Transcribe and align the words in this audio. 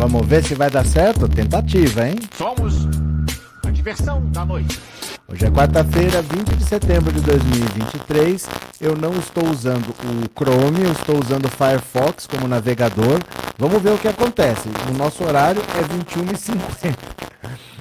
Vamos 0.00 0.26
ver 0.26 0.42
se 0.42 0.54
vai 0.54 0.70
dar 0.70 0.86
certo? 0.86 1.28
Tentativa, 1.28 2.08
hein? 2.08 2.16
Somos 2.34 2.88
a 3.66 3.70
diversão 3.70 4.24
da 4.30 4.46
noite. 4.46 4.80
Hoje 5.28 5.44
é 5.44 5.50
quarta-feira, 5.50 6.22
20 6.22 6.56
de 6.56 6.64
setembro 6.64 7.12
de 7.12 7.20
2023. 7.20 8.48
Eu 8.80 8.96
não 8.96 9.12
estou 9.16 9.46
usando 9.46 9.90
o 9.90 10.30
Chrome, 10.34 10.84
eu 10.84 10.92
estou 10.92 11.20
usando 11.20 11.44
o 11.44 11.50
Firefox 11.50 12.26
como 12.26 12.48
navegador. 12.48 13.20
Vamos 13.58 13.82
ver 13.82 13.90
o 13.90 13.98
que 13.98 14.08
acontece. 14.08 14.70
O 14.90 14.96
nosso 14.96 15.22
horário 15.22 15.60
é 15.60 15.82
21h50. 15.82 16.96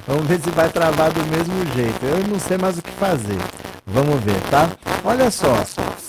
Vamos 0.06 0.28
ver 0.28 0.42
se 0.42 0.50
vai 0.50 0.68
travar 0.68 1.14
do 1.14 1.26
mesmo 1.26 1.74
jeito. 1.74 2.06
Eu 2.06 2.28
não 2.28 2.38
sei 2.38 2.58
mais 2.58 2.78
o 2.78 2.82
que 2.82 2.92
fazer. 2.92 3.40
Vamos 3.88 4.22
ver, 4.22 4.42
tá? 4.52 4.70
Olha 5.06 5.32
só, 5.32 5.56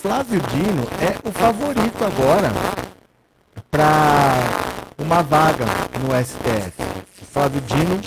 Flávio 0.02 0.40
Dino 0.40 0.82
é 1.00 1.16
o 1.24 1.30
favorito 1.30 2.04
agora 2.04 2.50
para 3.70 4.79
uma 5.00 5.22
vaga 5.22 5.64
no 6.00 6.24
STF. 6.24 7.09
Flávio 7.24 7.60
Dino 7.62 8.00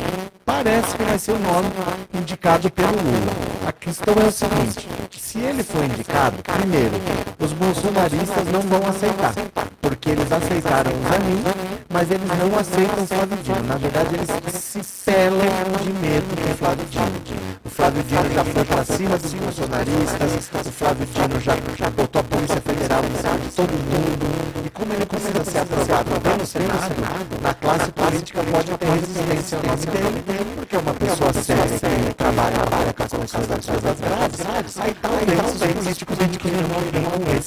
parece 0.45 0.95
que 0.97 1.03
vai 1.03 1.19
ser 1.19 1.31
o 1.31 1.39
nome 1.39 1.69
indicado 2.13 2.69
pelo 2.69 2.91
Lula. 2.91 3.33
A 3.67 3.71
questão 3.71 4.13
é 4.15 4.27
o 4.27 4.31
seguinte: 4.31 4.87
se 5.33 5.39
ele 5.39 5.63
for 5.63 5.83
indicado, 5.83 6.37
primeiro, 6.43 6.95
os 7.39 7.53
bolsonaristas 7.53 8.45
não 8.51 8.61
vão 8.61 8.87
aceitar, 8.87 9.33
porque 9.81 10.11
eles 10.11 10.31
aceitaram 10.31 10.91
o 10.91 11.09
Zanin, 11.09 11.43
mas 11.89 12.11
eles 12.11 12.27
não 12.27 12.59
aceitam 12.59 13.03
o 13.03 13.07
Flávio 13.07 13.37
Dino. 13.43 13.63
Na 13.63 13.75
verdade, 13.77 14.15
eles 14.15 14.29
se 14.53 14.81
pelam 15.05 15.41
de 15.81 15.93
medo 15.93 16.35
do 16.35 16.57
Flávio 16.57 16.85
Dino. 16.89 17.53
O 17.65 17.69
Flávio 17.69 18.03
Dino 18.03 18.33
já 18.33 18.43
foi 18.43 18.65
para 18.65 18.85
cima 18.85 19.17
dos 19.17 19.33
bolsonaristas, 19.33 20.67
o 20.67 20.71
Flávio 20.71 21.07
Dino 21.07 21.39
já, 21.39 21.55
já 21.75 21.89
botou 21.89 22.19
a 22.19 22.23
Polícia 22.23 22.61
Federal 22.61 23.01
em 23.03 23.15
cima 23.15 23.37
de 23.39 23.49
todo 23.55 23.71
mundo. 23.71 24.63
E 24.65 24.69
como 24.69 24.93
ele 24.93 25.05
precisa 25.05 25.43
ser 25.43 25.59
aprovado 25.59 26.21
pelo 26.21 26.45
Senado, 26.45 26.95
na 27.41 27.53
classe 27.53 27.91
política 27.91 28.43
pode 28.43 28.71
ter 28.77 29.02
ao 29.55 29.63
nome 29.63 30.21
dele, 30.21 30.55
porque 30.55 30.75
é 30.75 30.79
uma 30.79 30.93
pessoa 30.93 31.33
séria 31.33 31.63
que 31.63 32.13
trabalha, 32.15 32.55
trabalha 32.55 32.93
com 32.93 33.03
as 33.03 33.13
pessoas 33.13 33.47
das 33.47 33.65
suas 33.65 33.99
grades. 33.99 34.79
Aí 34.79 34.95
talvez 35.01 35.39
os 35.51 35.73
políticos 35.73 36.17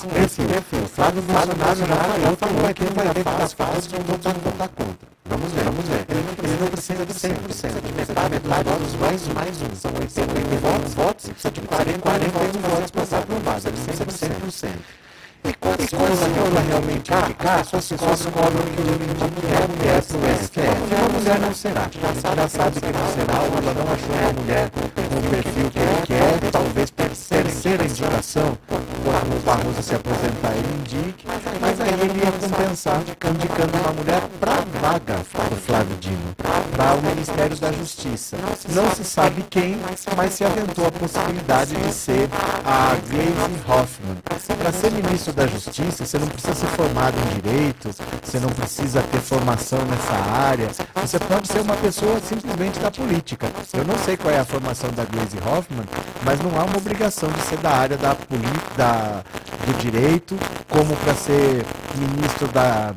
com 0.07 0.23
esse 0.23 0.43
perfil. 0.43 0.83
O 0.83 0.89
Flávio 0.89 1.23
Bolsonaro 1.23 1.77
já 1.77 2.37
falou, 2.37 2.63
vai 2.63 2.75
ter 2.75 2.93
vai 2.93 3.09
ter 3.15 3.25
das 3.25 3.53
fases 3.53 3.87
que 3.87 3.97
vão 3.97 4.17
votar 4.17 4.35
contra. 4.69 5.09
Vamos 5.25 5.53
ver, 5.53 5.65
vamos 5.65 5.85
ver. 5.89 6.07
Ele 6.09 6.23
não, 6.23 6.51
ele 6.51 6.61
não 6.61 6.69
precisa 6.69 7.05
de 7.05 7.13
100%, 7.13 7.81
de 7.81 7.93
metade, 7.93 8.31
metade 8.31 8.69
votos 8.69 8.95
mais 8.95 9.29
um, 9.29 9.35
mais 9.35 9.63
um. 9.63 9.75
São 9.75 9.91
80 9.99 10.57
votos, 10.61 10.95
votos, 10.95 11.29
precisa 11.29 11.51
de 11.51 11.61
40, 11.63 11.99
41 11.99 12.61
votos 12.61 12.91
para 12.91 13.19
aprovado. 13.19 13.69
Ele 13.69 13.77
precisa 13.77 14.05
de 14.05 14.13
100%. 14.13 15.06
E 15.49 15.55
quando 15.61 15.81
a 15.81 15.89
coisa 15.89 16.27
realmente 16.69 17.13
ficar, 17.27 17.61
as 17.61 17.71
pessoas 17.71 18.27
cobram 18.27 18.65
que 18.75 18.81
ele 18.81 18.97
a 19.55 19.69
mulher 19.69 20.03
para 20.03 20.19
o 20.19 20.45
STF. 20.45 20.61
A 20.93 21.09
mulher 21.09 21.39
não 21.39 21.55
será. 21.55 21.89
Já 22.37 22.49
sabe 22.49 22.81
que 22.81 22.93
não 22.93 23.07
será, 23.15 23.35
ela 23.45 23.75
não 23.75 23.93
achou 23.93 24.17
uma 24.17 24.33
mulher 24.41 24.71
com 24.71 25.17
o 25.17 25.31
perfil 25.31 25.71
que 25.71 25.79
ele 25.79 26.03
quer, 26.05 26.51
talvez 26.51 26.91
terceira 27.17 27.85
indicação, 27.85 28.57
quando 28.69 29.37
o 29.37 29.41
Barroso 29.45 29.83
se 29.83 29.95
aposentar, 29.95 30.53
ele 30.53 30.81
indique, 30.81 31.27
mas 31.61 31.81
aí 31.81 31.93
ele 31.93 32.25
ia 32.25 32.33
compensar 32.33 33.01
indicando 33.01 33.79
uma 33.79 33.93
mulher 33.93 34.23
para 34.39 34.53
a 34.53 34.81
vaga 34.81 35.17
do 35.17 35.57
Flávio 35.57 35.97
Dino, 35.97 36.35
para 36.77 36.95
o 36.95 37.03
Ministério 37.03 37.57
da 37.57 37.73
Justiça. 37.73 38.37
Não 38.71 38.91
se 38.95 39.05
sabe 39.05 39.43
quem, 39.49 39.79
mas 40.17 40.35
se 40.35 40.45
aventou 40.45 40.87
a 40.87 40.93
possibilidade 40.93 41.75
de 41.75 41.93
ser 41.93 42.29
a 42.65 42.97
Glaze 43.09 43.61
Hoffman. 43.67 44.17
Para 44.59 44.73
ser 44.73 44.91
ministro 44.93 45.33
da 45.33 45.47
Justiça, 45.47 46.05
você 46.05 46.19
não 46.19 46.29
precisa 46.29 46.55
ser 46.55 46.67
formado 46.69 47.17
em 47.19 47.41
direito, 47.41 47.91
você 48.23 48.39
não 48.39 48.49
precisa 48.51 49.03
ter 49.03 49.21
formação 49.21 49.79
nessa 49.85 50.15
área, 50.33 50.69
você 50.95 51.19
pode 51.19 51.49
ser 51.49 51.61
uma 51.61 51.77
pessoa 51.77 52.21
simplesmente 52.21 52.79
da 52.79 52.91
política. 52.91 53.47
Eu 53.73 53.85
não 53.85 53.97
sei 53.99 54.17
qual 54.17 54.35
é 54.35 54.39
a 54.39 54.45
formação 54.45 54.91
da 54.91 55.05
Glaze 55.05 55.39
Hoffman, 55.39 55.87
mas 56.23 56.41
não 56.41 56.51
há 56.59 56.65
uma 56.65 56.77
obrigação 56.77 57.06
de 57.29 57.41
ser 57.43 57.59
da 57.59 57.71
área 57.71 57.97
da, 57.97 58.17
da 58.77 59.23
do 59.67 59.79
direito, 59.79 60.37
como 60.69 60.97
para 60.97 61.15
ser 61.15 61.65
ministro 61.97 62.49
da 62.49 62.95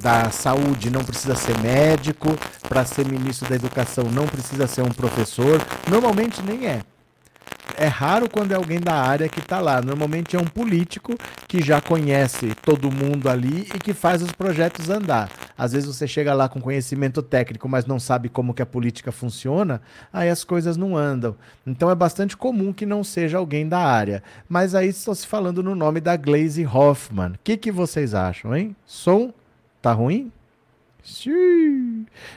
da 0.00 0.30
saúde 0.30 0.90
não 0.90 1.02
precisa 1.04 1.34
ser 1.34 1.58
médico, 1.58 2.36
para 2.68 2.84
ser 2.84 3.06
ministro 3.06 3.48
da 3.48 3.56
educação 3.56 4.04
não 4.04 4.26
precisa 4.26 4.66
ser 4.66 4.82
um 4.82 4.90
professor, 4.90 5.60
normalmente 5.88 6.42
nem 6.42 6.66
é. 6.66 6.82
É 7.76 7.86
raro 7.86 8.28
quando 8.28 8.52
é 8.52 8.54
alguém 8.54 8.80
da 8.80 8.94
área 8.94 9.28
que 9.28 9.40
está 9.40 9.60
lá. 9.60 9.82
Normalmente 9.82 10.36
é 10.36 10.38
um 10.38 10.46
político 10.46 11.14
que 11.46 11.62
já 11.62 11.80
conhece 11.80 12.54
todo 12.62 12.90
mundo 12.90 13.28
ali 13.28 13.68
e 13.74 13.78
que 13.78 13.92
faz 13.92 14.22
os 14.22 14.32
projetos 14.32 14.88
andar. 14.88 15.30
Às 15.58 15.72
vezes 15.72 15.88
você 15.88 16.06
chega 16.06 16.32
lá 16.32 16.48
com 16.48 16.60
conhecimento 16.60 17.22
técnico, 17.22 17.68
mas 17.68 17.86
não 17.86 17.98
sabe 17.98 18.28
como 18.28 18.54
que 18.54 18.62
a 18.62 18.66
política 18.66 19.10
funciona, 19.10 19.80
aí 20.12 20.28
as 20.28 20.44
coisas 20.44 20.76
não 20.76 20.96
andam. 20.96 21.36
Então 21.66 21.90
é 21.90 21.94
bastante 21.94 22.36
comum 22.36 22.72
que 22.72 22.86
não 22.86 23.02
seja 23.04 23.38
alguém 23.38 23.68
da 23.68 23.80
área. 23.80 24.22
Mas 24.48 24.74
aí 24.74 24.88
estou 24.88 25.14
se 25.14 25.26
falando 25.26 25.62
no 25.62 25.74
nome 25.74 26.00
da 26.00 26.16
Glaze 26.16 26.66
Hoffman. 26.66 27.32
O 27.32 27.38
que, 27.42 27.56
que 27.56 27.72
vocês 27.72 28.14
acham, 28.14 28.56
hein? 28.56 28.74
Som 28.86 29.32
Tá 29.86 29.92
ruim? 29.92 30.32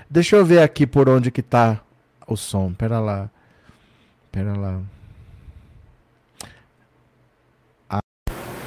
Deixa 0.08 0.36
eu 0.36 0.46
ver 0.46 0.62
aqui 0.62 0.86
por 0.86 1.10
onde 1.10 1.32
que 1.32 1.42
tá 1.42 1.82
o 2.28 2.38
som. 2.38 2.72
Pera 2.74 3.00
lá. 3.00 3.28
Pera 4.32 4.56
lá. 4.56 4.80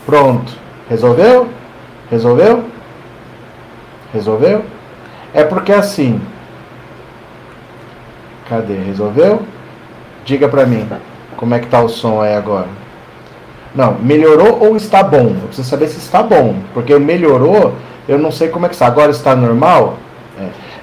Pronto. 0.06 0.52
Resolveu? 0.88 1.48
Resolveu? 2.10 2.64
Resolveu? 4.12 4.64
É 5.32 5.44
porque 5.44 5.72
assim. 5.72 6.20
Cadê? 8.48 8.74
Resolveu? 8.74 9.42
Diga 10.24 10.48
pra 10.48 10.66
mim. 10.66 10.88
Como 11.36 11.54
é 11.54 11.58
que 11.58 11.66
tá 11.66 11.80
o 11.80 11.88
som 11.88 12.20
aí 12.20 12.34
agora? 12.34 12.68
Não, 13.74 13.94
melhorou 13.94 14.58
ou 14.60 14.76
está 14.76 15.02
bom? 15.02 15.28
Eu 15.28 15.46
preciso 15.46 15.68
saber 15.68 15.88
se 15.88 15.98
está 15.98 16.22
bom. 16.22 16.56
Porque 16.74 16.98
melhorou 16.98 17.74
eu 18.08 18.18
não 18.18 18.32
sei 18.32 18.48
como 18.48 18.66
é 18.66 18.68
que 18.68 18.74
está. 18.74 18.86
Agora 18.86 19.10
está 19.10 19.34
normal? 19.34 19.96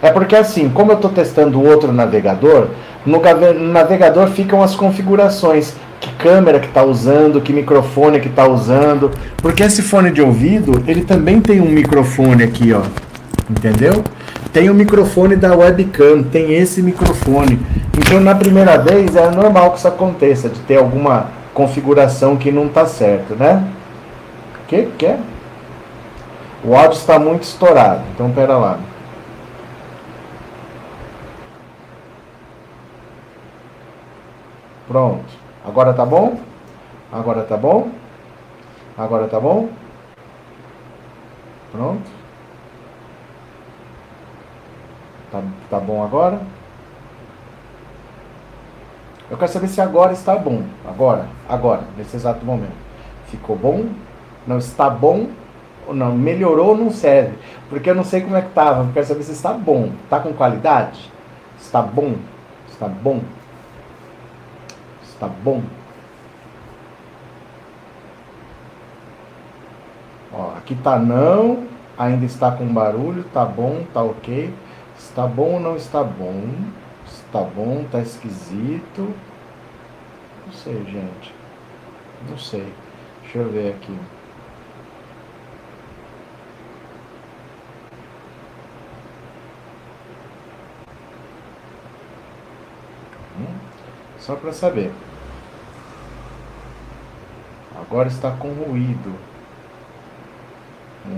É, 0.02 0.08
é 0.08 0.12
porque 0.12 0.36
assim, 0.36 0.70
como 0.70 0.92
eu 0.92 0.96
estou 0.96 1.12
testando 1.12 1.62
outro 1.62 1.92
navegador, 1.92 2.68
no 3.06 3.22
navegador 3.72 4.28
ficam 4.28 4.64
as 4.64 4.76
configurações. 4.76 5.76
Que 6.00 6.12
câmera 6.14 6.60
que 6.60 6.68
está 6.68 6.84
usando, 6.84 7.42
que 7.42 7.52
microfone 7.52 8.20
que 8.20 8.28
está 8.28 8.48
usando. 8.48 9.12
Porque 9.38 9.64
esse 9.64 9.82
fone 9.82 10.12
de 10.12 10.22
ouvido, 10.22 10.84
ele 10.88 11.04
também 11.04 11.42
tem 11.42 11.60
um 11.60 11.70
microfone 11.70 12.44
aqui, 12.44 12.74
ó. 12.74 12.82
Entendeu? 13.50 14.04
Tem 14.54 14.70
o 14.70 14.74
microfone 14.74 15.36
da 15.36 15.56
webcam, 15.56 16.24
tem 16.24 16.54
esse 16.54 16.82
microfone. 16.82 17.60
Então, 17.98 18.20
na 18.20 18.34
primeira 18.34 18.78
vez, 18.78 19.16
é 19.16 19.30
normal 19.30 19.72
que 19.72 19.78
isso 19.78 19.88
aconteça, 19.88 20.50
de 20.50 20.60
ter 20.62 20.78
alguma 20.78 21.28
configuração 21.54 22.38
que 22.38 22.52
não 22.52 22.68
está 22.68 22.86
certo, 22.86 23.36
né? 23.36 23.64
O 24.64 24.68
que 24.68 24.88
que 24.98 25.06
é? 25.06 25.20
O 26.64 26.76
áudio 26.76 26.98
está 26.98 27.18
muito 27.20 27.44
estourado, 27.44 28.02
então 28.14 28.32
pera 28.32 28.58
lá. 28.58 28.80
Pronto. 34.88 35.39
Agora 35.70 35.94
tá 35.94 36.04
bom? 36.04 36.36
Agora 37.12 37.44
tá 37.44 37.56
bom? 37.56 37.92
Agora 38.98 39.28
tá 39.28 39.40
bom? 39.40 39.70
Pronto. 41.72 42.10
Tá, 45.32 45.44
tá 45.70 45.80
bom 45.80 46.04
agora? 46.04 46.42
Eu 49.30 49.38
quero 49.38 49.52
saber 49.52 49.68
se 49.68 49.80
agora 49.80 50.12
está 50.12 50.36
bom. 50.36 50.64
Agora, 50.88 51.28
agora, 51.48 51.84
nesse 51.96 52.16
exato 52.16 52.44
momento. 52.44 52.74
Ficou 53.28 53.56
bom? 53.56 53.86
Não 54.48 54.58
está 54.58 54.90
bom? 54.90 55.28
não, 55.94 56.16
melhorou 56.16 56.76
não 56.76 56.90
serve. 56.90 57.36
Porque 57.70 57.92
eu 57.92 57.96
não 57.96 58.04
sei 58.04 58.22
como 58.22 58.38
é 58.38 58.42
que 58.42 58.48
estava. 58.48 58.86
Eu 58.86 58.92
quero 58.92 59.06
saber 59.06 59.22
se 59.22 59.34
está 59.34 59.54
bom. 59.54 59.92
Está 60.04 60.20
com 60.20 60.34
qualidade? 60.34 61.12
Está 61.60 61.80
bom? 61.80 62.16
Está 62.68 62.88
bom? 62.88 63.22
Está 65.20 65.28
bom? 65.28 65.62
Ó, 70.32 70.54
aqui 70.56 70.76
tá 70.76 70.98
não, 70.98 71.68
ainda 71.98 72.26
está 72.26 72.50
com 72.54 72.66
barulho, 72.74 73.26
tá 73.34 73.44
bom, 73.44 73.84
tá 73.94 74.02
ok. 74.02 74.54
Está 74.98 75.28
bom 75.28 75.56
ou 75.56 75.60
não 75.60 75.76
está 75.76 76.02
bom? 76.06 76.42
Está 77.06 77.42
bom, 77.42 77.84
tá 77.92 78.00
esquisito. 78.00 79.14
Não 80.46 80.54
sei, 80.54 80.86
gente. 80.86 81.36
Não 82.30 82.38
sei. 82.38 82.72
Deixa 83.22 83.40
eu 83.40 83.52
ver 83.52 83.74
aqui. 83.74 84.00
Só 94.18 94.36
para 94.36 94.54
saber. 94.54 94.94
Agora 97.82 98.08
está 98.08 98.32
com 98.32 98.50
ruído. 98.50 99.14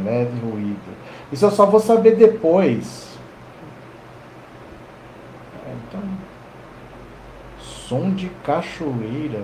leve 0.03 0.39
ruído. 0.39 0.97
Isso 1.31 1.45
eu 1.45 1.51
só 1.51 1.65
vou 1.65 1.79
saber 1.79 2.15
depois. 2.15 3.17
É, 5.65 5.73
então, 5.87 6.01
som 7.59 8.13
de 8.13 8.29
cachoeira. 8.43 9.43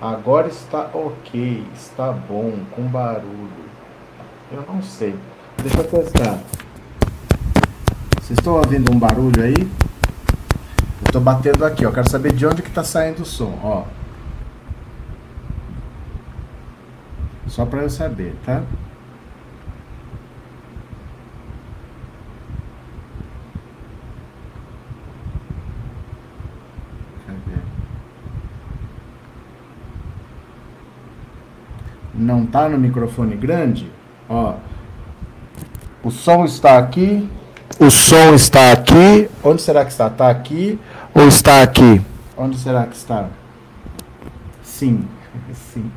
Agora 0.00 0.48
está 0.48 0.90
ok, 0.92 1.64
está 1.76 2.10
bom, 2.10 2.52
com 2.74 2.82
barulho. 2.82 3.48
Eu 4.50 4.64
não 4.66 4.82
sei. 4.82 5.14
Deixa 5.62 5.78
eu 5.78 5.84
testar. 5.84 6.38
Vocês 8.20 8.38
estão 8.38 8.54
ouvindo 8.54 8.92
um 8.92 8.98
barulho 8.98 9.42
aí? 9.42 9.54
Eu 9.56 11.06
estou 11.06 11.20
batendo 11.20 11.64
aqui, 11.64 11.86
ó. 11.86 11.92
Quero 11.92 12.10
saber 12.10 12.32
de 12.32 12.44
onde 12.44 12.62
que 12.62 12.68
está 12.68 12.82
saindo 12.82 13.22
o 13.22 13.24
som, 13.24 13.56
ó. 13.62 13.84
Só 17.52 17.66
para 17.66 17.82
eu 17.82 17.90
saber, 17.90 18.34
tá? 18.46 18.62
Não 32.14 32.46
tá 32.46 32.70
no 32.70 32.78
microfone 32.78 33.36
grande? 33.36 33.92
Ó. 34.30 34.54
O 36.02 36.10
som 36.10 36.46
está 36.46 36.78
aqui. 36.78 37.28
O 37.78 37.90
som 37.90 38.32
está 38.34 38.72
aqui. 38.72 39.28
Onde 39.44 39.60
será 39.60 39.84
que 39.84 39.90
está? 39.90 40.06
Está 40.06 40.30
aqui 40.30 40.80
ou 41.12 41.28
está 41.28 41.62
aqui? 41.62 42.00
Onde 42.34 42.56
será 42.56 42.86
que 42.86 42.96
está? 42.96 43.28
Sim. 44.62 45.06
Sim. 45.52 45.90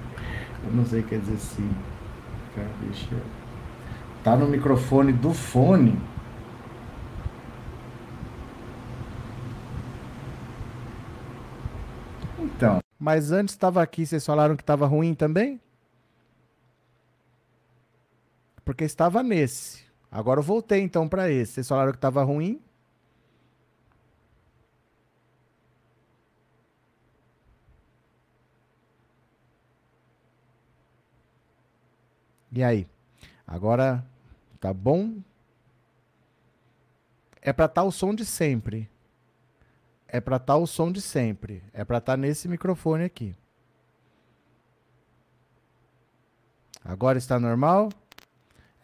Eu 0.65 0.73
não 0.73 0.85
sei 0.85 1.03
quer 1.03 1.19
dizer 1.19 1.37
sim. 1.37 1.69
Deixa 2.81 3.13
eu... 3.13 3.21
Tá 4.23 4.35
no 4.35 4.47
microfone 4.47 5.13
do 5.13 5.33
fone. 5.33 6.01
Então. 12.39 12.79
Mas 12.99 13.31
antes 13.31 13.53
estava 13.53 13.83
aqui, 13.83 14.05
vocês 14.05 14.25
falaram 14.25 14.55
que 14.55 14.63
estava 14.63 14.87
ruim 14.87 15.13
também? 15.13 15.59
Porque 18.63 18.83
estava 18.83 19.21
nesse. 19.21 19.83
Agora 20.09 20.39
eu 20.39 20.43
voltei 20.43 20.81
então 20.81 21.07
para 21.07 21.29
esse. 21.29 21.53
Vocês 21.53 21.67
falaram 21.67 21.91
que 21.91 21.97
estava 21.97 22.23
ruim? 22.23 22.59
E 32.55 32.63
aí? 32.63 32.87
Agora 33.45 34.03
tá 34.61 34.73
bom? 34.73 35.17
É 37.41 37.51
para 37.51 37.65
estar 37.65 37.81
tá 37.81 37.83
o 37.83 37.91
som 37.91 38.15
de 38.15 38.25
sempre. 38.25 38.89
É 40.07 40.21
para 40.21 40.37
estar 40.37 40.53
tá 40.53 40.57
o 40.57 40.65
som 40.65 40.89
de 40.89 41.01
sempre. 41.01 41.61
É 41.73 41.83
para 41.83 41.97
estar 41.97 42.13
tá 42.13 42.17
nesse 42.17 42.47
microfone 42.47 43.03
aqui. 43.03 43.35
Agora 46.83 47.17
está 47.17 47.37
normal? 47.37 47.89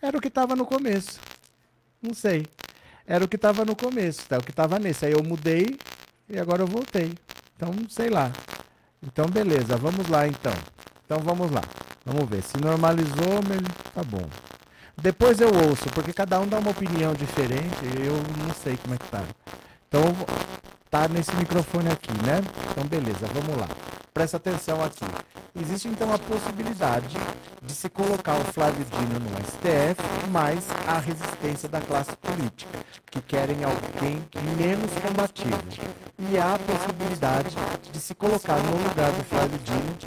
Era 0.02 0.18
o 0.18 0.22
que 0.22 0.28
estava 0.28 0.54
no 0.54 0.66
começo. 0.66 1.22
Não 2.02 2.14
sei. 2.14 2.46
Era 3.06 3.24
o 3.24 3.28
que 3.28 3.38
estava 3.38 3.64
no 3.64 3.76
começo, 3.76 4.28
tá? 4.28 4.38
O 4.38 4.44
que 4.44 4.52
estava 4.52 4.80
nesse. 4.80 5.06
Aí 5.06 5.14
eu 5.14 5.24
mudei 5.24 5.80
e 6.28 6.38
agora 6.38 6.62
eu 6.62 6.68
voltei. 6.68 7.14
Então, 7.56 7.72
sei 7.90 8.10
lá. 8.10 8.34
Então, 9.02 9.28
beleza. 9.28 9.78
Vamos 9.78 10.10
lá, 10.10 10.28
então. 10.28 10.54
Então, 11.06 11.20
vamos 11.20 11.50
lá. 11.52 11.62
Vamos 12.06 12.30
ver. 12.30 12.42
Se 12.42 12.58
normalizou, 12.58 13.42
tá 13.94 14.04
bom. 14.04 14.28
Depois 14.98 15.40
eu 15.40 15.48
ouço, 15.48 15.86
porque 15.94 16.14
cada 16.14 16.40
um 16.40 16.48
dá 16.48 16.60
uma 16.60 16.72
opinião 16.72 17.14
diferente. 17.14 17.86
Eu 18.04 18.14
não 18.46 18.54
sei 18.54 18.78
como 18.78 18.96
é 18.96 18.98
que 18.98 19.08
tá. 19.08 19.24
Então, 19.88 20.04
tá 20.90 21.08
nesse 21.08 21.36
microfone 21.36 21.90
aqui, 21.90 22.12
né? 22.26 22.42
Então, 22.72 22.86
beleza, 22.86 23.26
vamos 23.34 23.58
lá. 23.58 23.68
Presta 24.14 24.36
atenção 24.36 24.84
aqui. 24.84 25.06
Existe 25.56 25.88
então 25.88 26.14
a 26.14 26.20
possibilidade 26.20 27.18
de 27.62 27.74
se 27.74 27.90
colocar 27.90 28.36
o 28.36 28.44
Flávio 28.46 28.86
Dino 28.86 29.20
no 29.20 29.38
STF, 29.46 30.30
mais 30.30 30.66
a 30.86 31.00
resistência 31.00 31.70
da 31.70 31.80
classe 31.80 32.12
política, 32.18 32.80
que 33.10 33.22
querem 33.22 33.64
alguém 33.64 34.22
menos 34.58 34.92
combativo. 35.02 35.64
E 36.20 36.38
há 36.38 36.56
a 36.56 36.60
possibilidade 36.60 37.56
de 37.92 38.00
se 38.00 38.14
colocar 38.14 38.58
no 38.58 38.72
lugar 38.84 39.12
do 39.14 39.24
Flávio 39.24 39.60
Dino 39.60 39.98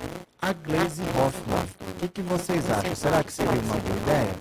a 0.41 0.53
Glaze 0.53 1.03
Hoffman. 1.03 1.67
O 1.81 1.95
que, 2.01 2.09
que 2.09 2.23
vocês 2.23 2.71
acham? 2.71 2.95
Será 2.95 3.25
que 3.25 3.33
seria 3.33 3.53
uma 3.53 3.77
boa 3.77 3.97
ideia? 3.97 4.35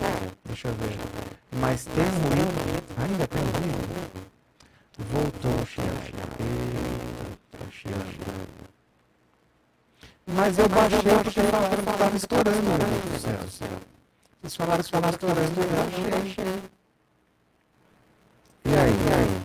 Deixa 0.44 0.68
eu 0.68 0.74
ver. 0.74 0.98
Mas 1.52 1.86
tem 1.86 2.04
ruído. 2.04 2.84
Ainda 2.98 3.26
tem 3.26 3.40
ruído? 3.40 4.10
Voltou, 5.10 5.66
chefe. 5.66 6.12
Eita, 6.38 7.70
chefe. 7.70 8.73
Mas 10.26 10.58
eu 10.58 10.68
baixei 10.68 11.00
porque 11.22 11.40
estava 11.40 12.16
estourando, 12.16 12.78
do 13.10 13.50
céu. 13.50 13.68
Eles 14.42 14.56
falaram 14.56 14.82
que 14.82 14.86
estava 14.86 15.10
estourando, 15.10 15.60
eu 15.60 15.68
baixei. 15.70 16.62
E 18.64 18.74
aí, 18.74 18.90
e 18.90 19.12
aí? 19.14 19.42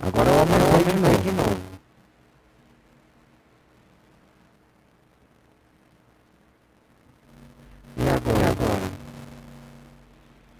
Agora 0.00 0.30
eu 0.30 0.38
aumentei 0.38 1.18
de 1.22 1.32
novo. 1.32 1.60
E 7.96 8.08
agora? 8.08 8.38
E 8.38 8.44
agora? 8.44 8.88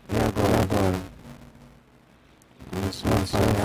E 0.09 0.17
agora? 0.17 0.53
E 0.53 0.63
agora? 0.63 1.01
Começou 2.71 3.13
a 3.13 3.27
sonhar, 3.27 3.62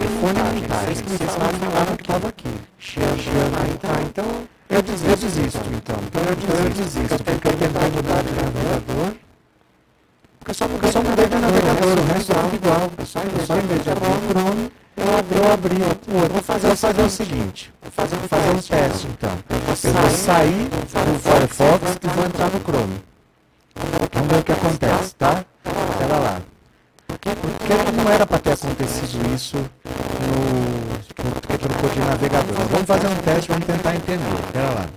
telefone 0.00 0.62
tá, 0.66 0.74
vocês 0.76 1.00
que 1.02 1.10
me 1.10 1.18
falaram 1.18 1.96
que 1.96 2.02
estava 2.02 2.28
aqui. 2.28 2.48
Xiana, 2.78 3.60
aí 3.62 3.74
tá, 3.78 4.02
então 4.02 4.24
eu 4.70 4.82
desisto, 4.82 5.26
então. 5.76 5.96
Então 6.06 6.22
eu 6.22 6.36
desisto, 6.36 6.56
eu 6.56 6.70
desisto 6.70 7.14
eu 7.14 7.18
tentar 7.18 7.90
mudar 7.90 8.22
de 8.22 8.32
navegador. 8.32 9.14
Porque 10.38 10.54
só, 10.54 10.68
porque 10.68 10.90
só 10.90 11.02
mudei 11.02 11.26
de 11.26 11.36
navegador, 11.36 11.98
o 11.98 12.12
resto 12.14 12.32
é 12.32 12.54
igual. 12.54 12.90
Eu 12.96 13.06
só, 13.06 13.20
eu 13.20 13.46
só 13.46 13.56
em 13.56 13.66
vez 13.66 13.84
de 13.84 13.90
abrir 13.90 14.08
o 14.08 14.28
Chrome, 14.28 14.72
eu 14.96 15.18
abri, 15.18 15.38
eu 15.38 15.52
abri 15.52 15.76
o 15.76 16.16
outro. 16.16 16.32
Vou 16.32 16.42
fazer, 16.42 16.66
vou 16.68 16.76
fazer 16.76 17.02
o 17.02 17.10
seguinte, 17.10 17.74
vou 17.82 17.90
fazer, 17.90 18.16
vou 18.16 18.28
fazer 18.28 18.50
um 18.50 18.62
teste 18.62 19.06
então. 19.06 19.38
Eu 19.50 19.92
vou 19.92 20.10
sair 20.10 20.68
do 20.68 21.20
Firefox 21.20 21.98
e 22.02 22.08
vou 22.08 22.24
entrar 22.24 22.50
no 22.50 22.60
Chrome. 22.60 23.02
Vamos 24.12 24.28
ver 24.28 24.38
o 24.38 24.42
que 24.44 24.52
acontece, 24.52 25.14
tá? 25.16 25.44
Espera 25.64 26.18
lá. 26.18 26.40
Porque 27.20 27.92
não 27.92 28.10
era 28.10 28.26
para 28.26 28.38
ter 28.38 28.52
acontecido 28.52 29.34
isso 29.34 29.56
no, 29.56 31.24
no 31.24 31.40
que 31.40 31.58
trocou 31.58 31.90
de 31.90 32.00
navegador. 32.00 32.54
Vamos 32.70 32.86
fazer 32.86 33.06
um 33.08 33.16
teste, 33.16 33.50
vamos 33.50 33.66
tentar 33.66 33.94
entender. 33.94 34.40
Espera 34.46 34.70
lá. 34.70 34.88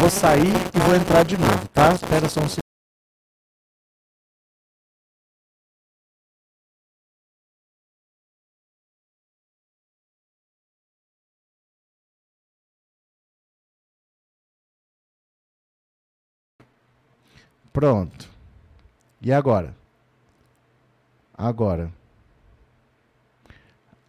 Vou 0.00 0.10
sair 0.10 0.54
e 0.74 0.80
vou 0.80 0.94
entrar 0.94 1.24
de 1.24 1.36
novo, 1.36 1.68
tá? 1.68 1.92
Espera 1.92 2.28
só 2.28 2.40
um 2.40 2.48
segundo. 2.48 2.62
Pronto. 17.72 18.28
E 19.22 19.32
agora? 19.32 19.81
Agora. 21.36 21.92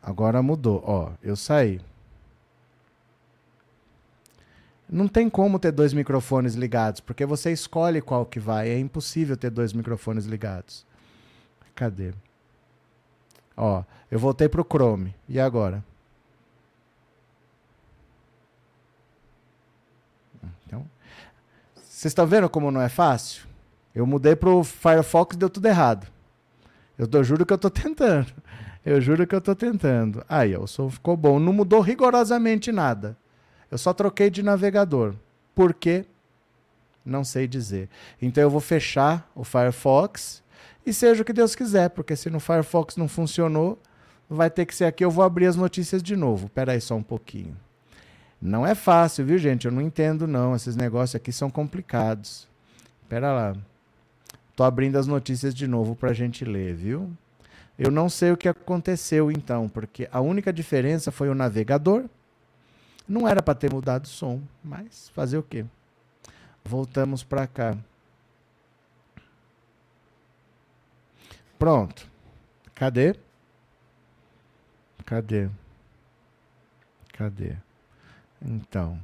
Agora 0.02 0.42
mudou. 0.42 0.84
Ó, 0.86 1.12
eu 1.22 1.36
saí. 1.36 1.80
Não 4.90 5.08
tem 5.08 5.30
como 5.30 5.58
ter 5.58 5.72
dois 5.72 5.94
microfones 5.94 6.54
ligados, 6.54 7.00
porque 7.00 7.26
você 7.26 7.52
escolhe 7.52 8.02
qual 8.02 8.26
que 8.26 8.40
vai. 8.40 8.70
É 8.70 8.78
impossível 8.78 9.36
ter 9.36 9.50
dois 9.50 9.74
microfones 9.74 10.26
ligados. 10.26 10.86
Cadê? 11.74 12.14
Ó, 13.58 13.84
eu 14.12 14.20
voltei 14.20 14.48
pro 14.48 14.64
Chrome. 14.64 15.16
E 15.28 15.40
agora? 15.40 15.84
Então, 20.68 20.86
vocês 21.76 22.12
estão 22.12 22.28
vendo 22.28 22.48
como 22.50 22.70
não 22.70 22.82
é 22.82 22.90
fácil? 22.90 23.48
Eu 23.96 24.06
mudei 24.06 24.36
pro 24.36 24.64
Firefox 24.64 25.36
e 25.36 25.40
deu 25.40 25.50
tudo 25.50 25.68
errado. 25.68 26.13
Eu, 26.98 27.08
eu 27.12 27.24
juro 27.24 27.46
que 27.46 27.54
eu 27.54 27.56
estou 27.56 27.72
tentando. 27.72 28.32
Eu 28.86 29.00
juro 29.00 29.26
que 29.26 29.34
eu 29.34 29.40
estou 29.40 29.56
tentando. 29.56 30.24
Aí, 30.28 30.56
o 30.58 30.68
som 30.68 30.90
ficou 30.90 31.16
bom. 31.16 31.40
Não 31.40 31.54
mudou 31.54 31.80
rigorosamente 31.80 32.72
nada. 32.72 33.18
Eu 33.72 33.78
só 33.78 33.94
troquei 33.94 34.30
de 34.30 34.44
navegador. 34.44 35.16
Por 35.56 35.74
quê? 35.74 36.06
Não 37.06 37.24
sei 37.24 37.48
dizer. 37.48 37.90
Então 38.22 38.44
eu 38.44 38.50
vou 38.50 38.62
fechar 38.62 39.30
o 39.36 39.44
Firefox 39.44 40.44
e 40.86 40.94
seja 40.94 41.22
o 41.22 41.26
que 41.26 41.34
Deus 41.34 41.56
quiser, 41.56 41.90
porque 41.90 42.16
se 42.16 42.30
no 42.30 42.40
Firefox 42.40 42.98
não 42.98 43.08
funcionou, 43.08 43.80
vai 44.30 44.50
ter 44.50 44.66
que 44.66 44.76
ser 44.76 44.86
aqui. 44.86 45.04
Eu 45.04 45.12
vou 45.12 45.24
abrir 45.24 45.48
as 45.48 45.56
notícias 45.56 46.04
de 46.04 46.16
novo. 46.16 46.48
Espera 46.48 46.74
aí 46.74 46.82
só 46.82 46.96
um 46.96 47.04
pouquinho. 47.04 47.56
Não 48.42 48.68
é 48.68 48.76
fácil, 48.76 49.26
viu, 49.26 49.38
gente? 49.38 49.66
Eu 49.66 49.72
não 49.72 49.82
entendo, 49.82 50.28
não. 50.28 50.56
Esses 50.56 50.76
negócios 50.76 51.16
aqui 51.16 51.32
são 51.32 51.50
complicados. 51.50 52.48
Pera 53.08 53.32
lá. 53.32 53.56
Tô 54.56 54.64
abrindo 54.64 54.98
as 54.98 55.08
notícias 55.08 55.54
de 55.54 55.68
novo 55.68 55.96
pra 55.96 56.14
gente 56.14 56.46
ler, 56.46 56.76
viu? 56.76 57.12
Eu 57.78 57.90
não 57.90 58.08
sei 58.08 58.32
o 58.32 58.38
que 58.38 58.48
aconteceu 58.48 59.32
então, 59.32 59.68
porque 59.68 60.08
a 60.12 60.22
única 60.22 60.54
diferença 60.54 61.12
foi 61.12 61.30
o 61.30 61.36
navegador. 61.36 62.06
Não 63.08 63.28
era 63.28 63.42
para 63.42 63.56
ter 63.56 63.74
mudado 63.74 64.06
o 64.06 64.08
som, 64.08 64.42
mas 64.64 65.10
fazer 65.10 65.38
o 65.38 65.44
quê? 65.44 65.66
Voltamos 66.64 67.24
para 67.24 67.48
cá. 67.48 67.76
Pronto. 71.58 72.08
Cadê? 72.76 73.16
Cadê? 75.06 75.50
Cadê? 77.14 77.56
Então. 78.42 79.00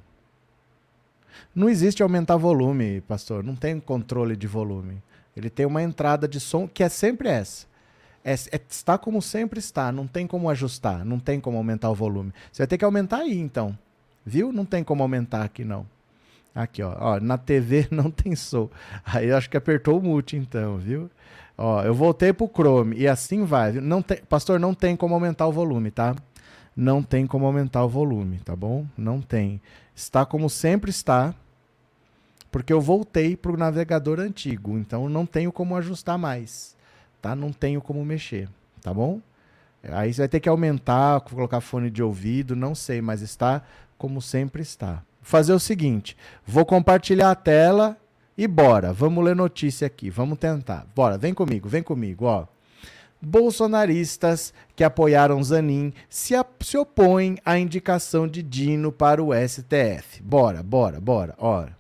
Não 1.55 1.69
existe 1.69 2.03
aumentar 2.03 2.37
volume, 2.37 3.01
pastor. 3.01 3.43
Não 3.43 3.55
tem 3.55 3.79
controle 3.79 4.35
de 4.35 4.47
volume. 4.47 5.01
Ele 5.35 5.49
tem 5.49 5.65
uma 5.65 5.81
entrada 5.81 6.27
de 6.27 6.39
som 6.39 6.67
que 6.67 6.83
é 6.83 6.89
sempre 6.89 7.29
essa. 7.29 7.67
É, 8.23 8.33
é, 8.33 8.61
está 8.69 8.97
como 8.97 9.21
sempre 9.21 9.59
está. 9.59 9.91
Não 9.91 10.07
tem 10.07 10.27
como 10.27 10.49
ajustar. 10.49 11.05
Não 11.05 11.19
tem 11.19 11.39
como 11.39 11.57
aumentar 11.57 11.89
o 11.89 11.95
volume. 11.95 12.33
Você 12.51 12.63
vai 12.63 12.67
ter 12.67 12.77
que 12.77 12.85
aumentar 12.85 13.19
aí, 13.19 13.37
então. 13.37 13.77
Viu? 14.25 14.51
Não 14.51 14.65
tem 14.65 14.83
como 14.83 15.01
aumentar 15.01 15.43
aqui, 15.43 15.63
não. 15.63 15.85
Aqui, 16.53 16.83
ó. 16.83 16.95
ó 16.99 17.19
na 17.19 17.37
TV 17.37 17.87
não 17.91 18.11
tem 18.11 18.35
som. 18.35 18.69
Aí 19.05 19.27
eu 19.29 19.37
acho 19.37 19.49
que 19.49 19.57
apertou 19.57 19.99
o 19.99 20.03
mute, 20.03 20.35
então, 20.35 20.77
viu? 20.77 21.09
Ó, 21.57 21.81
eu 21.83 21.93
voltei 21.93 22.31
pro 22.31 22.47
Chrome 22.47 22.97
e 22.97 23.07
assim 23.07 23.43
vai. 23.43 23.73
Não 23.73 24.01
tem, 24.01 24.17
pastor, 24.29 24.59
não 24.59 24.73
tem 24.73 24.95
como 24.95 25.13
aumentar 25.13 25.45
o 25.47 25.51
volume, 25.51 25.91
tá? 25.91 26.15
Não 26.75 27.03
tem 27.03 27.27
como 27.27 27.45
aumentar 27.45 27.83
o 27.83 27.89
volume, 27.89 28.39
tá 28.39 28.55
bom? 28.55 28.85
Não 28.97 29.19
tem. 29.21 29.61
Está 29.93 30.25
como 30.25 30.49
sempre 30.49 30.89
está, 30.89 31.35
porque 32.51 32.73
eu 32.73 32.81
voltei 32.81 33.35
pro 33.35 33.57
navegador 33.57 34.19
antigo, 34.19 34.77
então 34.77 35.07
não 35.07 35.25
tenho 35.25 35.51
como 35.51 35.75
ajustar 35.75 36.17
mais, 36.17 36.75
tá? 37.21 37.35
Não 37.35 37.51
tenho 37.51 37.81
como 37.81 38.03
mexer, 38.03 38.49
tá 38.81 38.93
bom? 38.93 39.21
Aí 39.83 40.13
você 40.13 40.21
vai 40.21 40.27
ter 40.27 40.39
que 40.39 40.49
aumentar, 40.49 41.21
colocar 41.21 41.61
fone 41.61 41.89
de 41.89 42.03
ouvido, 42.03 42.55
não 42.55 42.75
sei, 42.75 43.01
mas 43.01 43.21
está 43.21 43.61
como 43.97 44.21
sempre 44.21 44.61
está. 44.61 45.03
Fazer 45.21 45.53
o 45.53 45.59
seguinte, 45.59 46.17
vou 46.45 46.65
compartilhar 46.65 47.31
a 47.31 47.35
tela 47.35 47.97
e 48.37 48.47
bora, 48.47 48.91
vamos 48.91 49.23
ler 49.23 49.35
notícia 49.35 49.85
aqui, 49.85 50.09
vamos 50.09 50.37
tentar. 50.37 50.87
Bora, 50.95 51.17
vem 51.17 51.33
comigo, 51.33 51.69
vem 51.69 51.83
comigo, 51.83 52.25
ó. 52.25 52.45
Bolsonaristas 53.21 54.53
que 54.75 54.83
apoiaram 54.83 55.43
Zanin 55.43 55.93
se, 56.09 56.33
se 56.61 56.77
opõem 56.77 57.37
à 57.43 57.59
indicação 57.59 58.25
de 58.25 58.41
Dino 58.41 58.93
para 58.93 59.21
o 59.21 59.31
STF. 59.33 60.23
Bora, 60.23 60.63
bora, 60.63 61.01
bora, 61.01 61.35
ora. 61.37 61.78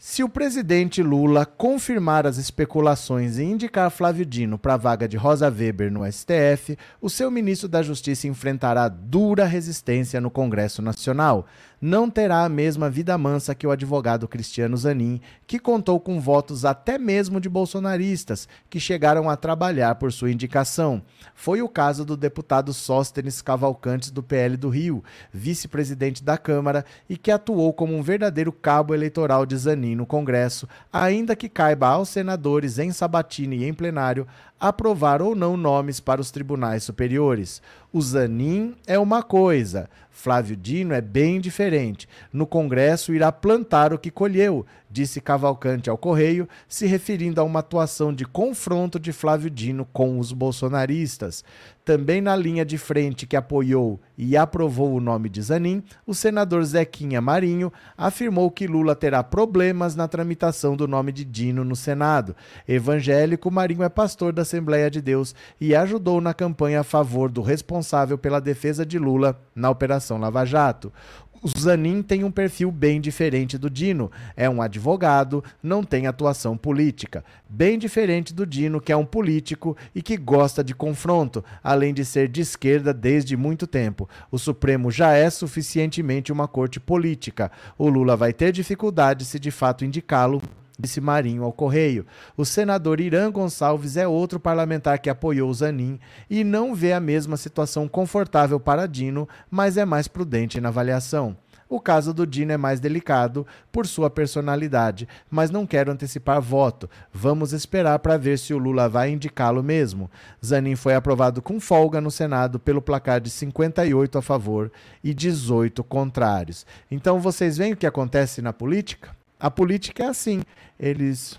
Se 0.00 0.22
o 0.22 0.28
presidente 0.28 1.02
Lula 1.02 1.44
confirmar 1.44 2.24
as 2.24 2.38
especulações 2.38 3.36
e 3.36 3.42
indicar 3.42 3.90
Flávio 3.90 4.24
Dino 4.24 4.56
para 4.56 4.74
a 4.74 4.76
vaga 4.76 5.08
de 5.08 5.16
Rosa 5.16 5.50
Weber 5.50 5.90
no 5.90 6.06
STF, 6.06 6.78
o 7.00 7.10
seu 7.10 7.32
ministro 7.32 7.68
da 7.68 7.82
Justiça 7.82 8.28
enfrentará 8.28 8.86
dura 8.86 9.44
resistência 9.44 10.20
no 10.20 10.30
Congresso 10.30 10.80
Nacional. 10.80 11.46
Não 11.80 12.10
terá 12.10 12.44
a 12.44 12.48
mesma 12.48 12.90
vida 12.90 13.16
mansa 13.16 13.54
que 13.54 13.64
o 13.64 13.70
advogado 13.70 14.26
Cristiano 14.26 14.76
Zanin, 14.76 15.20
que 15.46 15.60
contou 15.60 16.00
com 16.00 16.20
votos 16.20 16.64
até 16.64 16.98
mesmo 16.98 17.40
de 17.40 17.48
bolsonaristas, 17.48 18.48
que 18.68 18.80
chegaram 18.80 19.30
a 19.30 19.36
trabalhar 19.36 19.94
por 19.94 20.12
sua 20.12 20.32
indicação. 20.32 21.00
Foi 21.36 21.62
o 21.62 21.68
caso 21.68 22.04
do 22.04 22.16
deputado 22.16 22.74
Sóstenes 22.74 23.40
Cavalcantes 23.40 24.10
do 24.10 24.24
PL 24.24 24.56
do 24.56 24.68
Rio, 24.68 25.04
vice-presidente 25.32 26.24
da 26.24 26.36
Câmara 26.36 26.84
e 27.08 27.16
que 27.16 27.30
atuou 27.30 27.72
como 27.72 27.96
um 27.96 28.02
verdadeiro 28.02 28.50
cabo 28.50 28.92
eleitoral 28.92 29.46
de 29.46 29.56
Zanin 29.56 29.94
no 29.94 30.04
Congresso, 30.04 30.68
ainda 30.92 31.36
que 31.36 31.48
caiba 31.48 31.86
aos 31.86 32.08
senadores 32.08 32.80
em 32.80 32.90
sabatina 32.90 33.54
e 33.54 33.64
em 33.64 33.72
plenário 33.72 34.26
aprovar 34.60 35.22
ou 35.22 35.34
não 35.34 35.56
nomes 35.56 36.00
para 36.00 36.20
os 36.20 36.30
tribunais 36.30 36.84
superiores. 36.84 37.62
O 37.92 38.00
Zanin 38.00 38.74
é 38.86 38.98
uma 38.98 39.22
coisa, 39.22 39.88
Flávio 40.10 40.56
Dino 40.56 40.92
é 40.92 41.00
bem 41.00 41.40
diferente. 41.40 42.08
No 42.32 42.46
Congresso 42.46 43.14
irá 43.14 43.30
plantar 43.30 43.92
o 43.92 43.98
que 43.98 44.10
colheu, 44.10 44.66
disse 44.90 45.20
Cavalcante 45.20 45.88
ao 45.88 45.96
Correio, 45.96 46.48
se 46.68 46.86
referindo 46.86 47.40
a 47.40 47.44
uma 47.44 47.60
atuação 47.60 48.12
de 48.12 48.24
confronto 48.24 48.98
de 48.98 49.12
Flávio 49.12 49.48
Dino 49.48 49.86
com 49.92 50.18
os 50.18 50.32
bolsonaristas. 50.32 51.44
Também 51.88 52.20
na 52.20 52.36
linha 52.36 52.66
de 52.66 52.76
frente 52.76 53.26
que 53.26 53.34
apoiou 53.34 53.98
e 54.18 54.36
aprovou 54.36 54.92
o 54.92 55.00
nome 55.00 55.30
de 55.30 55.40
Zanin, 55.40 55.82
o 56.06 56.14
senador 56.14 56.62
Zequinha 56.62 57.18
Marinho 57.18 57.72
afirmou 57.96 58.50
que 58.50 58.66
Lula 58.66 58.94
terá 58.94 59.24
problemas 59.24 59.96
na 59.96 60.06
tramitação 60.06 60.76
do 60.76 60.86
nome 60.86 61.12
de 61.12 61.24
Dino 61.24 61.64
no 61.64 61.74
Senado. 61.74 62.36
Evangélico, 62.68 63.50
Marinho 63.50 63.82
é 63.82 63.88
pastor 63.88 64.34
da 64.34 64.42
Assembleia 64.42 64.90
de 64.90 65.00
Deus 65.00 65.34
e 65.58 65.74
ajudou 65.74 66.20
na 66.20 66.34
campanha 66.34 66.80
a 66.80 66.84
favor 66.84 67.30
do 67.30 67.40
responsável 67.40 68.18
pela 68.18 68.38
defesa 68.38 68.84
de 68.84 68.98
Lula 68.98 69.40
na 69.54 69.70
Operação 69.70 70.18
Lava 70.18 70.44
Jato. 70.44 70.92
O 71.40 71.48
Zanin 71.48 72.02
tem 72.02 72.24
um 72.24 72.30
perfil 72.30 72.72
bem 72.72 73.00
diferente 73.00 73.56
do 73.56 73.70
Dino. 73.70 74.10
É 74.36 74.50
um 74.50 74.60
advogado, 74.60 75.42
não 75.62 75.84
tem 75.84 76.06
atuação 76.06 76.56
política. 76.56 77.24
Bem 77.48 77.78
diferente 77.78 78.34
do 78.34 78.44
Dino, 78.44 78.80
que 78.80 78.90
é 78.90 78.96
um 78.96 79.04
político 79.04 79.76
e 79.94 80.02
que 80.02 80.16
gosta 80.16 80.64
de 80.64 80.74
confronto, 80.74 81.44
além 81.62 81.94
de 81.94 82.04
ser 82.04 82.28
de 82.28 82.40
esquerda 82.40 82.92
desde 82.92 83.36
muito 83.36 83.66
tempo. 83.66 84.08
O 84.32 84.38
Supremo 84.38 84.90
já 84.90 85.12
é 85.12 85.30
suficientemente 85.30 86.32
uma 86.32 86.48
corte 86.48 86.80
política. 86.80 87.52
O 87.78 87.88
Lula 87.88 88.16
vai 88.16 88.32
ter 88.32 88.50
dificuldade 88.50 89.24
se 89.24 89.38
de 89.38 89.50
fato 89.50 89.84
indicá-lo 89.84 90.42
disse 90.78 91.00
Marinho 91.00 91.42
ao 91.42 91.52
Correio. 91.52 92.06
O 92.36 92.44
senador 92.44 93.00
Irã 93.00 93.30
Gonçalves 93.30 93.96
é 93.96 94.06
outro 94.06 94.38
parlamentar 94.38 94.98
que 95.00 95.10
apoiou 95.10 95.52
Zanin 95.52 95.98
e 96.30 96.44
não 96.44 96.74
vê 96.74 96.92
a 96.92 97.00
mesma 97.00 97.36
situação 97.36 97.88
confortável 97.88 98.60
para 98.60 98.86
Dino, 98.86 99.28
mas 99.50 99.76
é 99.76 99.84
mais 99.84 100.06
prudente 100.06 100.60
na 100.60 100.68
avaliação. 100.68 101.36
O 101.70 101.80
caso 101.80 102.14
do 102.14 102.26
Dino 102.26 102.52
é 102.52 102.56
mais 102.56 102.80
delicado 102.80 103.46
por 103.70 103.86
sua 103.86 104.08
personalidade, 104.08 105.06
mas 105.30 105.50
não 105.50 105.66
quero 105.66 105.92
antecipar 105.92 106.40
voto. 106.40 106.88
Vamos 107.12 107.52
esperar 107.52 107.98
para 107.98 108.16
ver 108.16 108.38
se 108.38 108.54
o 108.54 108.58
Lula 108.58 108.88
vai 108.88 109.10
indicá-lo 109.10 109.62
mesmo. 109.62 110.10
Zanin 110.42 110.76
foi 110.76 110.94
aprovado 110.94 111.42
com 111.42 111.60
folga 111.60 112.00
no 112.00 112.10
Senado 112.10 112.58
pelo 112.58 112.80
placar 112.80 113.20
de 113.20 113.28
58 113.28 114.16
a 114.16 114.22
favor 114.22 114.72
e 115.04 115.12
18 115.12 115.84
contrários. 115.84 116.64
Então 116.90 117.20
vocês 117.20 117.58
veem 117.58 117.74
o 117.74 117.76
que 117.76 117.86
acontece 117.86 118.40
na 118.40 118.52
política? 118.52 119.17
A 119.38 119.50
política 119.50 120.04
é 120.04 120.08
assim. 120.08 120.42
Eles. 120.78 121.38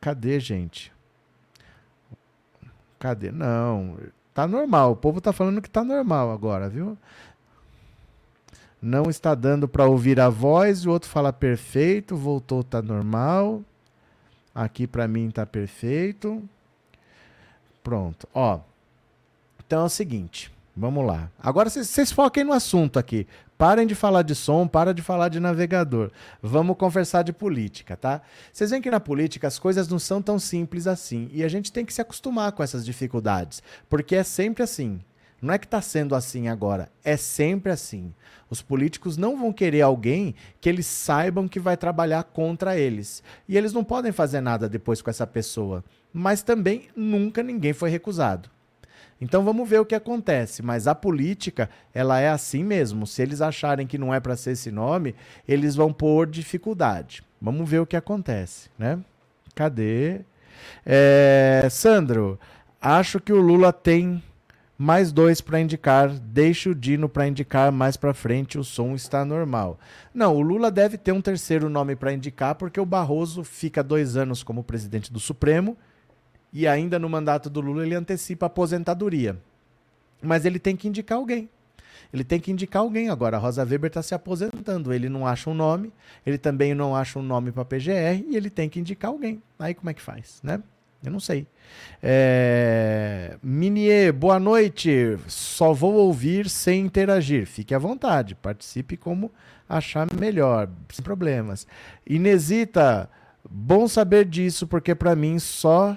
Cadê, 0.00 0.38
gente? 0.40 0.92
Cadê? 2.98 3.30
Não. 3.30 3.96
Tá 4.34 4.46
normal. 4.46 4.92
O 4.92 4.96
povo 4.96 5.20
tá 5.20 5.32
falando 5.32 5.62
que 5.62 5.70
tá 5.70 5.84
normal 5.84 6.30
agora, 6.30 6.68
viu? 6.68 6.96
Não 8.80 9.08
está 9.08 9.34
dando 9.34 9.66
para 9.66 9.86
ouvir 9.86 10.20
a 10.20 10.28
voz, 10.28 10.84
o 10.84 10.90
outro 10.90 11.08
fala 11.08 11.32
perfeito, 11.32 12.16
voltou, 12.16 12.62
tá 12.62 12.82
normal. 12.82 13.62
Aqui 14.54 14.86
para 14.86 15.08
mim 15.08 15.30
tá 15.30 15.46
perfeito. 15.46 16.42
Pronto, 17.82 18.28
ó. 18.34 18.60
Então 19.66 19.82
é 19.82 19.84
o 19.84 19.88
seguinte, 19.88 20.52
vamos 20.76 21.06
lá. 21.06 21.30
Agora 21.38 21.70
vocês 21.70 22.12
foquem 22.12 22.44
no 22.44 22.52
assunto 22.52 22.98
aqui. 22.98 23.26
Parem 23.56 23.86
de 23.86 23.94
falar 23.94 24.22
de 24.22 24.34
som, 24.34 24.68
para 24.68 24.92
de 24.92 25.00
falar 25.00 25.30
de 25.30 25.40
navegador. 25.40 26.10
Vamos 26.42 26.76
conversar 26.76 27.22
de 27.22 27.32
política, 27.32 27.96
tá? 27.96 28.20
Vocês 28.52 28.70
veem 28.70 28.82
que 28.82 28.90
na 28.90 29.00
política 29.00 29.48
as 29.48 29.58
coisas 29.58 29.88
não 29.88 29.98
são 29.98 30.20
tão 30.20 30.38
simples 30.38 30.86
assim 30.86 31.30
e 31.32 31.42
a 31.42 31.48
gente 31.48 31.72
tem 31.72 31.84
que 31.84 31.94
se 31.94 32.02
acostumar 32.02 32.52
com 32.52 32.62
essas 32.62 32.84
dificuldades, 32.84 33.62
porque 33.88 34.14
é 34.14 34.22
sempre 34.22 34.62
assim. 34.62 35.00
Não 35.40 35.52
é 35.52 35.58
que 35.58 35.66
está 35.66 35.82
sendo 35.82 36.14
assim 36.14 36.48
agora, 36.48 36.90
é 37.04 37.16
sempre 37.16 37.70
assim. 37.70 38.12
Os 38.48 38.62
políticos 38.62 39.16
não 39.16 39.38
vão 39.38 39.52
querer 39.52 39.82
alguém 39.82 40.34
que 40.60 40.68
eles 40.68 40.86
saibam 40.86 41.48
que 41.48 41.60
vai 41.60 41.76
trabalhar 41.76 42.24
contra 42.24 42.78
eles. 42.78 43.22
E 43.48 43.56
eles 43.56 43.72
não 43.72 43.84
podem 43.84 44.12
fazer 44.12 44.40
nada 44.40 44.68
depois 44.68 45.02
com 45.02 45.10
essa 45.10 45.26
pessoa. 45.26 45.84
Mas 46.12 46.42
também 46.42 46.88
nunca 46.96 47.42
ninguém 47.42 47.72
foi 47.72 47.90
recusado. 47.90 48.55
Então 49.20 49.44
vamos 49.44 49.68
ver 49.68 49.80
o 49.80 49.86
que 49.86 49.94
acontece. 49.94 50.62
Mas 50.62 50.86
a 50.86 50.94
política, 50.94 51.70
ela 51.94 52.20
é 52.20 52.28
assim 52.28 52.62
mesmo. 52.62 53.06
Se 53.06 53.22
eles 53.22 53.40
acharem 53.40 53.86
que 53.86 53.98
não 53.98 54.14
é 54.14 54.20
para 54.20 54.36
ser 54.36 54.52
esse 54.52 54.70
nome, 54.70 55.14
eles 55.46 55.74
vão 55.74 55.92
pôr 55.92 56.26
dificuldade. 56.26 57.22
Vamos 57.40 57.68
ver 57.68 57.80
o 57.80 57.86
que 57.86 57.96
acontece, 57.96 58.70
né? 58.78 58.98
Cadê? 59.54 60.20
É, 60.84 61.66
Sandro, 61.70 62.38
acho 62.80 63.20
que 63.20 63.32
o 63.32 63.40
Lula 63.40 63.72
tem 63.72 64.22
mais 64.78 65.12
dois 65.12 65.40
para 65.40 65.60
indicar. 65.60 66.10
Deixa 66.10 66.70
o 66.70 66.74
Dino 66.74 67.08
para 67.08 67.26
indicar 67.26 67.72
mais 67.72 67.96
para 67.96 68.12
frente. 68.12 68.58
O 68.58 68.64
som 68.64 68.94
está 68.94 69.24
normal. 69.24 69.78
Não, 70.12 70.34
o 70.36 70.40
Lula 70.40 70.70
deve 70.70 70.98
ter 70.98 71.12
um 71.12 71.22
terceiro 71.22 71.70
nome 71.70 71.96
para 71.96 72.12
indicar, 72.12 72.54
porque 72.54 72.80
o 72.80 72.86
Barroso 72.86 73.42
fica 73.42 73.82
dois 73.82 74.16
anos 74.16 74.42
como 74.42 74.64
presidente 74.64 75.12
do 75.12 75.20
Supremo 75.20 75.76
e 76.52 76.66
ainda 76.66 76.98
no 76.98 77.08
mandato 77.08 77.50
do 77.50 77.60
Lula 77.60 77.84
ele 77.84 77.94
antecipa 77.94 78.46
a 78.46 78.48
aposentadoria. 78.48 79.36
Mas 80.22 80.44
ele 80.44 80.58
tem 80.58 80.76
que 80.76 80.88
indicar 80.88 81.18
alguém. 81.18 81.48
Ele 82.12 82.24
tem 82.24 82.40
que 82.40 82.50
indicar 82.50 82.82
alguém 82.82 83.08
agora. 83.10 83.36
A 83.36 83.40
Rosa 83.40 83.64
Weber 83.64 83.88
está 83.88 84.02
se 84.02 84.14
aposentando. 84.14 84.92
Ele 84.92 85.08
não 85.08 85.26
acha 85.26 85.50
um 85.50 85.54
nome, 85.54 85.92
ele 86.24 86.38
também 86.38 86.74
não 86.74 86.94
acha 86.94 87.18
um 87.18 87.22
nome 87.22 87.52
para 87.52 87.64
PGR 87.64 88.24
e 88.28 88.36
ele 88.36 88.48
tem 88.48 88.68
que 88.68 88.80
indicar 88.80 89.10
alguém. 89.10 89.42
Aí 89.58 89.74
como 89.74 89.90
é 89.90 89.94
que 89.94 90.02
faz, 90.02 90.40
né? 90.42 90.62
Eu 91.04 91.12
não 91.12 91.20
sei. 91.20 91.46
É... 92.02 93.36
Minier, 93.42 94.12
boa 94.12 94.40
noite. 94.40 95.18
Só 95.28 95.72
vou 95.72 95.94
ouvir 95.94 96.48
sem 96.48 96.80
interagir. 96.80 97.46
Fique 97.46 97.74
à 97.74 97.78
vontade. 97.78 98.34
Participe 98.34 98.96
como 98.96 99.30
achar 99.68 100.06
melhor, 100.18 100.68
sem 100.90 101.04
problemas. 101.04 101.66
Inesita, 102.06 103.10
bom 103.48 103.86
saber 103.86 104.24
disso, 104.24 104.66
porque 104.66 104.94
para 104.94 105.14
mim 105.14 105.38
só 105.38 105.96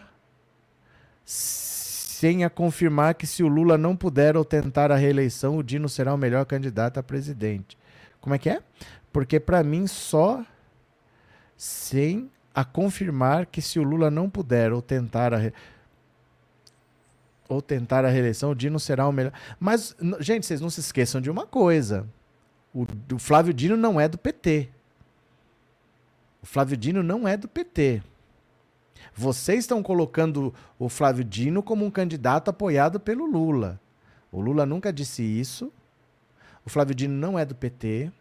sem 1.31 2.43
a 2.43 2.50
confirmar 2.50 3.13
que 3.13 3.27
se 3.27 3.43
o 3.43 3.48
Lula 3.48 3.77
não 3.77 3.95
puder 3.95 4.36
ou 4.36 4.43
tentar 4.43 4.91
a 4.91 4.95
reeleição, 4.95 5.57
o 5.57 5.63
Dino 5.63 5.88
será 5.88 6.12
o 6.12 6.17
melhor 6.17 6.43
candidato 6.43 7.00
a 7.00 7.03
presidente. 7.03 7.77
Como 8.19 8.33
é 8.33 8.39
que 8.39 8.50
é? 8.50 8.63
Porque 9.13 9.39
para 9.39 9.63
mim 9.63 9.86
só 9.86 10.43
sem 11.55 12.31
a 12.53 12.65
confirmar 12.65 13.45
que 13.45 13.62
se 13.62 13.77
o 13.79 13.83
Lula 13.83 14.09
não 14.09 14.27
puder 14.27 14.74
ou 14.74 14.81
tentar 14.81 15.31
a 15.31 15.38
re... 15.38 15.53
ou 17.48 17.62
tentar 17.62 18.03
a 18.05 18.09
reeleição, 18.09 18.50
o 18.50 18.55
Dino 18.55 18.79
será 18.79 19.07
o 19.07 19.12
melhor. 19.12 19.33
Mas 19.59 19.95
gente, 20.19 20.48
vocês 20.48 20.59
não 20.59 20.69
se 20.71 20.79
esqueçam 20.79 21.21
de 21.21 21.29
uma 21.29 21.45
coisa. 21.45 22.07
O, 22.74 22.88
o 23.13 23.19
Flávio 23.19 23.53
Dino 23.53 23.77
não 23.77 24.01
é 24.01 24.07
do 24.07 24.17
PT. 24.17 24.67
O 26.41 26.48
Flávio 26.48 26.75
Dino 26.75 27.03
não 27.03 27.27
é 27.27 27.38
do 27.38 27.48
PT. 27.48 28.01
Vocês 29.19 29.59
estão 29.59 29.83
colocando 29.83 30.53
o 30.79 30.88
Flávio 30.88 31.25
Dino 31.25 31.61
como 31.61 31.83
um 31.83 31.91
candidato 31.91 32.47
apoiado 32.47 33.01
pelo 33.01 33.25
Lula. 33.25 33.77
O 34.31 34.39
Lula 34.39 34.65
nunca 34.65 34.93
disse 34.93 35.21
isso. 35.21 35.73
O 36.65 36.69
Flávio 36.69 36.95
Dino 36.95 37.15
não 37.15 37.38
é 37.38 37.43
do 37.43 37.53
PT. 37.53 38.13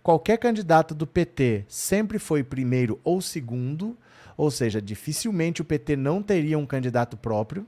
Qualquer 0.00 0.38
candidato 0.38 0.94
do 0.94 1.08
PT 1.08 1.64
sempre 1.66 2.20
foi 2.20 2.44
primeiro 2.44 3.00
ou 3.02 3.20
segundo, 3.20 3.98
ou 4.36 4.48
seja, 4.48 4.80
dificilmente 4.80 5.60
o 5.60 5.64
PT 5.64 5.96
não 5.96 6.22
teria 6.22 6.56
um 6.56 6.66
candidato 6.66 7.16
próprio. 7.16 7.66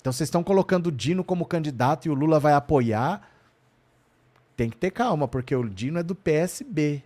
Então 0.00 0.10
vocês 0.14 0.28
estão 0.28 0.42
colocando 0.42 0.86
o 0.86 0.92
Dino 0.92 1.22
como 1.22 1.44
candidato 1.44 2.06
e 2.06 2.10
o 2.10 2.14
Lula 2.14 2.40
vai 2.40 2.54
apoiar. 2.54 3.30
Tem 4.56 4.70
que 4.70 4.78
ter 4.78 4.92
calma, 4.92 5.28
porque 5.28 5.54
o 5.54 5.68
Dino 5.68 5.98
é 5.98 6.02
do 6.02 6.14
PSB. 6.14 7.04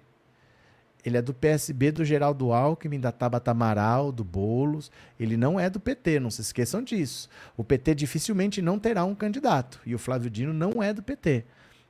Ele 1.05 1.19
é 1.19 1.23
do 1.23 1.35
PSB 1.35 1.93
do 1.93 2.05
Geraldo 2.05 2.53
Alckmin, 2.53 2.99
da 2.99 3.13
Tabata 3.13 3.51
Amaral, 3.51 4.11
do 4.11 4.25
Bolos. 4.25 4.91
Ele 5.21 5.37
não 5.37 5.61
é 5.61 5.69
do 5.69 5.79
PT, 5.79 6.19
não 6.19 6.31
se 6.31 6.41
esqueçam 6.41 6.83
disso. 6.83 7.29
O 7.57 7.63
PT 7.63 7.95
dificilmente 7.95 8.63
não 8.63 8.79
terá 8.79 9.05
um 9.05 9.15
candidato. 9.15 9.81
E 9.85 9.95
o 9.95 9.99
Flávio 9.99 10.31
Dino 10.31 10.55
não 10.55 10.83
é 10.83 10.95
do 10.95 11.03
PT. 11.03 11.45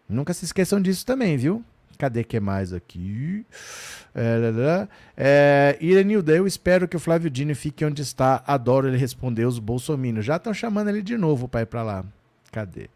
Nunca 0.08 0.34
se 0.34 0.44
esqueçam 0.44 0.80
disso 0.80 1.06
também, 1.06 1.36
viu? 1.36 1.64
Cadê 1.96 2.24
que 2.24 2.40
mais 2.40 2.72
aqui? 2.72 3.46
É, 4.14 4.88
é, 5.16 5.78
Irenilda, 5.80 6.32
eu 6.32 6.46
espero 6.46 6.88
que 6.88 6.96
o 6.96 7.00
Flávio 7.00 7.30
Dino 7.30 7.54
fique 7.54 7.84
onde 7.84 8.02
está. 8.02 8.42
Adoro 8.46 8.88
ele 8.88 8.96
responder 8.96 9.44
os 9.44 9.60
bolsominions. 9.60 10.24
Já 10.24 10.36
estão 10.36 10.52
chamando 10.52 10.88
ele 10.88 11.02
de 11.02 11.16
novo 11.16 11.46
para 11.46 11.62
ir 11.62 11.66
para 11.66 11.82
lá. 11.82 12.04
Cadê? 12.50 12.88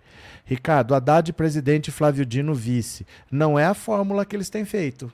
Ricardo, 0.44 0.94
Haddad 0.94 1.32
presidente, 1.32 1.90
Flávio 1.90 2.26
Dino 2.26 2.54
vice. 2.54 3.06
Não 3.30 3.58
é 3.58 3.66
a 3.66 3.74
fórmula 3.74 4.24
que 4.24 4.34
eles 4.34 4.50
têm 4.50 4.64
feito. 4.64 5.12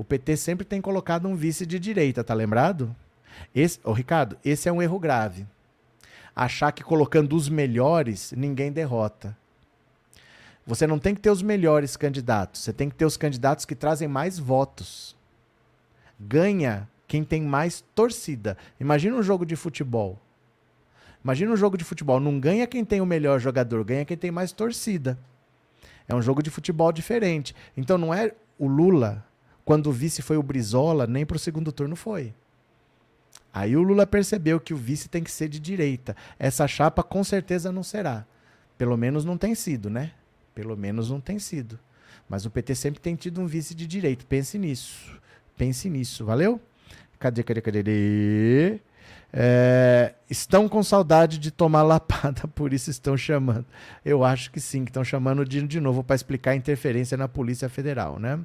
O 0.00 0.04
PT 0.04 0.34
sempre 0.38 0.64
tem 0.64 0.80
colocado 0.80 1.28
um 1.28 1.36
vice 1.36 1.66
de 1.66 1.78
direita, 1.78 2.24
tá 2.24 2.32
lembrado? 2.32 2.96
Esse, 3.54 3.78
oh, 3.84 3.92
Ricardo, 3.92 4.34
esse 4.42 4.66
é 4.66 4.72
um 4.72 4.80
erro 4.80 4.98
grave. 4.98 5.46
Achar 6.34 6.72
que 6.72 6.82
colocando 6.82 7.36
os 7.36 7.50
melhores, 7.50 8.32
ninguém 8.34 8.72
derrota. 8.72 9.36
Você 10.66 10.86
não 10.86 10.98
tem 10.98 11.14
que 11.14 11.20
ter 11.20 11.28
os 11.28 11.42
melhores 11.42 11.98
candidatos, 11.98 12.62
você 12.62 12.72
tem 12.72 12.88
que 12.88 12.94
ter 12.94 13.04
os 13.04 13.18
candidatos 13.18 13.66
que 13.66 13.74
trazem 13.74 14.08
mais 14.08 14.38
votos. 14.38 15.14
Ganha 16.18 16.88
quem 17.06 17.22
tem 17.22 17.42
mais 17.42 17.84
torcida. 17.94 18.56
Imagina 18.80 19.18
um 19.18 19.22
jogo 19.22 19.44
de 19.44 19.54
futebol. 19.54 20.18
Imagina 21.22 21.52
um 21.52 21.58
jogo 21.58 21.76
de 21.76 21.84
futebol, 21.84 22.18
não 22.18 22.40
ganha 22.40 22.66
quem 22.66 22.86
tem 22.86 23.02
o 23.02 23.06
melhor 23.06 23.38
jogador, 23.38 23.84
ganha 23.84 24.06
quem 24.06 24.16
tem 24.16 24.30
mais 24.30 24.50
torcida. 24.50 25.18
É 26.08 26.14
um 26.14 26.22
jogo 26.22 26.42
de 26.42 26.48
futebol 26.48 26.90
diferente. 26.90 27.54
Então 27.76 27.98
não 27.98 28.14
é 28.14 28.32
o 28.58 28.66
Lula 28.66 29.28
quando 29.70 29.86
o 29.86 29.92
vice 29.92 30.20
foi 30.20 30.36
o 30.36 30.42
Brizola, 30.42 31.06
nem 31.06 31.24
para 31.24 31.36
o 31.36 31.38
segundo 31.38 31.70
turno 31.70 31.94
foi. 31.94 32.34
Aí 33.54 33.76
o 33.76 33.82
Lula 33.82 34.04
percebeu 34.04 34.58
que 34.58 34.74
o 34.74 34.76
vice 34.76 35.08
tem 35.08 35.22
que 35.22 35.30
ser 35.30 35.48
de 35.48 35.60
direita. 35.60 36.16
Essa 36.40 36.66
chapa 36.66 37.04
com 37.04 37.22
certeza 37.22 37.70
não 37.70 37.84
será. 37.84 38.26
Pelo 38.76 38.96
menos 38.96 39.24
não 39.24 39.38
tem 39.38 39.54
sido, 39.54 39.88
né? 39.88 40.10
Pelo 40.56 40.76
menos 40.76 41.08
não 41.08 41.20
tem 41.20 41.38
sido. 41.38 41.78
Mas 42.28 42.44
o 42.44 42.50
PT 42.50 42.74
sempre 42.74 42.98
tem 42.98 43.14
tido 43.14 43.40
um 43.40 43.46
vice 43.46 43.72
de 43.72 43.86
direita. 43.86 44.24
Pense 44.28 44.58
nisso. 44.58 45.16
Pense 45.56 45.88
nisso. 45.88 46.24
Valeu? 46.24 46.60
Cadê, 47.20 47.44
cadê, 47.44 47.60
cadê? 47.60 48.80
É, 49.32 50.14
estão 50.28 50.68
com 50.68 50.82
saudade 50.82 51.38
de 51.38 51.52
tomar 51.52 51.84
lapada, 51.86 52.48
por 52.56 52.72
isso 52.72 52.90
estão 52.90 53.16
chamando. 53.16 53.66
Eu 54.04 54.24
acho 54.24 54.50
que 54.50 54.58
sim, 54.58 54.84
que 54.84 54.90
estão 54.90 55.04
chamando 55.04 55.44
de, 55.44 55.62
de 55.62 55.78
novo 55.78 56.02
para 56.02 56.16
explicar 56.16 56.50
a 56.50 56.56
interferência 56.56 57.16
na 57.16 57.28
Polícia 57.28 57.68
Federal, 57.68 58.18
né? 58.18 58.40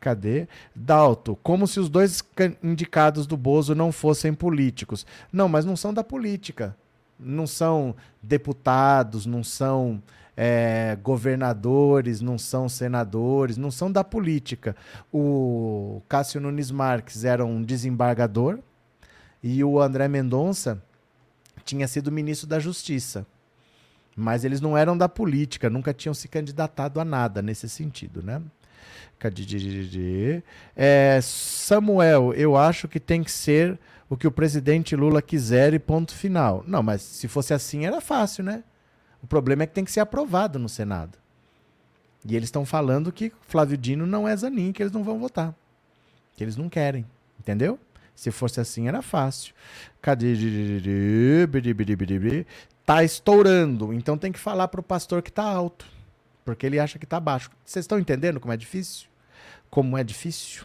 Cadê? 0.00 0.48
Dalto, 0.74 1.36
como 1.42 1.66
se 1.66 1.78
os 1.78 1.90
dois 1.90 2.24
indicados 2.62 3.26
do 3.26 3.36
Bozo 3.36 3.74
não 3.74 3.92
fossem 3.92 4.32
políticos. 4.32 5.06
Não, 5.30 5.48
mas 5.48 5.64
não 5.64 5.76
são 5.76 5.92
da 5.92 6.02
política. 6.02 6.74
Não 7.18 7.46
são 7.46 7.94
deputados, 8.22 9.26
não 9.26 9.44
são 9.44 10.02
é, 10.34 10.96
governadores, 11.02 12.22
não 12.22 12.38
são 12.38 12.66
senadores, 12.66 13.58
não 13.58 13.70
são 13.70 13.92
da 13.92 14.02
política. 14.02 14.74
O 15.12 16.00
Cássio 16.08 16.40
Nunes 16.40 16.70
Marques 16.70 17.24
era 17.24 17.44
um 17.44 17.62
desembargador 17.62 18.58
e 19.42 19.62
o 19.62 19.78
André 19.78 20.08
Mendonça 20.08 20.82
tinha 21.62 21.86
sido 21.86 22.10
ministro 22.10 22.46
da 22.46 22.58
Justiça. 22.58 23.26
Mas 24.16 24.42
eles 24.42 24.62
não 24.62 24.76
eram 24.76 24.96
da 24.96 25.10
política, 25.10 25.68
nunca 25.68 25.92
tinham 25.92 26.14
se 26.14 26.26
candidatado 26.26 27.00
a 27.00 27.04
nada 27.04 27.42
nesse 27.42 27.68
sentido, 27.68 28.22
né? 28.22 28.40
É, 30.74 31.20
Samuel, 31.22 32.32
eu 32.34 32.56
acho 32.56 32.88
que 32.88 32.98
tem 32.98 33.22
que 33.22 33.30
ser 33.30 33.78
o 34.08 34.16
que 34.16 34.26
o 34.26 34.32
presidente 34.32 34.96
Lula 34.96 35.22
quiser 35.22 35.72
e 35.72 35.78
ponto 35.78 36.14
final. 36.14 36.64
Não, 36.66 36.82
mas 36.82 37.02
se 37.02 37.28
fosse 37.28 37.54
assim 37.54 37.86
era 37.86 38.00
fácil, 38.00 38.42
né? 38.42 38.64
O 39.22 39.26
problema 39.26 39.62
é 39.62 39.66
que 39.66 39.74
tem 39.74 39.84
que 39.84 39.92
ser 39.92 40.00
aprovado 40.00 40.58
no 40.58 40.68
Senado. 40.68 41.18
E 42.24 42.34
eles 42.34 42.48
estão 42.48 42.66
falando 42.66 43.12
que 43.12 43.32
Flávio 43.46 43.76
Dino 43.76 44.06
não 44.06 44.26
é 44.26 44.36
Zanin, 44.36 44.72
que 44.72 44.82
eles 44.82 44.92
não 44.92 45.04
vão 45.04 45.18
votar. 45.18 45.54
Que 46.34 46.44
eles 46.44 46.56
não 46.56 46.68
querem. 46.68 47.06
Entendeu? 47.38 47.78
Se 48.14 48.30
fosse 48.30 48.60
assim, 48.60 48.88
era 48.88 49.00
fácil. 49.00 49.54
Cadê? 50.02 50.34
Tá 52.84 53.04
estourando. 53.04 53.92
Então 53.92 54.18
tem 54.18 54.32
que 54.32 54.38
falar 54.38 54.68
para 54.68 54.80
o 54.80 54.84
pastor 54.84 55.22
que 55.22 55.32
tá 55.32 55.44
alto. 55.44 55.86
Porque 56.44 56.66
ele 56.66 56.78
acha 56.78 56.98
que 56.98 57.06
tá 57.06 57.20
baixo. 57.20 57.50
Vocês 57.64 57.84
estão 57.84 57.98
entendendo 57.98 58.40
como 58.40 58.52
é 58.52 58.56
difícil? 58.56 59.10
como 59.70 59.96
é 59.96 60.02
difícil. 60.02 60.64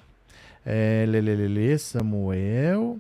É, 0.66 1.06
Lelelele, 1.08 1.78
Samuel. 1.78 3.00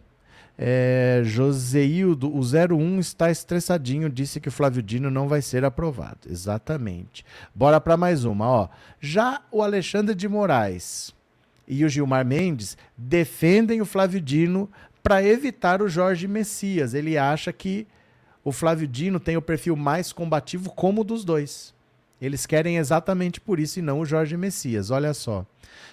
É, 0.57 1.21
Joseildo, 1.25 2.33
o 2.33 2.39
01 2.39 2.99
está 2.99 3.29
estressadinho, 3.29 4.09
disse 4.09 4.39
que 4.39 4.47
o 4.47 4.51
Flávio 4.51 4.81
Dino 4.81 5.11
não 5.11 5.27
vai 5.27 5.41
ser 5.41 5.65
aprovado. 5.65 6.19
Exatamente. 6.29 7.25
Bora 7.53 7.81
para 7.81 7.97
mais 7.97 8.23
uma, 8.23 8.47
ó. 8.47 8.69
Já 9.01 9.41
o 9.51 9.61
Alexandre 9.61 10.15
de 10.15 10.29
Moraes 10.29 11.13
e 11.67 11.83
o 11.83 11.89
Gilmar 11.89 12.25
Mendes 12.25 12.77
defendem 12.95 13.81
o 13.81 13.85
Flávio 13.85 14.21
Dino 14.21 14.69
para 15.03 15.21
evitar 15.21 15.81
o 15.81 15.89
Jorge 15.89 16.25
Messias. 16.25 16.93
Ele 16.93 17.17
acha 17.17 17.51
que 17.51 17.85
o 18.41 18.51
Flávio 18.51 18.87
Dino 18.87 19.19
tem 19.19 19.35
o 19.35 19.41
perfil 19.41 19.75
mais 19.75 20.13
combativo 20.13 20.71
como 20.71 21.03
dos 21.03 21.25
dois. 21.25 21.74
Eles 22.25 22.45
querem 22.45 22.77
exatamente 22.77 23.39
por 23.39 23.59
isso 23.59 23.77
e 23.77 23.81
não 23.81 23.99
o 23.99 24.05
Jorge 24.05 24.35
Messias. 24.35 24.89
Olha 24.89 25.13
só. 25.13 25.45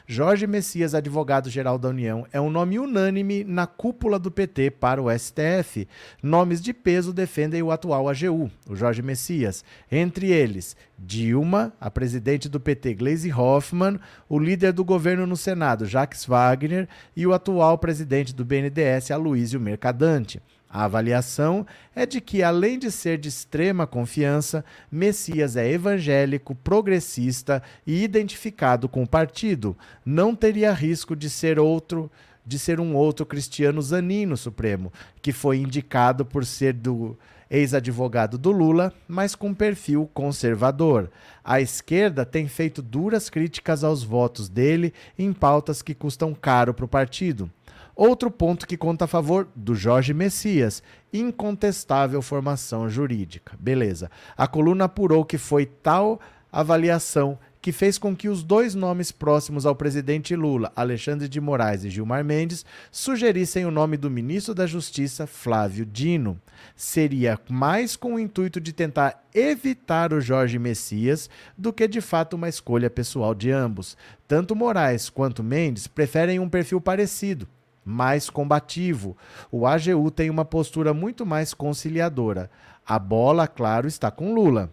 Jorge 0.06 0.46
Messias, 0.46 0.94
advogado-geral 0.94 1.78
da 1.78 1.88
União, 1.88 2.26
é 2.32 2.40
um 2.40 2.50
nome 2.50 2.78
unânime 2.78 3.44
na 3.44 3.66
cúpula 3.66 4.18
do 4.18 4.30
PT 4.30 4.70
para 4.70 5.00
o 5.00 5.10
STF. 5.10 5.86
Nomes 6.22 6.60
de 6.62 6.72
peso 6.72 7.12
defendem 7.12 7.62
o 7.62 7.70
atual 7.70 8.08
AGU, 8.08 8.50
o 8.68 8.74
Jorge 8.74 9.02
Messias. 9.02 9.64
Entre 9.90 10.30
eles, 10.30 10.76
Dilma, 10.98 11.72
a 11.80 11.90
presidente 11.90 12.48
do 12.48 12.58
PT, 12.58 12.94
Gleisi 12.94 13.32
Hoffmann, 13.32 13.98
o 14.28 14.38
líder 14.38 14.72
do 14.72 14.84
governo 14.84 15.26
no 15.26 15.36
Senado, 15.36 15.86
Jacques 15.86 16.24
Wagner, 16.24 16.88
e 17.14 17.26
o 17.26 17.32
atual 17.32 17.78
presidente 17.78 18.34
do 18.34 18.44
BNDES, 18.44 19.10
Aloysio 19.10 19.60
Mercadante. 19.60 20.40
A 20.72 20.84
avaliação 20.84 21.66
é 21.94 22.06
de 22.06 22.18
que, 22.18 22.42
além 22.42 22.78
de 22.78 22.90
ser 22.90 23.18
de 23.18 23.28
extrema 23.28 23.86
confiança, 23.86 24.64
Messias 24.90 25.54
é 25.54 25.70
evangélico, 25.70 26.54
progressista 26.54 27.62
e 27.86 28.02
identificado 28.02 28.88
com 28.88 29.02
o 29.02 29.08
partido. 29.08 29.76
Não 30.02 30.34
teria 30.34 30.72
risco 30.72 31.14
de 31.14 31.28
ser 31.28 31.58
outro 31.58 32.10
de 32.44 32.58
ser 32.58 32.80
um 32.80 32.96
outro 32.96 33.24
Cristiano 33.24 33.80
Zanin 33.80 34.26
no 34.26 34.36
Supremo, 34.36 34.92
que 35.20 35.30
foi 35.30 35.58
indicado 35.58 36.24
por 36.24 36.44
ser 36.44 36.72
do 36.72 37.16
ex-advogado 37.48 38.36
do 38.36 38.50
Lula, 38.50 38.92
mas 39.06 39.36
com 39.36 39.54
perfil 39.54 40.10
conservador. 40.12 41.08
A 41.44 41.60
esquerda 41.60 42.24
tem 42.24 42.48
feito 42.48 42.82
duras 42.82 43.30
críticas 43.30 43.84
aos 43.84 44.02
votos 44.02 44.48
dele 44.48 44.92
em 45.18 45.32
pautas 45.32 45.82
que 45.82 45.94
custam 45.94 46.34
caro 46.34 46.74
para 46.74 46.84
o 46.84 46.88
partido. 46.88 47.48
Outro 47.94 48.30
ponto 48.30 48.66
que 48.66 48.76
conta 48.76 49.04
a 49.04 49.08
favor 49.08 49.48
do 49.54 49.74
Jorge 49.74 50.14
Messias, 50.14 50.82
incontestável 51.12 52.22
formação 52.22 52.88
jurídica. 52.88 53.54
Beleza. 53.58 54.10
A 54.36 54.46
coluna 54.46 54.84
apurou 54.84 55.24
que 55.24 55.36
foi 55.36 55.66
tal 55.66 56.20
avaliação 56.50 57.38
que 57.62 57.70
fez 57.70 57.96
com 57.96 58.14
que 58.14 58.28
os 58.28 58.42
dois 58.42 58.74
nomes 58.74 59.12
próximos 59.12 59.64
ao 59.64 59.76
presidente 59.76 60.34
Lula, 60.34 60.72
Alexandre 60.74 61.28
de 61.28 61.40
Moraes 61.40 61.84
e 61.84 61.90
Gilmar 61.90 62.24
Mendes, 62.24 62.66
sugerissem 62.90 63.64
o 63.64 63.70
nome 63.70 63.96
do 63.96 64.10
ministro 64.10 64.52
da 64.52 64.66
Justiça, 64.66 65.28
Flávio 65.28 65.86
Dino. 65.86 66.40
Seria 66.74 67.38
mais 67.48 67.94
com 67.94 68.16
o 68.16 68.18
intuito 68.18 68.60
de 68.60 68.72
tentar 68.72 69.24
evitar 69.32 70.12
o 70.12 70.20
Jorge 70.20 70.58
Messias 70.58 71.30
do 71.56 71.72
que 71.72 71.86
de 71.86 72.00
fato 72.00 72.34
uma 72.34 72.48
escolha 72.48 72.90
pessoal 72.90 73.32
de 73.32 73.52
ambos. 73.52 73.96
Tanto 74.26 74.56
Moraes 74.56 75.08
quanto 75.08 75.44
Mendes 75.44 75.86
preferem 75.86 76.40
um 76.40 76.48
perfil 76.48 76.80
parecido, 76.80 77.46
mais 77.84 78.30
combativo. 78.30 79.16
O 79.50 79.66
AGU 79.66 80.10
tem 80.10 80.30
uma 80.30 80.44
postura 80.44 80.92
muito 80.94 81.26
mais 81.26 81.54
conciliadora. 81.54 82.50
A 82.86 82.98
bola, 82.98 83.46
claro, 83.46 83.86
está 83.86 84.10
com 84.10 84.34
Lula. 84.34 84.70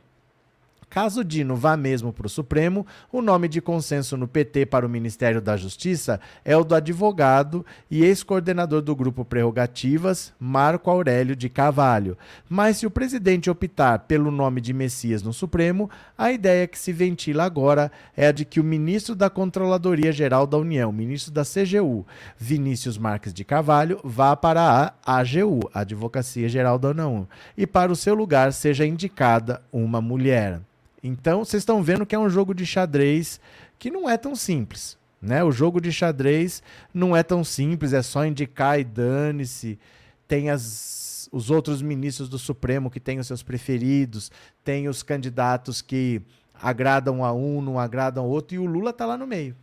Caso 0.90 1.24
Dino 1.24 1.56
vá 1.56 1.78
mesmo 1.78 2.12
para 2.12 2.26
o 2.26 2.30
Supremo, 2.30 2.86
o 3.12 3.22
nome 3.22 3.48
de 3.48 3.62
consenso 3.62 4.18
no 4.18 4.28
PT 4.28 4.66
para 4.66 4.88
o 4.88 4.90
Ministério 4.90 5.40
da 5.40 5.56
Justiça 5.56 6.20
é 6.44 6.58
o 6.58 6.64
do 6.64 6.74
advogado 6.74 7.64
e 7.92 8.04
ex-coordenador 8.04 8.82
do 8.82 8.96
grupo 8.96 9.24
Prerrogativas, 9.24 10.34
Marco 10.40 10.90
Aurélio 10.90 11.36
de 11.36 11.48
Carvalho. 11.48 12.18
Mas 12.50 12.78
se 12.78 12.88
o 12.88 12.92
presidente 12.92 13.52
optar 13.52 14.00
pelo 14.00 14.32
nome 14.32 14.60
de 14.62 14.74
Messias 14.74 15.22
no 15.22 15.32
Supremo, 15.32 15.92
a 16.18 16.32
ideia 16.32 16.66
que 16.66 16.80
se 16.80 16.92
ventila 16.92 17.44
agora 17.44 17.92
é 18.18 18.26
a 18.26 18.32
de 18.32 18.44
que 18.44 18.60
o 18.60 18.64
ministro 18.64 19.16
da 19.16 19.30
Controladoria 19.30 20.12
Geral 20.12 20.48
da 20.48 20.58
União, 20.58 20.92
ministro 20.92 21.32
da 21.32 21.44
CGU, 21.44 22.04
Vinícius 22.36 22.98
Marques 22.98 23.32
de 23.32 23.44
Carvalho, 23.44 24.00
vá 24.04 24.36
para 24.36 24.96
a 25.06 25.20
AGU, 25.20 25.60
Advocacia 25.72 26.50
Geral 26.50 26.80
da 26.80 26.90
União, 26.90 27.28
e 27.56 27.68
para 27.68 27.92
o 27.92 27.96
seu 27.96 28.16
lugar 28.16 28.52
seja 28.54 28.88
indicada 28.88 29.62
uma 29.72 30.02
mulher. 30.02 30.62
Então, 31.04 31.44
vocês 31.44 31.62
estão 31.62 31.82
vendo 31.82 32.06
que 32.06 32.16
é 32.16 32.20
um 32.20 32.30
jogo 32.30 32.54
de 32.54 32.66
xadrez 32.66 33.40
que 33.78 33.90
não 33.90 34.10
é 34.10 34.18
tão 34.18 34.36
simples. 34.36 34.98
Né? 35.22 35.44
O 35.44 35.52
jogo 35.52 35.82
de 35.82 35.92
xadrez 35.92 36.64
não 36.94 37.16
é 37.16 37.24
tão 37.24 37.44
simples, 37.44 37.94
é 37.94 38.02
só 38.02 38.26
indicar 38.26 38.80
e 38.80 38.84
dane-se. 38.84 39.80
Tem 40.28 40.50
as, 40.50 41.30
os 41.32 41.50
outros 41.50 41.82
ministros 41.82 42.30
do 42.30 42.38
Supremo 42.38 42.90
que 42.90 43.00
têm 43.00 43.20
os 43.20 43.28
seus 43.28 43.44
preferidos, 43.44 44.32
tem 44.64 44.88
os 44.88 45.04
candidatos 45.04 45.82
que 45.82 46.22
agradam 46.62 47.24
a 47.24 47.34
um, 47.34 47.62
não 47.62 47.80
agradam 47.80 48.24
ao 48.24 48.30
outro, 48.30 48.56
e 48.56 48.60
o 48.60 48.66
Lula 48.66 48.94
tá 48.94 49.06
lá 49.06 49.18
no 49.18 49.26
meio. 49.26 49.56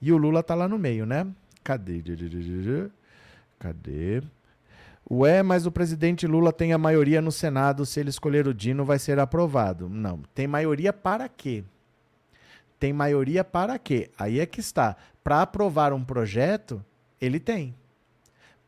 E 0.00 0.12
o 0.12 0.16
Lula 0.16 0.42
tá 0.42 0.54
lá 0.54 0.68
no 0.68 0.78
meio, 0.78 1.06
né? 1.06 1.26
Cadê? 1.64 2.02
Cadê? 3.58 4.22
Ué, 5.10 5.42
mas 5.42 5.64
o 5.64 5.72
presidente 5.72 6.26
Lula 6.26 6.52
tem 6.52 6.72
a 6.74 6.78
maioria 6.78 7.22
no 7.22 7.32
Senado, 7.32 7.86
se 7.86 7.98
ele 7.98 8.10
escolher 8.10 8.46
o 8.46 8.52
Dino 8.52 8.84
vai 8.84 8.98
ser 8.98 9.18
aprovado. 9.18 9.88
Não, 9.88 10.20
tem 10.34 10.46
maioria 10.46 10.92
para 10.92 11.28
quê? 11.28 11.64
Tem 12.78 12.92
maioria 12.92 13.42
para 13.42 13.78
quê? 13.78 14.10
Aí 14.18 14.38
é 14.38 14.44
que 14.44 14.60
está. 14.60 14.96
Para 15.24 15.42
aprovar 15.42 15.92
um 15.94 16.04
projeto, 16.04 16.84
ele 17.20 17.40
tem. 17.40 17.74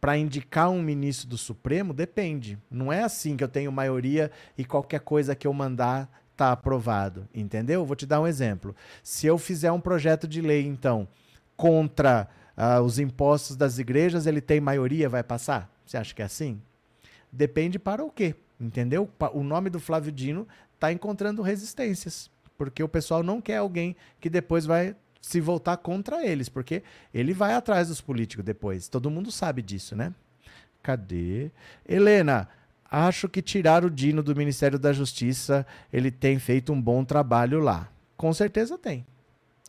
Para 0.00 0.16
indicar 0.16 0.70
um 0.70 0.82
ministro 0.82 1.28
do 1.28 1.36
Supremo, 1.36 1.92
depende. 1.92 2.58
Não 2.70 2.90
é 2.90 3.02
assim 3.02 3.36
que 3.36 3.44
eu 3.44 3.48
tenho 3.48 3.70
maioria 3.70 4.30
e 4.56 4.64
qualquer 4.64 5.00
coisa 5.00 5.36
que 5.36 5.46
eu 5.46 5.52
mandar 5.52 6.10
está 6.32 6.52
aprovado, 6.52 7.28
entendeu? 7.34 7.84
Vou 7.84 7.94
te 7.94 8.06
dar 8.06 8.18
um 8.18 8.26
exemplo. 8.26 8.74
Se 9.02 9.26
eu 9.26 9.36
fizer 9.36 9.70
um 9.70 9.80
projeto 9.80 10.26
de 10.26 10.40
lei, 10.40 10.66
então, 10.66 11.06
contra 11.54 12.26
uh, 12.60 12.82
os 12.82 12.98
impostos 12.98 13.56
das 13.56 13.78
igrejas, 13.78 14.26
ele 14.26 14.40
tem 14.40 14.60
maioria, 14.60 15.08
vai 15.08 15.22
passar? 15.22 15.72
Você 15.86 15.96
acha 15.96 16.14
que 16.14 16.20
é 16.20 16.26
assim? 16.26 16.60
Depende 17.32 17.78
para 17.78 18.04
o 18.04 18.10
quê? 18.10 18.34
Entendeu? 18.60 19.08
O 19.32 19.42
nome 19.42 19.70
do 19.70 19.80
Flávio 19.80 20.12
Dino 20.12 20.46
está 20.74 20.92
encontrando 20.92 21.40
resistências. 21.40 22.30
Porque 22.58 22.82
o 22.82 22.88
pessoal 22.88 23.22
não 23.22 23.40
quer 23.40 23.56
alguém 23.56 23.96
que 24.20 24.28
depois 24.28 24.66
vai 24.66 24.94
se 25.20 25.40
voltar 25.40 25.78
contra 25.78 26.26
eles. 26.26 26.48
Porque 26.48 26.82
ele 27.14 27.32
vai 27.32 27.54
atrás 27.54 27.88
dos 27.88 28.00
políticos 28.00 28.44
depois. 28.44 28.88
Todo 28.88 29.10
mundo 29.10 29.32
sabe 29.32 29.62
disso, 29.62 29.96
né? 29.96 30.12
Cadê? 30.82 31.50
Helena, 31.88 32.48
acho 32.90 33.28
que 33.28 33.40
tirar 33.40 33.84
o 33.84 33.90
Dino 33.90 34.22
do 34.22 34.36
Ministério 34.36 34.78
da 34.78 34.92
Justiça, 34.92 35.66
ele 35.90 36.10
tem 36.10 36.38
feito 36.38 36.72
um 36.72 36.80
bom 36.80 37.04
trabalho 37.04 37.60
lá. 37.60 37.88
Com 38.16 38.32
certeza 38.34 38.76
tem. 38.76 39.06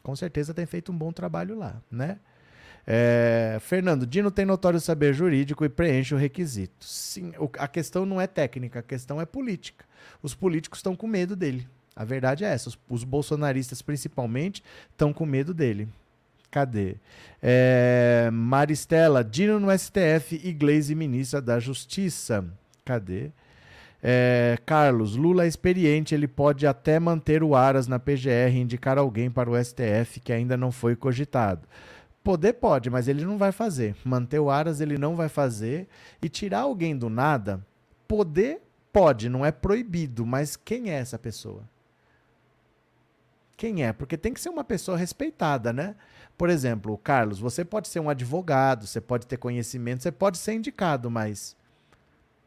Com 0.04 0.16
certeza 0.16 0.54
tem 0.54 0.66
feito 0.66 0.92
um 0.92 0.98
bom 0.98 1.14
trabalho 1.14 1.58
lá, 1.58 1.82
né? 1.90 2.18
É, 2.86 3.58
Fernando, 3.62 4.06
Dino 4.06 4.32
tem 4.32 4.46
notório 4.46 4.80
saber 4.80 5.14
jurídico 5.14 5.64
e 5.64 5.70
preenche 5.70 6.14
o 6.14 6.18
requisito. 6.18 6.86
Sim, 6.86 7.32
a 7.58 7.68
questão 7.68 8.06
não 8.06 8.20
é 8.20 8.28
técnica, 8.28 8.80
a 8.80 8.84
questão 8.84 9.22
é 9.22 9.26
política. 9.26 9.86
Os 10.22 10.34
políticos 10.34 10.80
estão 10.80 10.96
com 10.96 11.08
medo 11.08 11.36
dele. 11.36 11.68
A 11.96 12.04
verdade 12.04 12.44
é 12.44 12.48
essa. 12.48 12.70
Os, 12.70 12.78
os 12.90 13.04
bolsonaristas, 13.04 13.82
principalmente, 13.82 14.64
estão 14.92 15.14
com 15.14 15.26
medo 15.26 15.54
dele. 15.54 15.88
Cadê? 16.50 16.96
É, 17.42 18.30
Maristela, 18.32 19.24
Dino 19.24 19.60
no 19.60 19.68
STF 19.78 20.42
e 20.44 20.96
ministra 20.96 21.42
da 21.42 21.60
Justiça. 21.60 22.44
Cadê? 22.84 23.32
É, 24.04 24.58
Carlos, 24.66 25.16
Lula 25.16 25.46
é 25.46 25.48
experiente, 25.48 26.16
ele 26.16 26.28
pode 26.28 26.66
até 26.66 27.00
manter 27.00 27.44
o 27.44 27.56
Aras 27.56 27.88
na 27.88 28.00
PGR 28.00 28.52
e 28.54 28.60
indicar 28.60 28.98
alguém 28.98 29.30
para 29.30 29.50
o 29.50 29.64
STF 29.64 30.20
que 30.24 30.34
ainda 30.34 30.58
não 30.58 30.72
foi 30.72 30.96
cogitado. 30.96 31.62
Poder 32.24 32.54
pode, 32.54 32.90
mas 32.90 33.08
ele 33.08 33.26
não 33.26 33.38
vai 33.38 33.52
fazer. 33.52 33.96
Manter 34.06 34.40
o 34.40 34.50
Aras 34.50 34.80
ele 34.80 34.98
não 34.98 35.16
vai 35.16 35.28
fazer. 35.28 35.88
E 36.22 36.30
tirar 36.30 36.62
alguém 36.62 36.96
do 36.96 37.10
nada, 37.10 37.66
poder 38.08 38.62
pode, 38.92 39.30
não 39.30 39.46
é 39.46 39.52
proibido, 39.52 40.26
mas 40.26 40.56
quem 40.56 40.92
é 40.92 40.96
essa 40.96 41.18
pessoa? 41.18 41.64
Quem 43.58 43.84
é? 43.84 43.94
Porque 43.94 44.18
tem 44.18 44.34
que 44.34 44.42
ser 44.42 44.50
uma 44.50 44.64
pessoa 44.64 44.98
respeitada, 44.98 45.72
né? 45.72 45.96
Por 46.38 46.50
exemplo, 46.50 46.98
Carlos, 46.98 47.40
você 47.40 47.64
pode 47.64 47.88
ser 47.88 48.00
um 48.00 48.10
advogado, 48.10 48.88
você 48.88 49.00
pode 49.00 49.28
ter 49.28 49.38
conhecimento, 49.38 50.02
você 50.02 50.12
pode 50.12 50.40
ser 50.40 50.54
indicado, 50.54 51.12
mas 51.12 51.56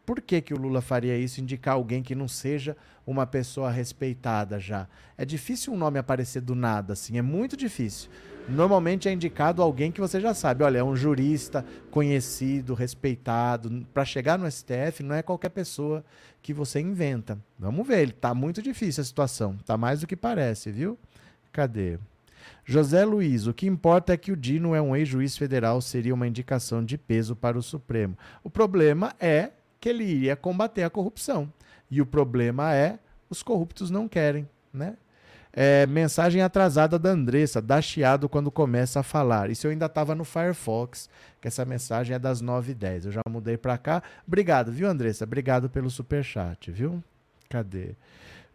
por 0.04 0.20
que, 0.20 0.40
que 0.40 0.54
o 0.54 0.58
Lula 0.58 0.80
faria 0.80 1.16
isso, 1.16 1.40
indicar 1.40 1.74
alguém 1.74 2.02
que 2.02 2.14
não 2.14 2.28
seja 2.28 2.76
uma 3.06 3.26
pessoa 3.26 3.70
respeitada 3.70 4.58
já? 4.58 4.86
É 5.16 5.24
difícil 5.24 5.72
um 5.72 5.76
nome 5.76 5.98
aparecer 5.98 6.42
do 6.42 6.54
nada, 6.54 6.92
assim, 6.92 7.18
é 7.18 7.22
muito 7.22 7.56
difícil. 7.56 8.10
Normalmente 8.46 9.08
é 9.08 9.12
indicado 9.12 9.62
alguém 9.62 9.90
que 9.90 10.00
você 10.00 10.20
já 10.20 10.34
sabe, 10.34 10.62
olha, 10.64 10.78
é 10.78 10.84
um 10.84 10.94
jurista 10.94 11.64
conhecido, 11.90 12.74
respeitado. 12.74 13.86
Para 13.94 14.04
chegar 14.04 14.38
no 14.38 14.50
STF 14.50 15.02
não 15.02 15.14
é 15.14 15.22
qualquer 15.22 15.48
pessoa 15.48 16.04
que 16.42 16.52
você 16.52 16.78
inventa. 16.78 17.38
Vamos 17.58 17.86
ver, 17.86 18.02
ele 18.02 18.12
tá 18.12 18.34
muito 18.34 18.60
difícil 18.60 19.00
a 19.00 19.04
situação, 19.04 19.56
tá 19.64 19.78
mais 19.78 20.00
do 20.00 20.06
que 20.06 20.14
parece, 20.14 20.70
viu? 20.70 20.98
Cadê? 21.50 21.98
José 22.66 23.02
Luiz, 23.04 23.46
o 23.46 23.54
que 23.54 23.66
importa 23.66 24.12
é 24.12 24.16
que 24.16 24.32
o 24.32 24.36
Dino 24.36 24.74
é 24.74 24.82
um 24.82 24.94
ex-juiz 24.94 25.38
federal, 25.38 25.80
seria 25.80 26.12
uma 26.12 26.26
indicação 26.26 26.84
de 26.84 26.98
peso 26.98 27.34
para 27.34 27.58
o 27.58 27.62
Supremo. 27.62 28.16
O 28.42 28.50
problema 28.50 29.14
é 29.18 29.52
que 29.84 29.88
ele 29.90 30.02
iria 30.02 30.34
combater 30.34 30.82
a 30.82 30.88
corrupção. 30.88 31.52
E 31.90 32.00
o 32.00 32.06
problema 32.06 32.74
é 32.74 32.98
os 33.28 33.42
corruptos 33.42 33.90
não 33.90 34.08
querem, 34.08 34.48
né? 34.72 34.96
É, 35.52 35.86
mensagem 35.86 36.40
atrasada 36.40 36.98
da 36.98 37.10
Andressa, 37.10 37.60
dá 37.60 37.82
chiado 37.82 38.26
quando 38.26 38.50
começa 38.50 39.00
a 39.00 39.02
falar. 39.02 39.50
Isso 39.50 39.66
eu 39.66 39.70
ainda 39.70 39.84
estava 39.84 40.14
no 40.14 40.24
Firefox, 40.24 41.10
que 41.38 41.48
essa 41.48 41.66
mensagem 41.66 42.16
é 42.16 42.18
das 42.18 42.42
9h10. 42.42 43.04
Eu 43.04 43.12
já 43.12 43.20
mudei 43.28 43.58
para 43.58 43.76
cá. 43.76 44.02
Obrigado, 44.26 44.72
viu, 44.72 44.88
Andressa? 44.88 45.24
Obrigado 45.24 45.68
pelo 45.68 45.90
superchat, 45.90 46.70
viu? 46.72 47.04
Cadê? 47.50 47.94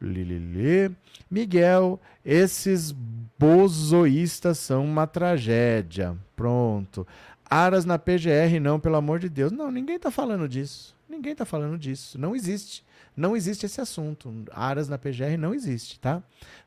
Lilili. 0.02 0.96
Miguel, 1.30 2.02
esses 2.26 2.92
bozoístas 3.38 4.58
são 4.58 4.84
uma 4.84 5.06
tragédia. 5.06 6.18
Pronto. 6.36 7.06
Aras 7.48 7.86
na 7.86 8.00
PGR, 8.00 8.60
não, 8.60 8.80
pelo 8.80 8.96
amor 8.96 9.20
de 9.20 9.30
Deus. 9.30 9.52
Não, 9.52 9.70
ninguém 9.70 9.98
está 9.98 10.10
falando 10.10 10.50
disso. 10.50 10.98
Ninguém 11.10 11.32
está 11.32 11.44
falando 11.44 11.78
disso. 11.78 12.20
Não 12.20 12.36
existe. 12.36 12.86
Não 13.18 13.36
existe 13.36 13.66
esse 13.66 13.82
assunto. 13.82 14.32
Aras 14.52 14.88
na 14.88 14.98
PGR 14.98 15.38
não 15.38 15.54
existe, 15.54 16.00
tá? 16.00 16.22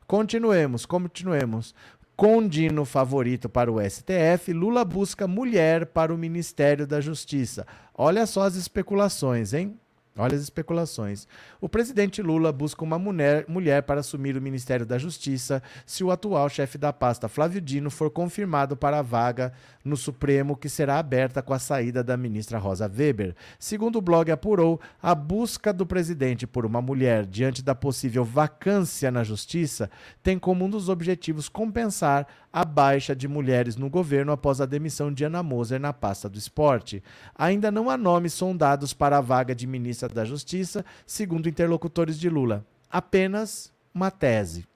Continuemos, 0.05 0.85
continuemos. 0.85 1.73
Condino 2.15 2.85
favorito 2.85 3.49
para 3.49 3.71
o 3.71 3.81
STF, 3.81 4.53
Lula 4.53 4.85
busca 4.85 5.27
mulher 5.27 5.87
para 5.87 6.13
o 6.13 6.17
Ministério 6.17 6.85
da 6.85 7.01
Justiça. 7.01 7.65
Olha 7.95 8.27
só 8.27 8.43
as 8.43 8.55
especulações, 8.55 9.51
hein? 9.51 9.79
Olha 10.15 10.35
as 10.35 10.43
especulações. 10.43 11.27
O 11.59 11.67
presidente 11.67 12.21
Lula 12.21 12.51
busca 12.51 12.83
uma 12.83 12.99
mulher, 12.99 13.45
mulher, 13.47 13.81
para 13.81 14.01
assumir 14.01 14.37
o 14.37 14.41
Ministério 14.41 14.85
da 14.85 14.99
Justiça 14.99 15.61
se 15.87 16.03
o 16.03 16.11
atual 16.11 16.47
chefe 16.49 16.77
da 16.77 16.93
pasta, 16.93 17.27
Flávio 17.27 17.59
Dino, 17.59 17.89
for 17.89 18.11
confirmado 18.11 18.77
para 18.77 18.99
a 18.99 19.01
vaga 19.01 19.51
no 19.83 19.97
Supremo, 19.97 20.55
que 20.55 20.69
será 20.69 20.99
aberta 20.99 21.41
com 21.41 21.51
a 21.51 21.57
saída 21.57 22.03
da 22.03 22.15
ministra 22.15 22.59
Rosa 22.59 22.85
Weber. 22.85 23.35
Segundo 23.57 23.95
o 23.95 24.01
blog 24.01 24.29
apurou, 24.29 24.79
a 25.01 25.15
busca 25.15 25.73
do 25.73 25.83
presidente 25.83 26.45
por 26.45 26.63
uma 26.63 26.79
mulher 26.79 27.25
diante 27.25 27.63
da 27.63 27.73
possível 27.73 28.23
vacância 28.23 29.09
na 29.09 29.23
Justiça 29.23 29.89
tem 30.21 30.37
como 30.37 30.63
um 30.63 30.69
dos 30.69 30.89
objetivos 30.89 31.49
compensar 31.49 32.27
a 32.53 32.63
baixa 32.63 33.15
de 33.15 33.27
mulheres 33.27 33.75
no 33.75 33.89
governo 33.89 34.31
após 34.31 34.61
a 34.61 34.67
demissão 34.67 35.11
de 35.11 35.23
Ana 35.23 35.41
Moser 35.41 35.79
na 35.79 35.91
pasta 35.91 36.29
do 36.29 36.37
esporte. 36.37 37.01
Ainda 37.35 37.71
não 37.71 37.89
há 37.89 37.97
nomes 37.97 38.33
sondados 38.33 38.93
para 38.93 39.17
a 39.17 39.21
vaga 39.21 39.55
de 39.55 39.65
ministra 39.65 40.07
da 40.07 40.23
Justiça, 40.23 40.85
segundo 41.03 41.49
interlocutores 41.49 42.19
de 42.19 42.29
Lula. 42.29 42.63
Apenas 42.91 43.73
uma 43.91 44.11
tese. 44.11 44.67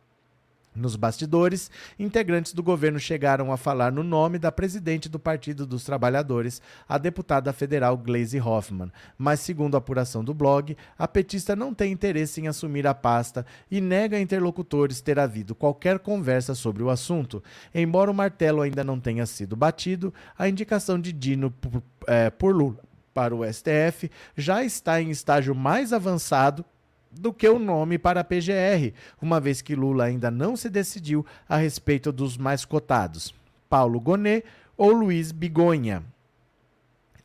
Nos 0.78 0.96
bastidores, 0.96 1.72
integrantes 1.98 2.54
do 2.54 2.62
governo 2.62 3.00
chegaram 3.00 3.52
a 3.52 3.58
falar 3.58 3.92
no 3.92 4.04
nome 4.04 4.38
da 4.38 4.52
presidente 4.52 5.10
do 5.10 5.18
Partido 5.18 5.66
dos 5.66 5.84
Trabalhadores, 5.84 6.62
a 6.88 7.00
deputada 7.00 7.52
federal 7.52 7.98
Gleisi 7.98 8.40
Hoffmann. 8.40 8.92
Mas, 9.18 9.40
segundo 9.40 9.74
a 9.74 9.80
apuração 9.80 10.24
do 10.24 10.36
blog, 10.36 10.78
a 10.96 11.08
petista 11.08 11.56
não 11.56 11.74
tem 11.74 11.92
interesse 11.92 12.40
em 12.40 12.48
assumir 12.48 12.86
a 12.86 12.94
pasta 12.94 13.44
e 13.72 13.82
nega 13.82 14.18
a 14.18 14.22
interlocutores 14.22 15.02
ter 15.02 15.18
havido 15.18 15.56
qualquer 15.56 15.98
conversa 15.98 16.54
sobre 16.54 16.84
o 16.84 16.92
assunto. 16.92 17.44
Embora 17.74 18.12
o 18.12 18.14
martelo 18.14 18.62
ainda 18.62 18.84
não 18.84 19.00
tenha 19.00 19.26
sido 19.26 19.56
batido, 19.56 20.14
a 20.38 20.48
indicação 20.48 21.00
de 21.00 21.12
Dino 21.12 21.50
por, 21.50 21.82
é, 22.06 22.30
por 22.30 22.56
Lula 22.56 22.78
para 23.18 23.36
o 23.36 23.44
STF 23.52 24.12
já 24.36 24.64
está 24.64 25.02
em 25.02 25.10
estágio 25.10 25.56
mais 25.56 25.92
avançado 25.92 26.64
do 27.18 27.34
que 27.34 27.48
o 27.48 27.60
nome 27.60 27.98
para 27.98 28.22
a 28.22 28.24
PGR, 28.24 28.94
uma 29.22 29.40
vez 29.40 29.62
que 29.62 29.76
Lula 29.76 30.06
ainda 30.06 30.30
não 30.30 30.56
se 30.56 30.70
decidiu 30.70 31.26
a 31.48 31.58
respeito 31.58 32.12
dos 32.12 32.38
mais 32.38 32.66
cotados, 32.66 33.34
Paulo 33.70 34.00
Gonet 34.00 34.46
ou 34.78 34.92
Luiz 34.92 35.32
Bigonha. 35.32 36.04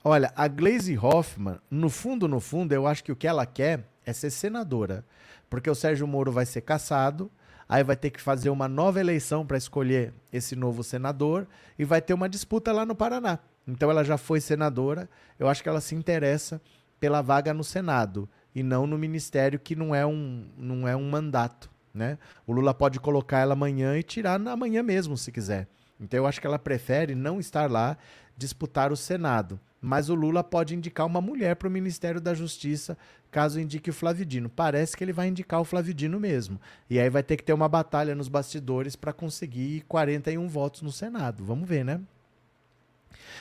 Olha, 0.05 0.33
a 0.35 0.49
Glaze 0.49 0.99
Hoffman, 0.99 1.59
no 1.71 1.89
fundo, 1.89 2.27
no 2.27 2.41
fundo, 2.41 2.73
eu 2.73 2.87
acho 2.87 3.05
que 3.05 3.13
o 3.13 3.17
que 3.17 3.29
ela 3.29 3.47
quer 3.47 3.85
é 4.05 4.13
ser 4.13 4.31
senadora, 4.31 5.05
porque 5.49 5.71
o 5.71 5.75
Sérgio 5.75 6.07
Moro 6.07 6.33
vai 6.33 6.45
ser 6.45 6.63
caçado, 6.63 7.31
aí 7.69 7.85
vai 7.85 7.95
ter 7.95 8.11
que 8.11 8.21
fazer 8.21 8.51
uma 8.51 8.67
nova 8.67 8.99
eleição 8.99 9.47
para 9.47 9.57
escolher 9.57 10.13
esse 10.33 10.57
novo 10.57 10.83
senador 10.83 11.47
e 11.79 11.85
vai 11.85 12.03
ter 12.03 12.15
uma 12.15 12.29
disputa 12.29 12.73
lá 12.73 12.85
no 12.85 12.97
Paraná. 12.97 13.39
Então 13.67 13.91
ela 13.91 14.03
já 14.03 14.19
foi 14.19 14.41
senadora, 14.41 15.09
eu 15.39 15.49
acho 15.49 15.63
que 15.63 15.69
ela 15.69 15.81
se 15.81 15.95
interessa 15.95 16.61
pela 16.99 17.23
vaga 17.23 17.55
no 17.55 17.63
Senado 17.63 18.29
e 18.55 18.63
não 18.63 18.87
no 18.87 18.99
ministério 18.99 19.59
que 19.59 19.75
não 19.75 19.95
é 19.95 20.05
um, 20.05 20.47
não 20.57 20.87
é 20.87 20.95
um 20.97 21.09
mandato. 21.09 21.71
Né? 21.95 22.19
O 22.47 22.53
Lula 22.53 22.73
pode 22.73 22.99
colocar 22.99 23.41
ela 23.41 23.53
amanhã 23.53 23.97
e 23.99 24.03
tirar 24.03 24.39
na 24.39 24.57
manhã 24.57 24.83
mesmo, 24.83 25.17
se 25.17 25.31
quiser. 25.31 25.69
Então 26.01 26.19
eu 26.19 26.27
acho 26.27 26.41
que 26.41 26.47
ela 26.47 26.59
prefere 26.59 27.15
não 27.15 27.39
estar 27.39 27.71
lá, 27.71 27.97
disputar 28.37 28.91
o 28.91 28.97
Senado. 28.97 29.61
Mas 29.81 30.09
o 30.09 30.15
Lula 30.15 30.45
pode 30.45 30.77
indicar 30.77 31.05
uma 31.05 31.21
mulher 31.21 31.57
para 31.57 31.67
o 31.67 31.71
Ministério 31.71 32.21
da 32.21 32.35
Justiça, 32.35 32.97
caso 33.33 33.61
indique 33.61 33.91
o 33.91 33.93
Flavidino. 33.93 34.49
Parece 34.49 34.97
que 34.97 35.03
ele 35.03 35.13
vai 35.13 35.27
indicar 35.27 35.61
o 35.61 35.65
Flavidino 35.65 36.21
mesmo. 36.21 36.61
E 36.89 37.01
aí 37.01 37.11
vai 37.11 37.23
ter 37.23 37.37
que 37.37 37.43
ter 37.43 37.53
uma 37.53 37.69
batalha 37.69 38.15
nos 38.15 38.29
bastidores 38.29 38.95
para 38.95 39.13
conseguir 39.13 39.83
41 39.89 40.47
votos 40.49 40.83
no 40.83 40.93
Senado. 40.93 41.45
Vamos 41.45 41.69
ver, 41.69 41.85
né? 41.85 42.01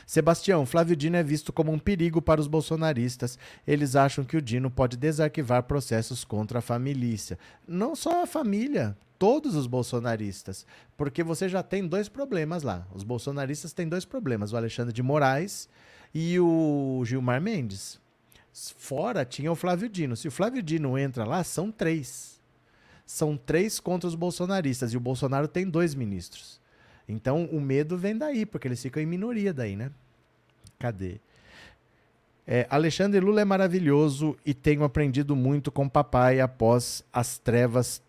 Sebastião, 0.05 0.65
Flávio 0.65 0.95
Dino 0.95 1.17
é 1.17 1.23
visto 1.23 1.51
como 1.51 1.71
um 1.71 1.79
perigo 1.79 2.21
para 2.21 2.39
os 2.39 2.47
bolsonaristas. 2.47 3.37
Eles 3.67 3.95
acham 3.95 4.23
que 4.23 4.37
o 4.37 4.41
Dino 4.41 4.69
pode 4.69 4.97
desarquivar 4.97 5.63
processos 5.63 6.23
contra 6.23 6.59
a 6.59 6.61
família. 6.61 7.37
Não 7.67 7.95
só 7.95 8.23
a 8.23 8.27
família, 8.27 8.95
todos 9.17 9.55
os 9.55 9.67
bolsonaristas. 9.67 10.65
Porque 10.97 11.23
você 11.23 11.49
já 11.49 11.63
tem 11.63 11.87
dois 11.87 12.09
problemas 12.09 12.63
lá. 12.63 12.87
Os 12.93 13.03
bolsonaristas 13.03 13.73
têm 13.73 13.87
dois 13.87 14.05
problemas: 14.05 14.53
o 14.53 14.57
Alexandre 14.57 14.93
de 14.93 15.03
Moraes 15.03 15.67
e 16.13 16.39
o 16.39 17.03
Gilmar 17.05 17.41
Mendes. 17.41 17.99
Fora 18.53 19.25
tinha 19.25 19.51
o 19.51 19.55
Flávio 19.55 19.89
Dino. 19.89 20.15
Se 20.15 20.27
o 20.27 20.31
Flávio 20.31 20.61
Dino 20.61 20.97
entra 20.97 21.23
lá, 21.23 21.43
são 21.43 21.71
três. 21.71 22.39
São 23.05 23.35
três 23.35 23.79
contra 23.79 24.07
os 24.07 24.15
bolsonaristas. 24.15 24.93
E 24.93 24.97
o 24.97 25.01
Bolsonaro 25.01 25.47
tem 25.47 25.69
dois 25.69 25.95
ministros. 25.95 26.60
Então 27.07 27.45
o 27.45 27.59
medo 27.59 27.97
vem 27.97 28.17
daí, 28.17 28.45
porque 28.45 28.67
eles 28.67 28.81
ficam 28.81 29.01
em 29.01 29.05
minoria 29.05 29.53
daí, 29.53 29.75
né? 29.75 29.91
Cadê? 30.79 31.19
É, 32.45 32.65
Alexandre 32.69 33.19
Lula 33.19 33.41
é 33.41 33.45
maravilhoso 33.45 34.37
e 34.45 34.53
tenho 34.53 34.83
aprendido 34.83 35.35
muito 35.35 35.71
com 35.71 35.87
papai 35.87 36.39
após 36.39 37.03
as 37.13 37.37
trevas. 37.37 38.01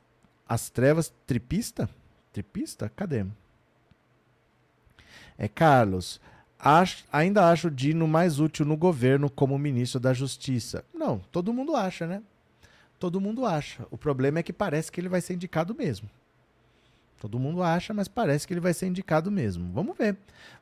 As 0.48 0.68
trevas 0.70 1.12
tripista? 1.26 1.88
Tripista? 2.32 2.90
Cadê? 2.94 3.24
É 5.38 5.48
Carlos. 5.48 6.20
Acho, 6.58 7.04
ainda 7.12 7.50
acho 7.50 7.68
o 7.68 7.70
Dino 7.70 8.06
mais 8.06 8.38
útil 8.38 8.64
no 8.64 8.76
governo 8.76 9.28
como 9.28 9.58
ministro 9.58 9.98
da 9.98 10.14
Justiça. 10.14 10.84
Não, 10.94 11.18
todo 11.30 11.52
mundo 11.52 11.74
acha, 11.74 12.06
né? 12.06 12.22
Todo 12.98 13.20
mundo 13.20 13.44
acha. 13.44 13.84
O 13.90 13.98
problema 13.98 14.38
é 14.38 14.42
que 14.42 14.52
parece 14.52 14.90
que 14.92 15.00
ele 15.00 15.08
vai 15.08 15.20
ser 15.20 15.34
indicado 15.34 15.74
mesmo. 15.74 16.08
Todo 17.22 17.38
mundo 17.38 17.62
acha, 17.62 17.94
mas 17.94 18.08
parece 18.08 18.48
que 18.48 18.52
ele 18.52 18.58
vai 18.58 18.74
ser 18.74 18.88
indicado 18.88 19.30
mesmo. 19.30 19.72
Vamos 19.72 19.96
ver. 19.96 20.16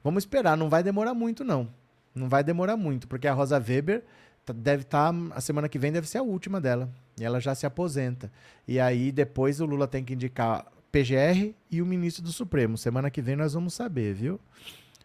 Vamos 0.04 0.24
esperar. 0.24 0.58
Não 0.58 0.68
vai 0.68 0.82
demorar 0.82 1.14
muito, 1.14 1.42
não. 1.42 1.70
Não 2.14 2.28
vai 2.28 2.44
demorar 2.44 2.76
muito, 2.76 3.08
porque 3.08 3.26
a 3.26 3.32
Rosa 3.32 3.56
Weber 3.56 4.04
tá, 4.44 4.52
deve 4.52 4.82
estar. 4.82 5.10
Tá, 5.10 5.18
a 5.34 5.40
semana 5.40 5.70
que 5.70 5.78
vem 5.78 5.90
deve 5.90 6.06
ser 6.06 6.18
a 6.18 6.22
última 6.22 6.60
dela. 6.60 6.90
E 7.18 7.24
ela 7.24 7.40
já 7.40 7.54
se 7.54 7.64
aposenta. 7.64 8.30
E 8.68 8.78
aí 8.78 9.10
depois 9.10 9.58
o 9.58 9.64
Lula 9.64 9.88
tem 9.88 10.04
que 10.04 10.12
indicar 10.12 10.66
PGR 10.92 11.54
e 11.70 11.80
o 11.80 11.86
ministro 11.86 12.22
do 12.22 12.30
Supremo. 12.30 12.76
Semana 12.76 13.10
que 13.10 13.22
vem 13.22 13.36
nós 13.36 13.54
vamos 13.54 13.72
saber, 13.72 14.12
viu? 14.12 14.38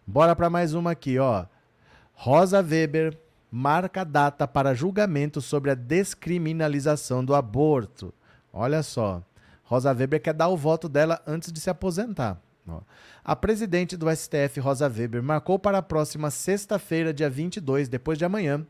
Bora 0.05 0.35
para 0.35 0.49
mais 0.49 0.73
uma 0.73 0.91
aqui, 0.91 1.17
ó. 1.19 1.45
Rosa 2.11 2.59
Weber 2.59 3.17
marca 3.49 4.03
data 4.03 4.45
para 4.45 4.73
julgamento 4.73 5.39
sobre 5.39 5.71
a 5.71 5.73
descriminalização 5.73 7.23
do 7.23 7.33
aborto. 7.33 8.13
Olha 8.51 8.83
só. 8.83 9.23
Rosa 9.65 9.91
Weber 9.91 10.21
quer 10.21 10.34
dar 10.34 10.47
o 10.47 10.58
voto 10.58 10.88
dela 10.88 11.21
antes 11.28 11.51
de 11.51 11.60
se 11.60 11.69
aposentar. 11.69 12.39
A 13.23 13.36
presidente 13.36 13.95
do 13.95 14.10
STF, 14.10 14.60
Rosa 14.60 14.88
Weber, 14.88 15.21
marcou 15.21 15.60
para 15.60 15.78
a 15.78 15.84
próxima 15.84 16.32
sexta-feira, 16.32 17.13
dia 17.13 17.30
22, 17.30 17.88
depois 17.88 18.17
de 18.17 18.25
amanhã, 18.25 18.65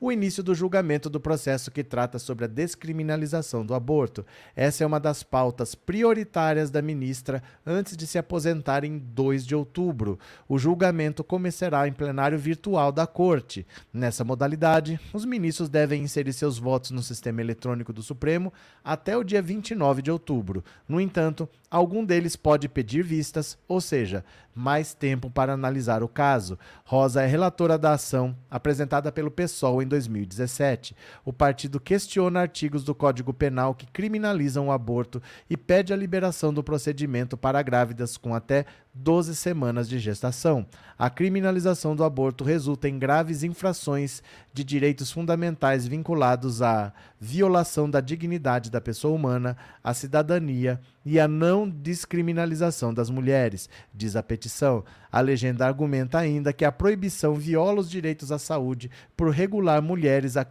o 0.00 0.12
início 0.12 0.42
do 0.42 0.54
julgamento 0.54 1.10
do 1.10 1.20
processo 1.20 1.70
que 1.70 1.82
trata 1.82 2.18
sobre 2.18 2.44
a 2.44 2.48
descriminalização 2.48 3.64
do 3.64 3.74
aborto. 3.74 4.24
Essa 4.54 4.84
é 4.84 4.86
uma 4.86 5.00
das 5.00 5.22
pautas 5.22 5.74
prioritárias 5.74 6.70
da 6.70 6.80
ministra 6.80 7.42
antes 7.66 7.96
de 7.96 8.06
se 8.06 8.18
aposentar 8.18 8.84
em 8.84 8.98
2 8.98 9.46
de 9.46 9.54
outubro. 9.54 10.18
O 10.48 10.58
julgamento 10.58 11.24
começará 11.24 11.88
em 11.88 11.92
plenário 11.92 12.38
virtual 12.38 12.92
da 12.92 13.06
Corte. 13.06 13.66
Nessa 13.92 14.24
modalidade, 14.24 15.00
os 15.12 15.24
ministros 15.24 15.68
devem 15.68 16.02
inserir 16.02 16.32
seus 16.32 16.58
votos 16.58 16.90
no 16.90 17.02
sistema 17.02 17.40
eletrônico 17.40 17.92
do 17.92 18.02
Supremo 18.02 18.52
até 18.84 19.16
o 19.16 19.24
dia 19.24 19.42
29 19.42 20.02
de 20.02 20.10
outubro. 20.10 20.64
No 20.88 21.00
entanto, 21.00 21.48
algum 21.70 22.04
deles 22.04 22.36
pode 22.36 22.68
pedir 22.68 23.02
vistas, 23.02 23.58
ou 23.66 23.80
seja, 23.80 24.24
mais 24.54 24.92
tempo 24.92 25.30
para 25.30 25.52
analisar 25.52 26.02
o 26.02 26.08
caso. 26.08 26.58
Rosa 26.84 27.22
é 27.22 27.26
relatora 27.26 27.78
da 27.78 27.92
ação 27.92 28.36
apresentada 28.50 29.12
pelo 29.12 29.30
PSOL 29.30 29.80
em 29.82 29.86
2017. 29.88 30.94
O 31.24 31.32
partido 31.32 31.80
questiona 31.80 32.40
artigos 32.40 32.84
do 32.84 32.94
Código 32.94 33.32
Penal 33.32 33.74
que 33.74 33.86
criminalizam 33.86 34.68
o 34.68 34.72
aborto 34.72 35.20
e 35.48 35.56
pede 35.56 35.92
a 35.92 35.96
liberação 35.96 36.52
do 36.52 36.62
procedimento 36.62 37.36
para 37.36 37.62
grávidas 37.62 38.16
com 38.16 38.34
até 38.34 38.64
12 38.94 39.34
semanas 39.36 39.88
de 39.88 39.98
gestação. 39.98 40.66
A 40.98 41.08
criminalização 41.08 41.94
do 41.94 42.04
aborto 42.04 42.44
resulta 42.44 42.88
em 42.88 42.98
graves 42.98 43.42
infrações 43.42 44.22
de 44.52 44.64
direitos 44.64 45.10
fundamentais 45.10 45.86
vinculados 45.86 46.60
à 46.60 46.92
violação 47.20 47.90
da 47.90 48.00
dignidade 48.00 48.70
da 48.70 48.80
pessoa 48.80 49.14
humana, 49.14 49.56
à 49.82 49.92
cidadania 49.92 50.80
e 51.04 51.18
à 51.18 51.26
não 51.26 51.68
descriminalização 51.68 52.92
das 52.92 53.10
mulheres, 53.10 53.68
diz 53.92 54.14
a 54.16 54.22
petição. 54.22 54.84
A 55.10 55.20
legenda 55.20 55.66
argumenta 55.66 56.18
ainda 56.18 56.52
que 56.52 56.64
a 56.64 56.72
proibição 56.72 57.34
viola 57.34 57.80
os 57.80 57.90
direitos 57.90 58.30
à 58.30 58.38
saúde 58.38 58.90
por 59.16 59.30
regular 59.30 59.82
mulheres 59.82 60.36
a 60.36 60.46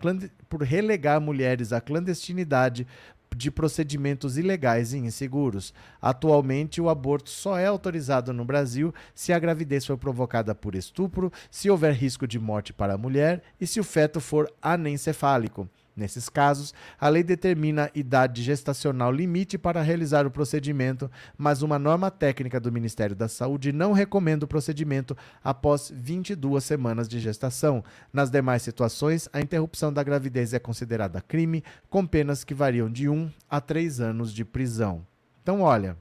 por 0.49 0.61
relegar 0.63 1.19
mulheres 1.19 1.73
à 1.73 1.81
clandestinidade 1.81 2.87
de 3.35 3.51
procedimentos 3.51 4.37
ilegais 4.37 4.93
e 4.93 4.97
inseguros. 4.97 5.73
Atualmente, 6.01 6.81
o 6.81 6.89
aborto 6.89 7.29
só 7.29 7.57
é 7.57 7.65
autorizado 7.65 8.31
no 8.33 8.45
Brasil 8.45 8.93
se 9.13 9.33
a 9.33 9.39
gravidez 9.39 9.85
for 9.85 9.97
provocada 9.97 10.55
por 10.55 10.75
estupro, 10.75 11.31
se 11.51 11.69
houver 11.69 11.93
risco 11.93 12.27
de 12.27 12.39
morte 12.39 12.73
para 12.73 12.93
a 12.93 12.97
mulher 12.97 13.43
e 13.59 13.67
se 13.67 13.79
o 13.79 13.83
feto 13.83 14.19
for 14.19 14.51
anencefálico. 14.61 15.69
Nesses 15.97 16.29
casos, 16.29 16.75
a 17.01 17.09
lei 17.09 17.23
determina 17.23 17.89
idade 17.95 18.43
gestacional 18.43 19.11
limite 19.11 19.57
para 19.57 19.81
realizar 19.81 20.27
o 20.27 20.31
procedimento, 20.31 21.09
mas 21.35 21.63
uma 21.63 21.79
norma 21.79 22.11
técnica 22.11 22.59
do 22.59 22.71
Ministério 22.71 23.15
da 23.15 23.27
Saúde 23.27 23.71
não 23.71 23.93
recomenda 23.93 24.45
o 24.45 24.47
procedimento 24.47 25.17
após 25.43 25.91
22 25.91 26.63
semanas 26.63 27.09
de 27.09 27.19
gestação. 27.19 27.83
Nas 28.13 28.29
demais 28.29 28.61
situações, 28.61 29.27
a 29.33 29.41
interrupção 29.41 29.91
da 29.91 30.03
gravidez 30.03 30.53
é 30.53 30.59
considerada 30.59 31.19
crime, 31.19 31.63
com 31.89 32.05
penas 32.05 32.43
que 32.43 32.53
variam 32.53 32.91
de 32.91 33.09
1 33.09 33.31
a 33.49 33.59
3 33.59 33.99
anos 33.99 34.31
de 34.31 34.45
prisão. 34.45 35.03
Então, 35.41 35.61
olha, 35.61 35.97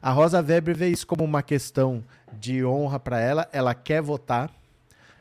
a 0.00 0.10
Rosa 0.10 0.40
Weber 0.40 0.74
vê 0.74 0.88
isso 0.88 1.06
como 1.06 1.24
uma 1.24 1.42
questão 1.42 2.02
de 2.32 2.64
honra 2.64 2.98
para 2.98 3.20
ela, 3.20 3.46
ela 3.52 3.74
quer 3.74 4.00
votar, 4.00 4.50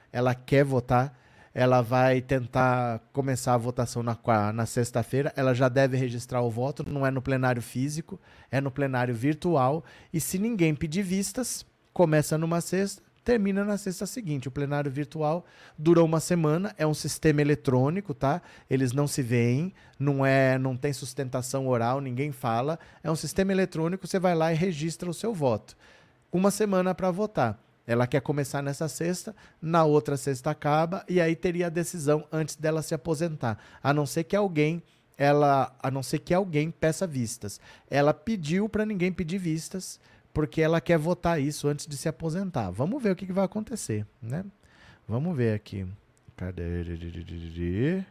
ela 0.10 0.34
quer 0.34 0.64
votar 0.64 1.20
ela 1.54 1.82
vai 1.82 2.22
tentar 2.22 3.00
começar 3.12 3.54
a 3.54 3.58
votação 3.58 4.02
na, 4.02 4.18
na 4.54 4.66
sexta-feira. 4.66 5.34
Ela 5.36 5.54
já 5.54 5.68
deve 5.68 5.98
registrar 5.98 6.42
o 6.42 6.50
voto, 6.50 6.86
não 6.88 7.06
é 7.06 7.12
no 7.12 7.22
plenário 7.22 7.62
físico, 7.62 8.20
é 8.50 8.62
no 8.62 8.72
plenário 8.72 9.14
virtual. 9.14 9.84
E 10.14 10.20
se 10.20 10.40
ninguém 10.40 10.74
pedir 10.74 11.04
vistas, 11.04 11.66
começa 11.94 12.38
numa 12.38 12.62
sexta, 12.62 13.02
termina 13.24 13.66
na 13.66 13.78
sexta 13.78 14.06
seguinte. 14.06 14.48
O 14.48 14.52
plenário 14.52 14.90
virtual 14.90 15.46
durou 15.78 16.06
uma 16.06 16.20
semana, 16.20 16.74
é 16.78 16.88
um 16.88 16.94
sistema 16.94 17.42
eletrônico, 17.42 18.14
tá? 18.14 18.42
Eles 18.70 18.94
não 18.94 19.06
se 19.06 19.22
veem, 19.22 19.74
não 20.00 20.26
é, 20.26 20.58
não 20.58 20.78
tem 20.78 20.94
sustentação 20.94 21.68
oral, 21.68 22.00
ninguém 22.00 22.32
fala. 22.32 22.80
É 23.04 23.12
um 23.12 23.16
sistema 23.16 23.52
eletrônico, 23.52 24.08
você 24.08 24.20
vai 24.20 24.36
lá 24.36 24.54
e 24.54 24.56
registra 24.56 25.10
o 25.10 25.14
seu 25.14 25.34
voto. 25.34 25.76
Uma 26.32 26.50
semana 26.50 26.96
para 26.96 27.12
votar. 27.12 27.60
Ela 27.86 28.08
quer 28.08 28.22
começar 28.22 28.62
nessa 28.62 28.88
sexta, 28.88 29.36
na 29.62 29.84
outra 29.84 30.16
sexta 30.16 30.52
acaba 30.52 31.04
e 31.10 31.20
aí 31.20 31.36
teria 31.36 31.68
a 31.68 31.70
decisão 31.70 32.26
antes 32.32 32.56
dela 32.56 32.82
se 32.82 32.94
aposentar, 32.94 33.58
a 33.82 33.94
não 33.94 34.06
ser 34.06 34.24
que 34.24 34.36
alguém 34.36 34.84
ela, 35.18 35.76
a 35.82 35.92
não 35.92 36.02
ser 36.02 36.20
que 36.20 36.34
alguém 36.34 36.72
peça 36.72 37.06
vistas. 37.06 37.60
Ela 37.90 38.14
pediu 38.14 38.68
para 38.68 38.86
ninguém 38.86 39.12
pedir 39.12 39.38
vistas, 39.38 40.00
porque 40.34 40.62
ela 40.62 40.82
quer 40.82 40.98
votar 40.98 41.40
isso 41.40 41.68
antes 41.68 41.86
de 41.86 41.96
se 41.96 42.10
aposentar. 42.10 42.72
Vamos 42.72 43.02
ver 43.04 43.12
o 43.12 43.16
que, 43.16 43.28
que 43.28 43.34
vai 43.34 43.46
acontecer, 43.46 44.06
né? 44.22 44.44
Vamos 45.08 45.36
ver 45.36 45.54
aqui. 45.54 45.86
Cadê? 46.36 48.04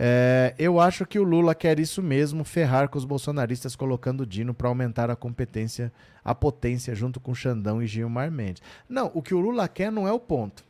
É, 0.00 0.54
eu 0.56 0.78
acho 0.78 1.04
que 1.04 1.18
o 1.18 1.24
Lula 1.24 1.56
quer 1.56 1.80
isso 1.80 2.00
mesmo, 2.00 2.44
ferrar 2.44 2.88
com 2.88 2.96
os 2.96 3.04
bolsonaristas 3.04 3.74
colocando 3.74 4.20
o 4.20 4.26
Dino 4.26 4.54
para 4.54 4.68
aumentar 4.68 5.10
a 5.10 5.16
competência, 5.16 5.92
a 6.24 6.32
potência 6.36 6.94
junto 6.94 7.18
com 7.18 7.34
Xandão 7.34 7.82
e 7.82 7.86
Gilmar 7.88 8.30
Mendes. 8.30 8.62
Não, 8.88 9.10
o 9.12 9.20
que 9.20 9.34
o 9.34 9.40
Lula 9.40 9.66
quer 9.66 9.90
não 9.90 10.06
é 10.06 10.12
o 10.12 10.20
ponto. 10.20 10.64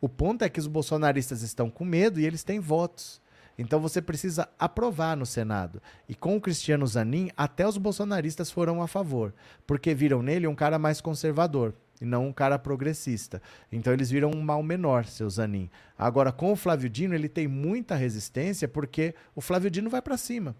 O 0.00 0.08
ponto 0.08 0.44
é 0.44 0.48
que 0.48 0.58
os 0.58 0.66
bolsonaristas 0.66 1.42
estão 1.42 1.68
com 1.68 1.84
medo 1.84 2.18
e 2.18 2.24
eles 2.24 2.42
têm 2.42 2.58
votos. 2.58 3.20
Então 3.58 3.80
você 3.80 4.00
precisa 4.00 4.48
aprovar 4.58 5.14
no 5.14 5.26
Senado. 5.26 5.82
E 6.08 6.14
com 6.14 6.34
o 6.34 6.40
Cristiano 6.40 6.86
Zanin, 6.86 7.28
até 7.36 7.68
os 7.68 7.76
bolsonaristas 7.76 8.50
foram 8.50 8.80
a 8.80 8.88
favor, 8.88 9.34
porque 9.66 9.94
viram 9.94 10.22
nele 10.22 10.46
um 10.46 10.54
cara 10.54 10.78
mais 10.78 11.02
conservador 11.02 11.74
e 12.00 12.04
não 12.04 12.26
um 12.26 12.32
cara 12.32 12.58
progressista. 12.58 13.40
Então 13.70 13.92
eles 13.92 14.10
viram 14.10 14.30
um 14.30 14.40
mal 14.40 14.62
menor, 14.62 15.04
seu 15.04 15.28
Zanin. 15.28 15.70
Agora, 15.96 16.32
com 16.32 16.52
o 16.52 16.56
Flávio 16.56 16.88
Dino, 16.88 17.14
ele 17.14 17.28
tem 17.28 17.46
muita 17.46 17.94
resistência 17.94 18.68
porque 18.68 19.14
o 19.34 19.40
Flávio 19.40 19.70
Dino 19.70 19.90
vai 19.90 20.02
para 20.02 20.16
cima. 20.16 20.56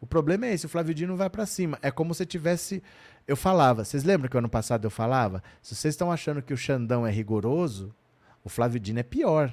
O 0.00 0.06
problema 0.06 0.46
é 0.46 0.54
esse, 0.54 0.66
o 0.66 0.68
Flávio 0.68 0.94
Dino 0.94 1.16
vai 1.16 1.28
para 1.28 1.44
cima. 1.44 1.78
É 1.82 1.90
como 1.90 2.14
se 2.14 2.24
tivesse. 2.24 2.82
Eu 3.28 3.36
falava, 3.36 3.84
vocês 3.84 4.02
lembram 4.02 4.30
que 4.30 4.36
ano 4.36 4.48
passado 4.48 4.84
eu 4.84 4.90
falava? 4.90 5.42
Se 5.60 5.74
vocês 5.74 5.92
estão 5.92 6.10
achando 6.10 6.42
que 6.42 6.54
o 6.54 6.56
Xandão 6.56 7.06
é 7.06 7.10
rigoroso, 7.10 7.94
o 8.42 8.48
Flávio 8.48 8.80
Dino 8.80 9.00
é 9.00 9.02
pior. 9.02 9.52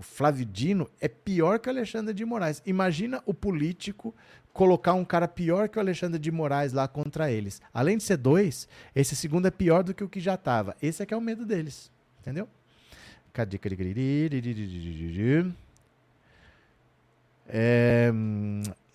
O 0.00 0.02
Flávio 0.02 0.46
Dino 0.46 0.88
é 0.98 1.08
pior 1.08 1.58
que 1.58 1.68
o 1.68 1.72
Alexandre 1.72 2.14
de 2.14 2.24
Moraes. 2.24 2.62
Imagina 2.64 3.22
o 3.26 3.34
político 3.34 4.14
colocar 4.50 4.94
um 4.94 5.04
cara 5.04 5.28
pior 5.28 5.68
que 5.68 5.76
o 5.76 5.80
Alexandre 5.80 6.18
de 6.18 6.30
Moraes 6.30 6.72
lá 6.72 6.88
contra 6.88 7.30
eles. 7.30 7.60
Além 7.70 7.98
de 7.98 8.04
ser 8.04 8.16
dois, 8.16 8.66
esse 8.96 9.14
segundo 9.14 9.46
é 9.46 9.50
pior 9.50 9.82
do 9.82 9.92
que 9.92 10.02
o 10.02 10.08
que 10.08 10.18
já 10.18 10.36
estava. 10.36 10.74
Esse 10.80 11.02
é 11.02 11.06
que 11.06 11.12
é 11.12 11.16
o 11.18 11.20
medo 11.20 11.44
deles. 11.44 11.92
Entendeu? 12.18 12.48
Cadê? 13.30 13.60
É, 17.46 18.10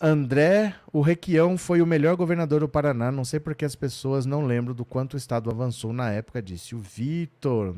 André, 0.01 0.73
o 0.91 1.01
Requião 1.01 1.55
foi 1.55 1.83
o 1.83 1.85
melhor 1.85 2.15
governador 2.15 2.61
do 2.61 2.67
Paraná. 2.67 3.11
Não 3.11 3.23
sei 3.23 3.39
porque 3.39 3.63
as 3.63 3.75
pessoas 3.75 4.25
não 4.25 4.43
lembram 4.43 4.73
do 4.73 4.83
quanto 4.83 5.13
o 5.13 5.17
Estado 5.17 5.51
avançou 5.51 5.93
na 5.93 6.09
época, 6.09 6.41
disse 6.41 6.73
o 6.73 6.79
Vitor. 6.79 7.75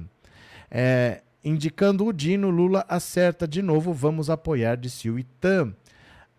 É, 0.72 1.24
Indicando 1.44 2.06
o 2.06 2.14
Dino, 2.14 2.50
Lula 2.50 2.86
acerta 2.90 3.48
de 3.48 3.62
novo, 3.62 3.94
vamos 3.94 4.30
apoiar, 4.30 4.76
disse 4.76 5.10
o 5.10 5.18
Itam. 5.20 5.74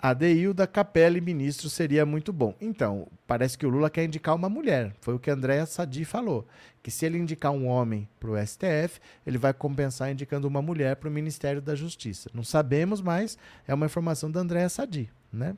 Adeilda 0.00 0.64
Capelli, 0.64 1.20
ministro, 1.20 1.68
seria 1.68 2.06
muito 2.06 2.32
bom. 2.32 2.54
Então, 2.60 3.08
parece 3.26 3.58
que 3.58 3.66
o 3.66 3.68
Lula 3.68 3.90
quer 3.90 4.04
indicar 4.04 4.34
uma 4.34 4.48
mulher. 4.48 4.94
Foi 5.00 5.14
o 5.14 5.18
que 5.18 5.28
Andréa 5.28 5.66
Sadi 5.66 6.04
falou. 6.04 6.46
Que 6.80 6.90
se 6.90 7.04
ele 7.04 7.18
indicar 7.18 7.50
um 7.50 7.66
homem 7.66 8.08
para 8.20 8.30
o 8.30 8.46
STF, 8.46 9.00
ele 9.26 9.38
vai 9.38 9.52
compensar 9.52 10.12
indicando 10.12 10.46
uma 10.46 10.62
mulher 10.62 10.94
para 10.96 11.08
o 11.08 11.12
Ministério 11.12 11.60
da 11.60 11.74
Justiça. 11.74 12.30
Não 12.32 12.44
sabemos, 12.44 13.00
mas 13.00 13.36
é 13.66 13.74
uma 13.74 13.86
informação 13.86 14.30
da 14.30 14.38
Andréa 14.38 14.68
Sadi, 14.68 15.10
né? 15.32 15.56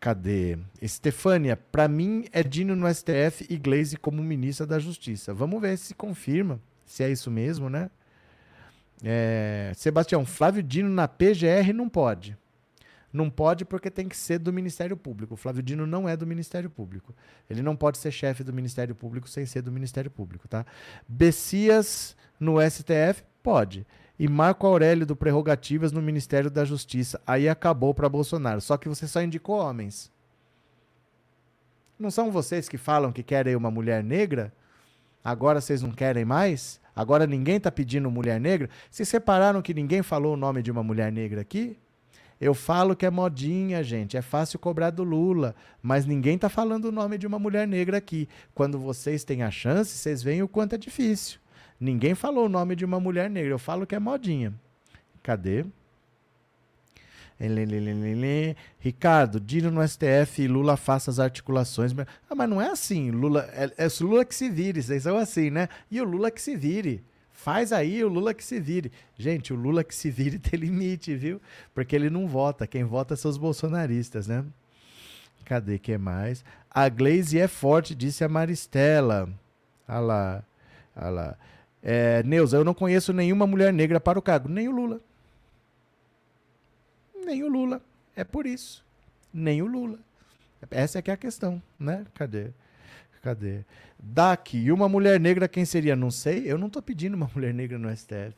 Cadê? 0.00 0.58
Estefânia, 0.80 1.56
para 1.56 1.86
mim 1.86 2.24
é 2.32 2.42
Dino 2.42 2.74
no 2.74 2.92
STF 2.92 3.46
e 3.48 3.58
Glaze 3.58 3.98
como 3.98 4.22
ministra 4.22 4.66
da 4.66 4.78
Justiça. 4.78 5.34
Vamos 5.34 5.60
ver 5.60 5.76
se 5.76 5.94
confirma, 5.94 6.58
se 6.86 7.02
é 7.02 7.10
isso 7.10 7.30
mesmo, 7.30 7.68
né? 7.68 7.90
É, 9.02 9.72
Sebastião, 9.74 10.24
Flávio 10.24 10.62
Dino 10.62 10.88
na 10.88 11.08
PGR 11.08 11.72
não 11.74 11.88
pode. 11.88 12.36
Não 13.12 13.30
pode 13.30 13.64
porque 13.64 13.90
tem 13.90 14.08
que 14.08 14.16
ser 14.16 14.40
do 14.40 14.52
Ministério 14.52 14.96
Público. 14.96 15.34
O 15.34 15.36
Flávio 15.36 15.62
Dino 15.62 15.86
não 15.86 16.08
é 16.08 16.16
do 16.16 16.26
Ministério 16.26 16.68
Público. 16.68 17.14
Ele 17.48 17.62
não 17.62 17.76
pode 17.76 17.98
ser 17.98 18.10
chefe 18.10 18.42
do 18.42 18.52
Ministério 18.52 18.94
Público 18.94 19.28
sem 19.28 19.46
ser 19.46 19.62
do 19.62 19.70
Ministério 19.70 20.10
Público, 20.10 20.48
tá? 20.48 20.66
Bessias 21.06 22.16
no 22.40 22.56
STF 22.60 23.22
pode. 23.40 23.86
E 24.18 24.26
Marco 24.26 24.66
Aurélio 24.66 25.06
do 25.06 25.14
Prerrogativas 25.14 25.92
no 25.92 26.02
Ministério 26.02 26.50
da 26.50 26.64
Justiça. 26.64 27.20
Aí 27.24 27.48
acabou 27.48 27.94
para 27.94 28.08
Bolsonaro. 28.08 28.60
Só 28.60 28.76
que 28.76 28.88
você 28.88 29.06
só 29.06 29.22
indicou 29.22 29.58
homens. 29.58 30.10
Não 31.96 32.10
são 32.10 32.32
vocês 32.32 32.68
que 32.68 32.76
falam 32.76 33.12
que 33.12 33.22
querem 33.22 33.54
uma 33.54 33.70
mulher 33.70 34.02
negra? 34.02 34.52
Agora 35.22 35.60
vocês 35.60 35.82
não 35.82 35.92
querem 35.92 36.24
mais? 36.24 36.80
Agora 36.94 37.26
ninguém 37.26 37.56
está 37.56 37.70
pedindo 37.70 38.10
mulher 38.10 38.40
negra. 38.40 38.68
Vocês 38.90 39.08
separaram 39.08 39.60
que 39.60 39.74
ninguém 39.74 40.02
falou 40.02 40.34
o 40.34 40.36
nome 40.36 40.62
de 40.62 40.70
uma 40.70 40.82
mulher 40.82 41.10
negra 41.10 41.40
aqui? 41.40 41.76
Eu 42.40 42.52
falo 42.52 42.94
que 42.94 43.06
é 43.06 43.10
modinha, 43.10 43.82
gente. 43.82 44.16
É 44.16 44.22
fácil 44.22 44.58
cobrar 44.58 44.90
do 44.90 45.02
Lula, 45.02 45.54
mas 45.82 46.04
ninguém 46.04 46.34
está 46.34 46.48
falando 46.48 46.86
o 46.86 46.92
nome 46.92 47.16
de 47.16 47.26
uma 47.26 47.38
mulher 47.38 47.66
negra 47.66 47.96
aqui. 47.96 48.28
Quando 48.54 48.78
vocês 48.78 49.24
têm 49.24 49.42
a 49.42 49.50
chance, 49.50 49.96
vocês 49.96 50.22
veem 50.22 50.42
o 50.42 50.48
quanto 50.48 50.74
é 50.74 50.78
difícil. 50.78 51.38
Ninguém 51.78 52.14
falou 52.14 52.46
o 52.46 52.48
nome 52.48 52.76
de 52.76 52.84
uma 52.84 53.00
mulher 53.00 53.30
negra. 53.30 53.50
Eu 53.50 53.58
falo 53.58 53.86
que 53.86 53.94
é 53.94 53.98
modinha. 53.98 54.52
Cadê? 55.22 55.64
Ricardo, 58.78 59.40
Dino 59.40 59.70
no 59.70 59.86
STF 59.86 60.42
e 60.42 60.48
Lula 60.48 60.76
faça 60.76 61.10
as 61.10 61.18
articulações. 61.18 61.92
Ah, 62.30 62.34
mas 62.34 62.48
não 62.48 62.60
é 62.60 62.70
assim. 62.70 63.10
Lula, 63.10 63.48
é, 63.52 63.72
é 63.76 63.86
o 63.86 64.06
Lula 64.06 64.24
que 64.24 64.34
se 64.34 64.48
vire. 64.48 64.82
Vocês 64.82 65.02
são 65.02 65.16
assim, 65.16 65.50
né? 65.50 65.68
E 65.90 66.00
o 66.00 66.04
Lula 66.04 66.30
que 66.30 66.40
se 66.40 66.56
vire. 66.56 67.02
Faz 67.32 67.72
aí 67.72 68.02
o 68.02 68.08
Lula 68.08 68.32
que 68.32 68.44
se 68.44 68.60
vire. 68.60 68.90
Gente, 69.18 69.52
o 69.52 69.56
Lula 69.56 69.84
que 69.84 69.94
se 69.94 70.10
vire 70.10 70.38
tem 70.40 70.58
limite, 70.58 71.14
viu? 71.14 71.40
Porque 71.74 71.94
ele 71.94 72.08
não 72.08 72.26
vota. 72.26 72.66
Quem 72.66 72.84
vota 72.84 73.16
são 73.16 73.30
os 73.30 73.36
bolsonaristas, 73.36 74.26
né? 74.26 74.44
Cadê 75.44 75.78
que 75.78 75.98
mais? 75.98 76.44
A 76.70 76.88
Glaze 76.88 77.38
é 77.38 77.46
forte, 77.46 77.94
disse 77.94 78.24
a 78.24 78.28
Maristela. 78.28 79.28
Olha 79.86 80.00
lá. 80.00 80.44
Olha 80.96 81.10
lá. 81.10 81.36
É, 81.82 82.22
Neuza, 82.22 82.56
eu 82.56 82.64
não 82.64 82.72
conheço 82.72 83.12
nenhuma 83.12 83.46
mulher 83.46 83.72
negra 83.72 84.00
para 84.00 84.18
o 84.18 84.22
cargo. 84.22 84.48
Nem 84.48 84.68
o 84.68 84.72
Lula. 84.72 85.00
Nem 87.24 87.42
o 87.42 87.48
Lula. 87.48 87.80
É 88.14 88.22
por 88.24 88.46
isso. 88.46 88.84
Nem 89.32 89.62
o 89.62 89.66
Lula. 89.66 89.98
Essa 90.70 90.98
é 90.98 91.02
que 91.02 91.10
é 91.10 91.14
a 91.14 91.16
questão, 91.16 91.62
né? 91.78 92.04
Cadê? 92.14 92.50
Cadê? 93.22 93.64
DAC, 93.98 94.58
e 94.58 94.70
uma 94.70 94.88
mulher 94.88 95.18
negra 95.18 95.48
quem 95.48 95.64
seria? 95.64 95.96
Não 95.96 96.10
sei. 96.10 96.44
Eu 96.44 96.58
não 96.58 96.66
estou 96.66 96.82
pedindo 96.82 97.14
uma 97.14 97.30
mulher 97.34 97.54
negra 97.54 97.78
no 97.78 97.94
STF. 97.94 98.34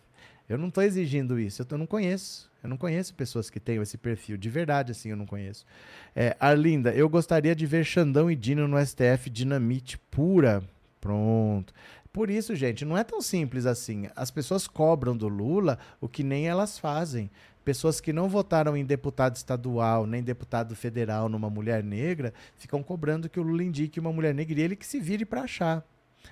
Eu 0.49 0.57
não 0.57 0.69
estou 0.69 0.83
exigindo 0.83 1.39
isso. 1.41 1.67
Eu 1.69 1.79
não 1.79 1.87
conheço. 1.87 2.51
Eu 2.63 2.71
não 2.71 2.77
conheço 2.77 3.15
pessoas 3.15 3.51
que 3.51 3.61
tenham 3.61 3.83
esse 3.83 3.99
perfil. 3.99 4.37
De 4.37 4.49
verdade, 4.49 4.93
assim, 4.93 5.11
eu 5.11 5.17
não 5.17 5.27
conheço. 5.27 5.65
É, 6.15 6.37
Arlinda, 6.39 6.95
eu 6.95 7.09
gostaria 7.09 7.55
de 7.55 7.67
ver 7.67 7.85
Xandão 7.85 8.31
e 8.31 8.37
Dino 8.37 8.67
no 8.67 8.85
STF 8.85 9.29
dinamite 9.29 9.99
pura. 10.11 10.63
Pronto. 11.01 11.75
Por 12.13 12.31
isso, 12.31 12.57
gente, 12.57 12.85
não 12.85 12.97
é 12.97 13.05
tão 13.05 13.21
simples 13.21 13.67
assim. 13.67 14.09
As 14.17 14.31
pessoas 14.31 14.67
cobram 14.67 15.17
do 15.17 15.29
Lula 15.29 15.79
o 16.01 16.09
que 16.09 16.23
nem 16.23 16.49
elas 16.49 16.79
fazem 16.79 17.31
pessoas 17.67 18.01
que 18.01 18.13
não 18.13 18.29
votaram 18.29 18.77
em 18.77 18.85
deputado 18.85 19.35
estadual 19.35 20.07
nem 20.07 20.23
deputado 20.23 20.77
federal 20.77 21.29
numa 21.29 21.51
mulher 21.51 21.83
negra 21.83 22.33
ficam 22.57 22.81
cobrando 22.81 23.29
que 23.29 23.41
o 23.41 23.43
Lula 23.43 23.65
indique 23.65 23.99
uma 23.99 24.13
mulher 24.13 24.33
negra 24.33 24.61
e 24.61 24.63
ele 24.63 24.77
que 24.77 24.87
se 24.87 25.01
vire 25.01 25.25
para 25.25 25.43
achar. 25.43 25.85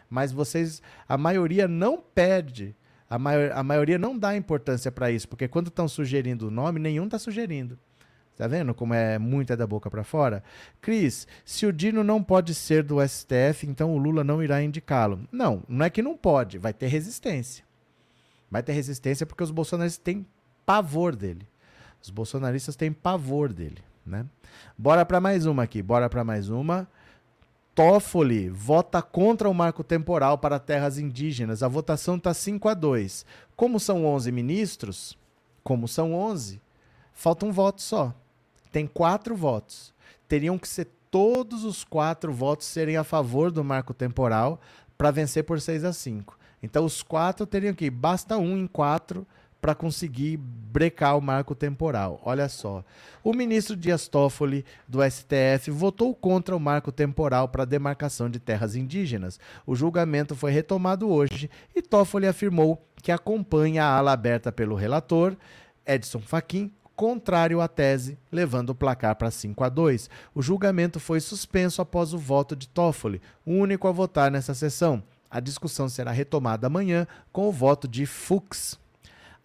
Mas 0.09 0.31
vocês, 0.31 0.81
a 1.09 1.19
maioria 1.19 1.67
não 1.67 2.01
pede, 2.01 2.77
A, 3.11 3.19
maior, 3.19 3.51
a 3.51 3.65
maioria 3.65 3.99
não 3.99 4.17
dá 4.17 4.37
importância 4.37 4.93
para 4.93 5.11
isso, 5.11 5.29
porque 5.29 5.49
quando 5.49 5.67
estão 5.67 5.89
sugerindo 5.89 6.47
o 6.47 6.51
nome, 6.53 6.79
nenhum 6.79 7.07
está 7.07 7.19
sugerindo. 7.19 7.77
Tá 8.37 8.47
vendo 8.47 8.73
como 8.73 8.95
é 8.95 9.19
muita 9.19 9.57
da 9.57 9.67
boca 9.67 9.91
para 9.91 10.05
fora? 10.05 10.43
Cris, 10.81 11.27
se 11.45 11.67
o 11.67 11.73
Dino 11.73 12.05
não 12.05 12.23
pode 12.23 12.55
ser 12.55 12.85
do 12.85 13.05
STF, 13.07 13.67
então 13.67 13.93
o 13.93 13.99
Lula 13.99 14.23
não 14.23 14.41
irá 14.41 14.63
indicá-lo. 14.63 15.21
Não, 15.33 15.65
não 15.69 15.85
é 15.85 15.91
que 15.91 16.01
não 16.03 16.17
pode, 16.17 16.59
vai 16.59 16.73
ter 16.73 16.87
resistência. 16.87 17.65
Vai 18.49 18.63
ter 18.63 18.73
resistência 18.73 19.27
porque 19.27 19.43
os 19.43 19.51
bolsonaristas 19.51 20.03
têm 20.03 20.25
pavor 20.65 21.15
dele. 21.15 21.47
Os 22.03 22.11
bolsonaristas 22.11 22.77
têm 22.77 22.93
pavor 22.93 23.53
dele, 23.53 23.83
né? 24.05 24.27
Bora 24.77 25.05
para 25.07 25.21
mais 25.21 25.47
uma 25.47 25.63
aqui, 25.63 25.83
bora 25.83 26.09
para 26.09 26.25
mais 26.25 26.49
uma. 26.49 26.89
Toffoli 27.75 28.49
vota 28.51 29.03
contra 29.03 29.49
o 29.49 29.55
marco 29.55 29.83
temporal 29.83 30.39
para 30.39 30.61
terras 30.61 30.97
indígenas. 30.97 31.63
A 31.63 31.69
votação 31.69 32.17
está 32.17 32.33
5 32.33 32.69
a 32.69 32.75
2. 32.75 33.27
Como 33.57 33.81
são 33.81 34.07
11 34.07 34.31
ministros, 34.31 35.19
como 35.63 35.89
são 35.89 36.15
11, 36.15 36.61
falta 37.13 37.47
um 37.47 37.51
voto 37.51 37.83
só. 37.83 38.15
Tem 38.71 38.87
quatro 38.87 39.35
votos. 39.35 39.93
Teriam 40.29 40.59
que 40.59 40.69
ser 40.69 40.89
todos 41.11 41.65
os 41.65 41.85
quatro 41.85 42.33
votos 42.33 42.67
serem 42.67 42.97
a 42.97 43.05
favor 43.05 43.51
do 43.51 43.65
marco 43.65 43.93
temporal 43.93 44.61
para 44.97 45.11
vencer 45.11 45.43
por 45.45 45.61
6 45.61 45.85
a 45.85 45.93
5. 45.93 46.39
Então 46.63 46.85
os 46.85 47.03
quatro 47.03 47.45
teriam 47.45 47.75
que. 47.75 47.91
Basta 47.91 48.37
um 48.39 48.57
em 48.57 48.67
quatro 48.67 49.27
para 49.65 49.75
conseguir 49.75 50.37
brecar 50.37 51.17
o 51.17 51.23
marco 51.23 51.55
temporal. 51.55 52.21
Olha 52.23 52.51
só. 52.51 52.85
O 53.23 53.33
ministro 53.33 53.75
Dias 53.75 54.07
Toffoli, 54.07 54.63
do 54.87 54.99
STF, 55.03 55.71
votou 55.71 56.15
contra 56.15 56.55
o 56.55 56.61
marco 56.61 56.93
temporal 56.93 57.49
para 57.49 57.63
a 57.63 57.67
demarcação 57.67 58.29
de 58.29 58.39
terras 58.39 58.77
indígenas. 58.77 59.41
O 59.67 59.75
julgamento 59.75 60.37
foi 60.37 60.53
retomado 60.53 61.09
hoje 61.09 61.49
e 61.75 61.81
Toffoli 61.81 62.27
afirmou 62.27 62.87
que 63.03 63.11
acompanha 63.11 63.85
a 63.85 63.97
ala 63.97 64.13
aberta 64.13 64.53
pelo 64.53 64.75
relator, 64.75 65.35
Edson 65.87 66.21
Fachin, 66.21 66.71
contrário 66.95 67.63
à 67.63 67.67
tese, 67.67 68.19
levando 68.31 68.69
o 68.69 68.75
placar 68.75 69.17
para 69.17 69.31
5 69.31 69.65
a 69.65 69.71
2. 69.71 70.11
O 70.35 70.43
julgamento 70.43 71.01
foi 71.01 71.21
suspenso 71.21 71.81
após 71.81 72.13
o 72.13 72.19
voto 72.19 72.55
de 72.55 72.69
Toffoli, 72.69 73.19
o 73.47 73.53
único 73.53 73.89
a 73.89 73.93
votar 73.93 74.31
nessa 74.31 74.53
sessão. 74.53 75.03
A 75.31 75.41
discussão 75.41 75.89
será 75.89 76.11
retomada 76.11 76.67
amanhã 76.67 77.07
com 77.33 77.49
o 77.49 77.53
voto 77.53 77.89
de 77.89 78.05
Fux. 78.05 78.84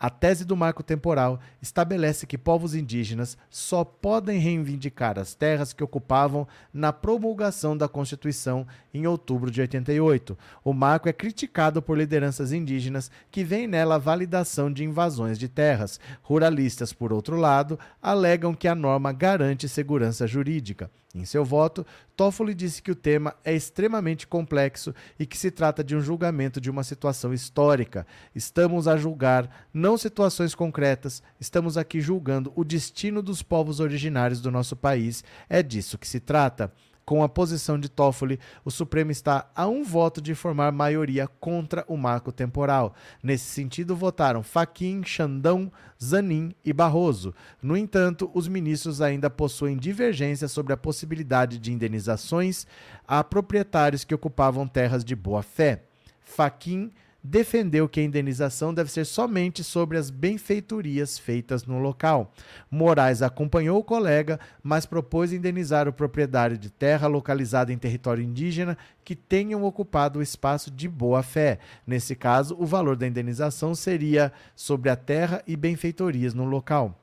A 0.02 0.10
tese 0.10 0.46
do 0.46 0.56
marco 0.56 0.82
temporal 0.82 1.42
estabelece 1.62 2.26
que 2.26 2.38
povos 2.38 2.74
indígenas 2.74 3.38
só 3.50 3.84
podem 3.84 4.40
reivindicar 4.40 5.20
as 5.20 5.36
terras 5.36 5.74
que 5.74 5.84
ocupavam 5.84 6.48
na 6.74 6.94
promulgação 6.94 7.76
da 7.76 7.86
Constituição 7.86 8.66
em 8.94 9.06
outubro 9.06 9.52
de 9.52 9.60
88. 9.60 10.38
O 10.64 10.72
marco 10.72 11.10
é 11.10 11.12
criticado 11.12 11.82
por 11.82 11.98
lideranças 11.98 12.54
indígenas 12.54 13.12
que 13.30 13.44
veem 13.44 13.68
nela 13.68 13.96
a 13.96 13.98
validação 13.98 14.72
de 14.72 14.86
invasões 14.86 15.38
de 15.38 15.50
terras. 15.50 16.00
Ruralistas, 16.22 16.94
por 16.94 17.12
outro 17.12 17.36
lado, 17.36 17.78
alegam 18.02 18.54
que 18.54 18.70
a 18.70 18.76
norma 18.76 19.12
garante 19.12 19.68
segurança 19.68 20.26
jurídica. 20.26 20.90
Em 21.14 21.26
seu 21.26 21.44
voto, 21.44 21.84
Toffoli 22.16 22.54
disse 22.54 22.84
que 22.84 22.92
o 22.92 22.96
tema 22.96 23.36
é 23.44 23.56
extremamente 23.56 24.28
complexo 24.28 24.94
e 25.18 25.26
que 25.26 25.38
se 25.38 25.50
trata 25.50 25.84
de 25.84 25.96
um 25.96 26.02
julgamento 26.02 26.62
de 26.62 26.70
uma 26.70 26.84
situação 26.84 27.34
histórica. 27.34 28.06
Estamos 28.36 28.88
a 28.88 28.96
julgar 28.96 29.68
não 29.74 29.98
situações 29.98 30.54
concretas, 30.54 31.24
estamos 31.40 31.78
aqui 31.78 32.00
julgando 32.00 32.54
o 32.56 32.64
destino 32.64 33.24
dos 33.24 33.42
povos 33.42 33.80
originários 33.80 34.40
do 34.40 34.52
nosso 34.52 34.76
país. 34.76 35.24
É 35.50 35.64
disso 35.64 35.98
que 35.98 36.08
se 36.08 36.20
trata. 36.20 36.72
Com 37.10 37.24
a 37.24 37.28
posição 37.28 37.80
de 37.80 37.90
Toffoli, 37.90 38.40
o 38.64 38.70
Supremo 38.70 39.10
está 39.10 39.50
a 39.56 39.68
um 39.68 39.84
voto 39.84 40.22
de 40.22 40.36
formar 40.36 40.72
maioria 40.72 41.28
contra 41.28 41.84
o 41.88 41.98
marco 41.98 42.32
temporal. 42.32 42.94
Nesse 43.24 43.46
sentido, 43.46 43.96
votaram 43.96 44.44
Faquim, 44.44 45.02
Xandão, 45.04 45.72
Zanin 46.00 46.54
e 46.64 46.72
Barroso. 46.72 47.34
No 47.64 47.76
entanto, 47.76 48.30
os 48.32 48.48
ministros 48.48 49.02
ainda 49.02 49.28
possuem 49.28 49.76
divergências 49.76 50.52
sobre 50.52 50.72
a 50.72 50.78
possibilidade 50.78 51.58
de 51.58 51.74
indenizações 51.74 52.68
a 53.08 53.24
proprietários 53.24 54.04
que 54.04 54.14
ocupavam 54.14 54.68
terras 54.68 55.04
de 55.04 55.16
boa 55.16 55.42
fé. 55.42 55.86
Faquim 56.22 56.92
defendeu 57.24 57.88
que 57.88 58.00
a 58.00 58.04
indenização 58.04 58.74
deve 58.74 58.92
ser 58.92 59.06
somente 59.06 59.64
sobre 59.64 59.98
as 59.98 60.10
benfeitorias 60.10 61.18
feitas 61.18 61.66
no 61.66 61.80
local. 61.80 62.34
Moraes 62.72 63.22
acompanhou 63.22 63.80
o 63.80 63.84
colega, 63.84 64.40
mas 64.64 64.86
propôs 64.86 65.34
indenizar 65.34 65.88
o 65.88 65.94
proprietário 65.94 66.58
de 66.58 66.70
terra 66.70 67.08
localizada 67.08 67.74
em 67.74 67.78
território 67.78 68.24
indígena 68.24 68.78
que 69.04 69.16
tenham 69.16 69.64
ocupado 69.64 70.20
o 70.20 70.24
espaço 70.24 70.72
de 70.72 70.88
boa 70.88 71.22
fé. 71.24 71.60
Nesse 71.86 72.16
caso, 72.16 72.56
o 72.60 72.66
valor 72.66 72.96
da 72.96 73.08
indenização 73.08 73.76
seria 73.76 74.32
sobre 74.56 74.90
a 74.90 74.96
terra 74.96 75.44
e 75.46 75.56
benfeitorias 75.56 76.34
no 76.34 76.46
local. 76.46 76.96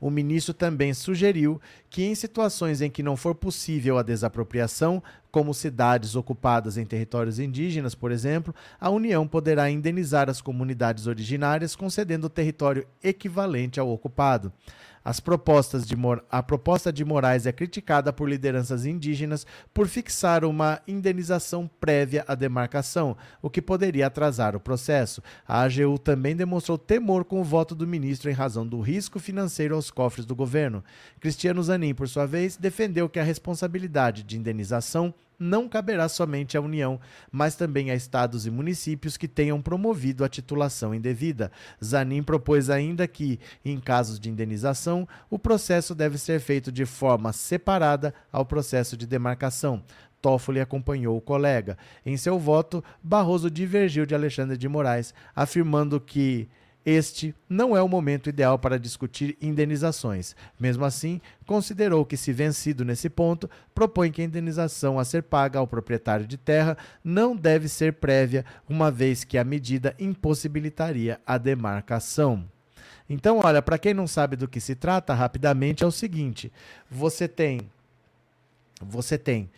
O 0.00 0.10
ministro 0.10 0.54
também 0.54 0.94
sugeriu 0.94 1.60
que, 1.90 2.04
em 2.04 2.14
situações 2.14 2.80
em 2.80 2.90
que 2.90 3.02
não 3.02 3.16
for 3.16 3.34
possível 3.34 3.98
a 3.98 4.02
desapropriação, 4.02 5.02
como 5.30 5.52
cidades 5.52 6.14
ocupadas 6.14 6.76
em 6.76 6.84
territórios 6.84 7.38
indígenas, 7.38 7.94
por 7.94 8.12
exemplo, 8.12 8.54
a 8.80 8.90
União 8.90 9.26
poderá 9.26 9.70
indenizar 9.70 10.30
as 10.30 10.40
comunidades 10.40 11.06
originárias 11.06 11.76
concedendo 11.76 12.28
território 12.28 12.86
equivalente 13.02 13.78
ao 13.80 13.90
ocupado. 13.90 14.52
As 15.08 15.20
propostas 15.20 15.86
de 15.86 15.96
a 16.30 16.42
proposta 16.42 16.92
de 16.92 17.02
Moraes 17.02 17.46
é 17.46 17.52
criticada 17.52 18.12
por 18.12 18.28
lideranças 18.28 18.84
indígenas 18.84 19.46
por 19.72 19.88
fixar 19.88 20.44
uma 20.44 20.82
indenização 20.86 21.66
prévia 21.80 22.26
à 22.28 22.34
demarcação, 22.34 23.16
o 23.40 23.48
que 23.48 23.62
poderia 23.62 24.08
atrasar 24.08 24.54
o 24.54 24.60
processo. 24.60 25.22
A 25.46 25.62
AGU 25.62 25.98
também 25.98 26.36
demonstrou 26.36 26.76
temor 26.76 27.24
com 27.24 27.40
o 27.40 27.44
voto 27.44 27.74
do 27.74 27.86
ministro 27.86 28.28
em 28.28 28.34
razão 28.34 28.66
do 28.66 28.82
risco 28.82 29.18
financeiro 29.18 29.74
aos 29.74 29.90
cofres 29.90 30.26
do 30.26 30.36
governo. 30.36 30.84
Cristiano 31.18 31.62
Zanin, 31.62 31.94
por 31.94 32.06
sua 32.06 32.26
vez, 32.26 32.58
defendeu 32.58 33.08
que 33.08 33.18
a 33.18 33.24
responsabilidade 33.24 34.22
de 34.22 34.36
indenização 34.36 35.14
não 35.38 35.68
caberá 35.68 36.08
somente 36.08 36.56
à 36.56 36.60
União, 36.60 37.00
mas 37.30 37.54
também 37.54 37.90
a 37.90 37.94
estados 37.94 38.46
e 38.46 38.50
municípios 38.50 39.16
que 39.16 39.28
tenham 39.28 39.62
promovido 39.62 40.24
a 40.24 40.28
titulação 40.28 40.94
indevida. 40.94 41.52
Zanin 41.82 42.22
propôs 42.22 42.68
ainda 42.68 43.06
que, 43.06 43.38
em 43.64 43.78
casos 43.78 44.18
de 44.18 44.28
indenização, 44.28 45.06
o 45.30 45.38
processo 45.38 45.94
deve 45.94 46.18
ser 46.18 46.40
feito 46.40 46.72
de 46.72 46.84
forma 46.84 47.32
separada 47.32 48.12
ao 48.32 48.44
processo 48.44 48.96
de 48.96 49.06
demarcação. 49.06 49.82
Toffoli 50.20 50.60
acompanhou 50.60 51.16
o 51.16 51.20
colega. 51.20 51.78
Em 52.04 52.16
seu 52.16 52.38
voto, 52.38 52.82
Barroso 53.02 53.50
divergiu 53.50 54.04
de 54.04 54.14
Alexandre 54.14 54.56
de 54.56 54.68
Moraes, 54.68 55.14
afirmando 55.34 56.00
que 56.00 56.48
este 56.88 57.34
não 57.46 57.76
é 57.76 57.82
o 57.82 57.88
momento 57.88 58.30
ideal 58.30 58.58
para 58.58 58.78
discutir 58.78 59.36
indenizações. 59.42 60.34
Mesmo 60.58 60.86
assim, 60.86 61.20
considerou 61.44 62.06
que, 62.06 62.16
se 62.16 62.32
vencido 62.32 62.82
nesse 62.82 63.10
ponto, 63.10 63.50
propõe 63.74 64.10
que 64.10 64.22
a 64.22 64.24
indenização 64.24 64.98
a 64.98 65.04
ser 65.04 65.22
paga 65.22 65.58
ao 65.58 65.66
proprietário 65.66 66.26
de 66.26 66.38
terra 66.38 66.78
não 67.04 67.36
deve 67.36 67.68
ser 67.68 67.92
prévia, 67.94 68.42
uma 68.66 68.90
vez 68.90 69.22
que 69.22 69.36
a 69.36 69.44
medida 69.44 69.94
impossibilitaria 69.98 71.20
a 71.26 71.36
demarcação. 71.36 72.42
Então, 73.06 73.40
olha, 73.44 73.60
para 73.60 73.78
quem 73.78 73.92
não 73.92 74.06
sabe 74.06 74.34
do 74.34 74.48
que 74.48 74.58
se 74.60 74.74
trata, 74.74 75.12
rapidamente 75.12 75.84
é 75.84 75.86
o 75.86 75.92
seguinte: 75.92 76.50
você 76.90 77.28
tem 77.28 77.70
você 78.80 79.18
tem 79.18 79.50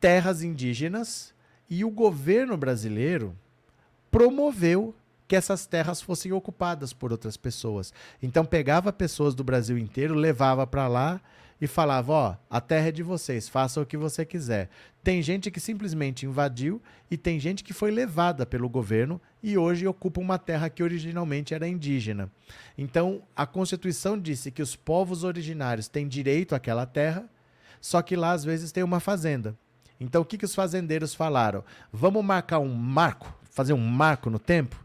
terras 0.00 0.42
indígenas 0.42 1.34
e 1.68 1.84
o 1.84 1.90
governo 1.90 2.56
brasileiro 2.56 3.36
promoveu 4.10 4.94
que 5.32 5.36
essas 5.36 5.64
terras 5.64 6.02
fossem 6.02 6.30
ocupadas 6.30 6.92
por 6.92 7.10
outras 7.10 7.38
pessoas. 7.38 7.90
Então 8.22 8.44
pegava 8.44 8.92
pessoas 8.92 9.34
do 9.34 9.42
Brasil 9.42 9.78
inteiro, 9.78 10.14
levava 10.14 10.66
para 10.66 10.86
lá 10.86 11.22
e 11.58 11.66
falava: 11.66 12.12
ó, 12.12 12.36
a 12.50 12.60
terra 12.60 12.88
é 12.88 12.92
de 12.92 13.02
vocês, 13.02 13.48
façam 13.48 13.82
o 13.82 13.86
que 13.86 13.96
você 13.96 14.26
quiser. 14.26 14.68
Tem 15.02 15.22
gente 15.22 15.50
que 15.50 15.58
simplesmente 15.58 16.26
invadiu 16.26 16.82
e 17.10 17.16
tem 17.16 17.40
gente 17.40 17.64
que 17.64 17.72
foi 17.72 17.90
levada 17.90 18.44
pelo 18.44 18.68
governo 18.68 19.18
e 19.42 19.56
hoje 19.56 19.86
ocupa 19.86 20.20
uma 20.20 20.38
terra 20.38 20.68
que 20.68 20.82
originalmente 20.82 21.54
era 21.54 21.66
indígena. 21.66 22.30
Então 22.76 23.22
a 23.34 23.46
Constituição 23.46 24.20
disse 24.20 24.50
que 24.50 24.60
os 24.60 24.76
povos 24.76 25.24
originários 25.24 25.88
têm 25.88 26.06
direito 26.06 26.54
àquela 26.54 26.84
terra, 26.84 27.24
só 27.80 28.02
que 28.02 28.16
lá 28.16 28.32
às 28.32 28.44
vezes 28.44 28.70
tem 28.70 28.84
uma 28.84 29.00
fazenda. 29.00 29.56
Então 29.98 30.20
o 30.20 30.26
que, 30.26 30.36
que 30.36 30.44
os 30.44 30.54
fazendeiros 30.54 31.14
falaram? 31.14 31.64
Vamos 31.90 32.22
marcar 32.22 32.58
um 32.58 32.74
marco, 32.74 33.34
fazer 33.50 33.72
um 33.72 33.78
marco 33.78 34.28
no 34.28 34.38
tempo? 34.38 34.82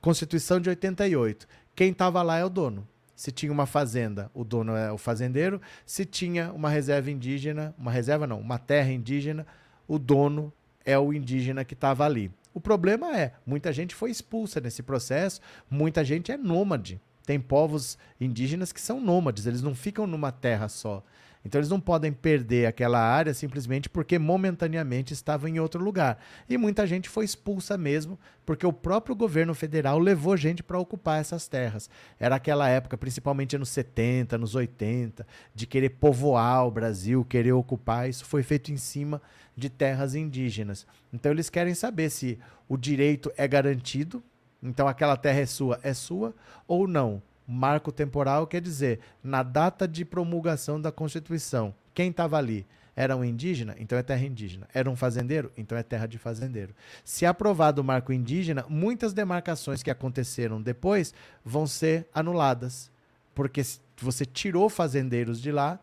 Constituição 0.00 0.60
de 0.60 0.68
88. 0.68 1.46
Quem 1.74 1.90
estava 1.90 2.22
lá 2.22 2.38
é 2.38 2.44
o 2.44 2.48
dono. 2.48 2.86
Se 3.14 3.32
tinha 3.32 3.50
uma 3.50 3.66
fazenda, 3.66 4.30
o 4.32 4.44
dono 4.44 4.76
é 4.76 4.92
o 4.92 4.98
fazendeiro. 4.98 5.60
Se 5.84 6.04
tinha 6.04 6.52
uma 6.52 6.70
reserva 6.70 7.10
indígena, 7.10 7.74
uma 7.76 7.90
reserva 7.90 8.26
não, 8.26 8.40
uma 8.40 8.58
terra 8.58 8.92
indígena, 8.92 9.44
o 9.88 9.98
dono 9.98 10.52
é 10.84 10.96
o 10.96 11.12
indígena 11.12 11.64
que 11.64 11.74
estava 11.74 12.04
ali. 12.04 12.30
O 12.54 12.60
problema 12.60 13.16
é, 13.16 13.34
muita 13.44 13.72
gente 13.72 13.94
foi 13.94 14.10
expulsa 14.10 14.60
nesse 14.60 14.82
processo, 14.82 15.40
muita 15.70 16.04
gente 16.04 16.30
é 16.30 16.36
nômade. 16.36 17.00
Tem 17.26 17.38
povos 17.38 17.98
indígenas 18.20 18.72
que 18.72 18.80
são 18.80 19.00
nômades, 19.00 19.46
eles 19.46 19.62
não 19.62 19.74
ficam 19.74 20.06
numa 20.06 20.32
terra 20.32 20.68
só. 20.68 21.04
Então 21.48 21.58
eles 21.58 21.70
não 21.70 21.80
podem 21.80 22.12
perder 22.12 22.66
aquela 22.66 23.00
área 23.00 23.32
simplesmente 23.32 23.88
porque 23.88 24.18
momentaneamente 24.18 25.14
estavam 25.14 25.48
em 25.48 25.58
outro 25.58 25.82
lugar. 25.82 26.18
E 26.46 26.58
muita 26.58 26.86
gente 26.86 27.08
foi 27.08 27.24
expulsa 27.24 27.78
mesmo, 27.78 28.18
porque 28.44 28.66
o 28.66 28.72
próprio 28.72 29.16
governo 29.16 29.54
federal 29.54 29.98
levou 29.98 30.36
gente 30.36 30.62
para 30.62 30.78
ocupar 30.78 31.22
essas 31.22 31.48
terras. 31.48 31.88
Era 32.20 32.36
aquela 32.36 32.68
época, 32.68 32.98
principalmente 32.98 33.56
anos 33.56 33.70
70, 33.70 34.36
anos 34.36 34.54
80, 34.54 35.26
de 35.54 35.66
querer 35.66 35.88
povoar 35.88 36.66
o 36.66 36.70
Brasil, 36.70 37.24
querer 37.24 37.52
ocupar. 37.52 38.10
Isso 38.10 38.26
foi 38.26 38.42
feito 38.42 38.70
em 38.70 38.76
cima 38.76 39.22
de 39.56 39.70
terras 39.70 40.14
indígenas. 40.14 40.86
Então 41.10 41.32
eles 41.32 41.48
querem 41.48 41.72
saber 41.72 42.10
se 42.10 42.38
o 42.68 42.76
direito 42.76 43.32
é 43.38 43.48
garantido, 43.48 44.22
então 44.62 44.86
aquela 44.86 45.16
terra 45.16 45.40
é 45.40 45.46
sua, 45.46 45.80
é 45.82 45.94
sua 45.94 46.34
ou 46.66 46.86
não. 46.86 47.22
Marco 47.50 47.90
temporal 47.90 48.46
quer 48.46 48.60
dizer, 48.60 49.00
na 49.24 49.42
data 49.42 49.88
de 49.88 50.04
promulgação 50.04 50.78
da 50.78 50.92
Constituição, 50.92 51.74
quem 51.94 52.10
estava 52.10 52.36
ali? 52.36 52.66
Era 52.94 53.16
um 53.16 53.24
indígena? 53.24 53.74
Então 53.78 53.96
é 53.96 54.02
terra 54.02 54.26
indígena. 54.26 54.68
Era 54.74 54.90
um 54.90 54.96
fazendeiro? 54.96 55.50
Então 55.56 55.78
é 55.78 55.82
terra 55.82 56.06
de 56.06 56.18
fazendeiro. 56.18 56.74
Se 57.04 57.24
aprovado 57.24 57.80
o 57.80 57.84
marco 57.84 58.12
indígena, 58.12 58.66
muitas 58.68 59.14
demarcações 59.14 59.82
que 59.82 59.90
aconteceram 59.90 60.60
depois 60.60 61.14
vão 61.44 61.66
ser 61.66 62.06
anuladas. 62.12 62.90
Porque 63.34 63.62
você 63.96 64.26
tirou 64.26 64.68
fazendeiros 64.68 65.40
de 65.40 65.50
lá 65.50 65.78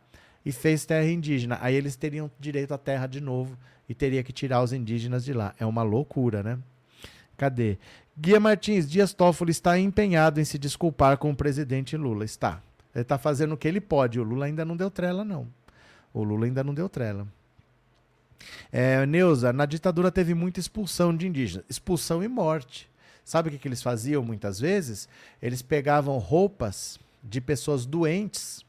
e 0.45 0.51
fez 0.51 0.85
terra 0.85 1.09
indígena. 1.09 1.57
Aí 1.61 1.73
eles 1.73 1.95
teriam 1.95 2.29
direito 2.39 2.73
à 2.73 2.77
terra 2.77 3.07
de 3.07 3.21
novo 3.21 3.57
e 3.89 3.95
teria 3.95 4.21
que 4.21 4.33
tirar 4.33 4.61
os 4.61 4.73
indígenas 4.73 5.25
de 5.25 5.33
lá. 5.33 5.55
É 5.57 5.65
uma 5.65 5.83
loucura, 5.83 6.43
né? 6.43 6.59
Cadê? 7.37 7.77
Guia 8.17 8.39
Martins, 8.39 8.89
Dias 8.89 9.13
Toffoli 9.13 9.51
está 9.51 9.77
empenhado 9.77 10.39
em 10.39 10.45
se 10.45 10.57
desculpar 10.57 11.17
com 11.17 11.31
o 11.31 11.35
presidente 11.35 11.97
Lula. 11.97 12.23
Está. 12.23 12.61
Ele 12.93 13.01
está 13.01 13.17
fazendo 13.17 13.53
o 13.53 13.57
que 13.57 13.67
ele 13.67 13.81
pode. 13.81 14.19
O 14.19 14.23
Lula 14.23 14.45
ainda 14.45 14.63
não 14.63 14.77
deu 14.77 14.89
trela, 14.89 15.25
não. 15.25 15.47
O 16.13 16.23
Lula 16.23 16.45
ainda 16.45 16.63
não 16.63 16.73
deu 16.73 16.87
trela. 16.87 17.27
É, 18.71 19.05
Neuza, 19.05 19.51
na 19.51 19.65
ditadura 19.65 20.09
teve 20.11 20.33
muita 20.33 20.61
expulsão 20.61 21.15
de 21.15 21.27
indígenas. 21.27 21.65
Expulsão 21.69 22.23
e 22.23 22.27
morte. 22.27 22.89
Sabe 23.25 23.49
o 23.49 23.51
que, 23.51 23.57
que 23.57 23.67
eles 23.67 23.83
faziam 23.83 24.23
muitas 24.23 24.59
vezes? 24.59 25.09
Eles 25.41 25.61
pegavam 25.61 26.17
roupas 26.17 26.97
de 27.21 27.41
pessoas 27.41 27.85
doentes. 27.85 28.63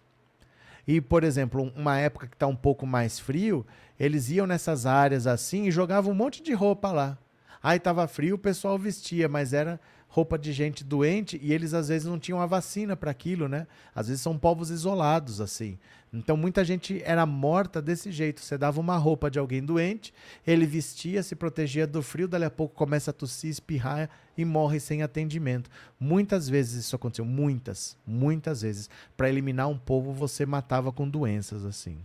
E, 0.89 1.01
por 1.01 1.23
exemplo, 1.23 1.73
uma 1.77 1.99
época 1.99 2.27
que 2.27 2.35
está 2.35 2.49
um 2.49 2.57
pouco 2.57 2.85
mais 2.85 3.21
frio, 3.21 3.65
eles 3.99 4.29
iam 4.29 4.47
nessas 4.47 4.87
áreas 4.87 5.27
assim 5.27 5.67
e 5.67 5.71
jogavam 5.71 6.13
um 6.13 6.17
monte 6.17 6.43
de 6.43 6.53
roupa 6.53 6.91
lá. 6.91 7.19
Aí 7.67 7.81
tava 7.81 8.07
frio, 8.07 8.37
o 8.37 8.39
pessoal 8.39 8.79
vestia, 8.79 9.29
mas 9.29 9.53
era 9.53 9.81
roupa 10.07 10.39
de 10.39 10.53
gente 10.53 10.85
doente 10.85 11.37
e 11.43 11.53
eles 11.53 11.75
às 11.75 11.89
vezes 11.89 12.07
não 12.07 12.17
tinham 12.17 12.41
a 12.41 12.47
vacina 12.47 12.95
para 12.95 13.11
aquilo, 13.11 13.49
né? 13.49 13.67
Às 13.93 14.07
vezes 14.07 14.23
são 14.23 14.39
povos 14.39 14.71
isolados 14.71 15.41
assim. 15.41 15.77
Então 16.13 16.37
muita 16.37 16.65
gente 16.65 17.03
era 17.05 17.27
morta 17.27 17.83
desse 17.83 18.13
jeito. 18.13 18.41
Você 18.41 18.57
dava 18.57 18.81
uma 18.81 18.97
roupa 18.97 19.29
de 19.29 19.41
alguém 19.41 19.65
doente, 19.65 20.15
ele 20.47 20.65
vestia, 20.65 21.25
se 21.25 21.35
protegia 21.35 21.89
do 21.89 22.05
frio, 22.05 22.29
dali 22.29 22.45
a 22.45 22.51
pouco 22.51 22.73
começa 22.73 23.11
a 23.11 23.13
tossir, 23.13 23.51
espirrar 23.51 24.09
e 24.39 24.45
morre 24.45 24.79
sem 24.79 25.03
atendimento. 25.03 25.69
Muitas 25.99 26.49
vezes 26.49 26.85
isso 26.85 26.95
aconteceu, 26.95 27.25
muitas, 27.25 27.97
muitas 28.07 28.63
vezes. 28.63 28.89
Para 29.17 29.29
eliminar 29.29 29.67
um 29.67 29.77
povo 29.77 30.13
você 30.13 30.47
matava 30.47 30.93
com 30.93 31.09
doenças 31.09 31.65
assim. 31.65 31.99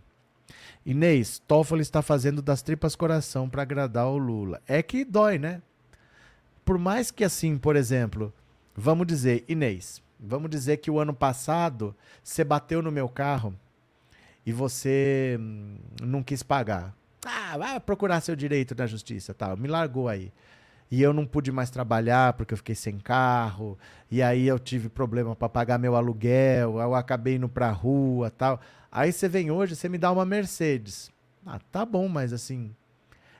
Inês, 0.86 1.39
Toffoli 1.47 1.82
está 1.82 2.01
fazendo 2.01 2.41
das 2.41 2.61
tripas 2.61 2.95
coração 2.95 3.47
para 3.47 3.61
agradar 3.61 4.07
o 4.07 4.17
Lula. 4.17 4.61
É 4.67 4.82
que 4.82 5.05
dói, 5.05 5.38
né? 5.38 5.61
Por 6.65 6.77
mais 6.77 7.11
que 7.11 7.23
assim, 7.23 7.57
por 7.57 7.75
exemplo, 7.75 8.34
vamos 8.75 9.05
dizer, 9.05 9.43
Inês, 9.47 10.01
vamos 10.19 10.49
dizer 10.49 10.77
que 10.77 10.89
o 10.89 10.99
ano 10.99 11.13
passado 11.13 11.95
você 12.23 12.43
bateu 12.43 12.82
no 12.82 12.91
meu 12.91 13.07
carro 13.07 13.53
e 14.45 14.51
você 14.51 15.38
hum, 15.39 15.75
não 16.01 16.23
quis 16.23 16.41
pagar. 16.41 16.95
Ah, 17.23 17.57
vai 17.57 17.79
procurar 17.79 18.21
seu 18.21 18.36
direito 18.36 18.73
na 18.75 18.88
justiça, 18.88 19.34
tal. 19.34 19.55
Me 19.55 19.67
largou 19.67 20.07
aí. 20.07 20.32
E 20.91 21.01
eu 21.01 21.13
não 21.13 21.25
pude 21.25 21.53
mais 21.53 21.69
trabalhar 21.69 22.33
porque 22.33 22.53
eu 22.53 22.57
fiquei 22.57 22.75
sem 22.75 22.99
carro. 22.99 23.79
E 24.11 24.21
aí 24.21 24.45
eu 24.45 24.59
tive 24.59 24.89
problema 24.89 25.33
para 25.33 25.47
pagar 25.47 25.79
meu 25.79 25.95
aluguel. 25.95 26.79
Eu 26.79 26.93
acabei 26.93 27.35
indo 27.35 27.47
pra 27.47 27.71
rua, 27.71 28.29
tal. 28.29 28.59
Aí 28.91 29.13
você 29.13 29.29
vem 29.29 29.49
hoje, 29.49 29.73
você 29.73 29.87
me 29.87 29.97
dá 29.97 30.11
uma 30.11 30.25
Mercedes. 30.25 31.09
Ah, 31.45 31.59
tá 31.71 31.85
bom, 31.85 32.09
mas 32.09 32.33
assim, 32.33 32.75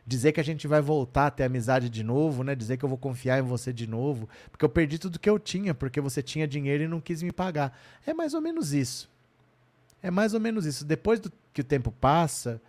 dizer 0.08 0.32
que 0.32 0.40
a 0.40 0.44
gente 0.44 0.66
vai 0.66 0.82
voltar 0.82 1.28
a 1.28 1.32
ter 1.32 1.44
amizade 1.44 1.90
de 1.90 2.04
novo, 2.04 2.42
né? 2.42 2.56
Dizer 2.56 2.78
que 2.78 2.86
eu 2.86 2.90
vou 2.90 2.98
confiar 2.98 3.40
em 3.40 3.44
você 3.44 3.74
de 3.74 3.86
novo, 3.86 4.30
porque 4.50 4.64
eu 4.64 4.70
perdi 4.70 4.98
tudo 4.98 5.20
que 5.20 5.30
eu 5.30 5.38
tinha, 5.38 5.74
porque 5.74 6.00
você 6.00 6.24
tinha 6.24 6.48
dinheiro 6.48 6.86
e 6.86 6.88
não 6.88 7.02
quis 7.02 7.22
me 7.22 7.34
pagar. 7.34 7.78
É 8.08 8.14
mais 8.14 8.34
ou 8.34 8.40
menos 8.40 8.72
isso. 8.72 9.10
É 10.02 10.10
mais 10.10 10.34
ou 10.34 10.40
menos 10.40 10.66
isso. 10.66 10.86
Depois 10.86 11.20
do 11.20 11.32
que 11.54 11.60
o 11.60 11.66
tempo 11.66 11.92
passa, 11.92 12.62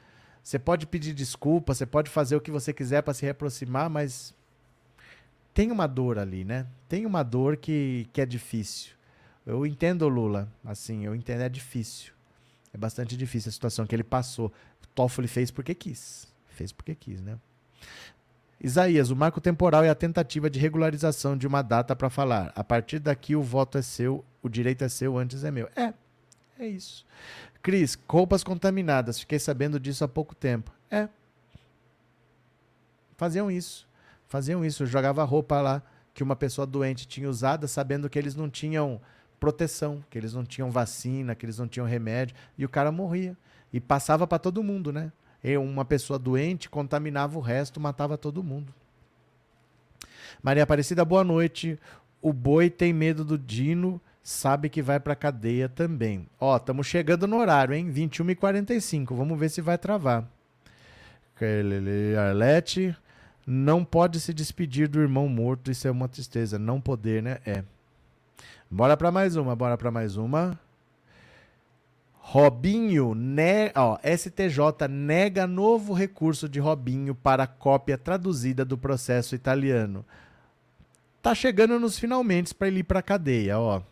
você 0.43 0.59
pode 0.59 0.89
pedir 0.89 1.15
desculpa, 1.15 1.73
você 1.73 1.87
pode 1.87 2.11
fazer 2.11 2.35
o 2.35 2.41
que 2.41 2.51
você 2.51 2.73
quiser 2.73 3.03
para 3.03 3.15
se 3.15 3.23
reaproximar, 3.23 3.89
mas 3.89 4.35
tem 5.55 5.71
uma 5.71 5.87
dor 5.87 6.19
ali, 6.19 6.45
né? 6.45 6.67
Tem 6.89 7.07
uma 7.07 7.23
dor 7.23 7.57
que, 7.57 8.09
que 8.13 8.21
é 8.21 8.27
difícil. 8.27 8.93
Eu 9.45 9.67
entendo 9.67 10.03
o 10.03 10.09
Lula, 10.09 10.49
assim, 10.65 11.05
eu 11.05 11.15
entendo, 11.15 11.43
é 11.43 11.49
difícil. 11.49 12.13
É 12.73 12.79
bastante 12.79 13.17
difícil 13.17 13.51
a 13.51 13.53
situação 13.53 13.87
que 13.87 13.95
ele 13.95 14.05
passou. 14.05 14.53
O 14.83 14.87
Toffoli 14.95 15.29
fez 15.29 15.51
porque 15.51 15.75
quis. 15.75 16.27
Fez 16.49 16.73
porque 16.73 16.95
quis, 16.95 17.21
né? 17.21 17.39
Isaías, 18.61 19.11
o 19.11 19.17
marco 19.17 19.41
temporal 19.41 19.83
é 19.83 19.91
a 19.91 19.95
tentativa 19.95 20.49
de 20.49 20.59
regularização 20.59 21.37
de 21.37 21.47
uma 21.47 21.63
data 21.63 21.97
para 21.97 22.09
falar. 22.09 22.53
A 22.55 22.63
partir 22.63 23.01
daqui 23.01 23.35
o 23.35 23.43
voto 23.43 23.77
é 23.77 23.83
seu, 23.83 24.25
o 24.41 24.49
direito 24.49 24.85
é 24.85 24.89
seu, 24.89 25.19
antes 25.19 25.43
é 25.43 25.51
meu. 25.51 25.69
É, 25.75 25.93
é 26.59 26.67
isso. 26.69 27.05
Cris, 27.61 27.99
roupas 28.09 28.45
contaminadas. 28.45 29.19
Fiquei 29.19 29.41
sabendo 29.41 29.81
disso 29.81 30.05
há 30.05 30.09
pouco 30.09 30.35
tempo. 30.35 30.73
É. 30.89 31.09
Faziam 33.17 33.51
isso. 33.51 33.89
Faziam 34.33 34.65
isso. 34.65 34.87
Jogava 34.87 35.23
roupa 35.25 35.61
lá 35.61 35.83
que 36.15 36.23
uma 36.23 36.35
pessoa 36.35 36.67
doente 36.67 37.07
tinha 37.07 37.29
usada, 37.29 37.69
sabendo 37.69 38.09
que 38.09 38.19
eles 38.19 38.35
não 38.35 38.49
tinham 38.49 38.99
proteção, 39.39 40.03
que 40.09 40.17
eles 40.17 40.33
não 40.33 40.43
tinham 40.43 40.71
vacina, 40.71 41.35
que 41.35 41.45
eles 41.45 41.59
não 41.59 41.69
tinham 41.69 41.87
remédio, 41.87 42.35
e 42.57 42.65
o 42.65 42.69
cara 42.69 42.91
morria. 42.91 43.37
E 43.71 43.79
passava 43.79 44.27
para 44.27 44.39
todo 44.39 44.63
mundo, 44.63 44.91
né? 44.91 45.13
E 45.45 45.55
uma 45.59 45.85
pessoa 45.85 46.19
doente 46.19 46.71
contaminava 46.71 47.37
o 47.37 47.43
resto, 47.43 47.79
matava 47.79 48.17
todo 48.17 48.43
mundo. 48.43 48.73
Maria 50.43 50.63
Aparecida, 50.63 51.05
boa 51.05 51.23
noite. 51.23 51.79
O 52.23 52.33
boi 52.33 52.71
tem 52.71 52.91
medo 52.91 53.27
do 53.27 53.37
Dino, 53.37 54.01
sabe 54.23 54.71
que 54.71 54.81
vai 54.81 54.99
para 54.99 55.15
cadeia 55.15 55.69
também. 55.69 56.27
Ó, 56.41 56.57
estamos 56.57 56.87
chegando 56.87 57.27
no 57.27 57.37
horário, 57.37 57.75
hein? 57.75 57.93
21h45. 57.93 59.15
Vamos 59.15 59.39
ver 59.39 59.51
se 59.51 59.61
vai 59.61 59.77
travar. 59.77 60.27
Arlete, 62.19 62.97
não 63.47 63.85
pode 63.85 64.21
se 64.21 64.33
despedir 64.33 64.89
do 64.89 65.01
irmão 65.01 65.29
morto, 65.29 65.71
isso 65.71 65.87
é 65.89 65.91
uma 65.91 66.09
tristeza. 66.09 66.59
Não 66.59 66.81
poder, 66.81 67.23
né? 67.23 67.39
É. 67.45 67.65
Bora 68.71 68.97
para 68.97 69.11
mais 69.11 69.37
uma, 69.37 69.55
bora 69.55 69.77
para 69.77 69.91
mais 69.91 70.17
uma. 70.17 70.59
Robinho, 72.15 73.15
ne... 73.15 73.73
Ó, 73.75 73.99
STJ 73.99 74.89
nega 74.89 75.47
novo 75.47 75.93
recurso 75.93 76.49
de 76.49 76.61
Robinho 76.61 77.15
para 77.15 77.47
cópia 77.47 77.99
traduzida 77.99 78.65
do 78.65 78.79
processo 78.79 79.35
italiano. 79.35 80.05
Tá 81.21 81.35
chegando 81.35 81.79
nos 81.79 81.99
finalmente 81.99 82.55
para 82.55 82.69
ele 82.69 82.81
ir 82.81 82.85
para 82.85 83.03
cadeia, 83.03 83.59
ó. 83.59 83.83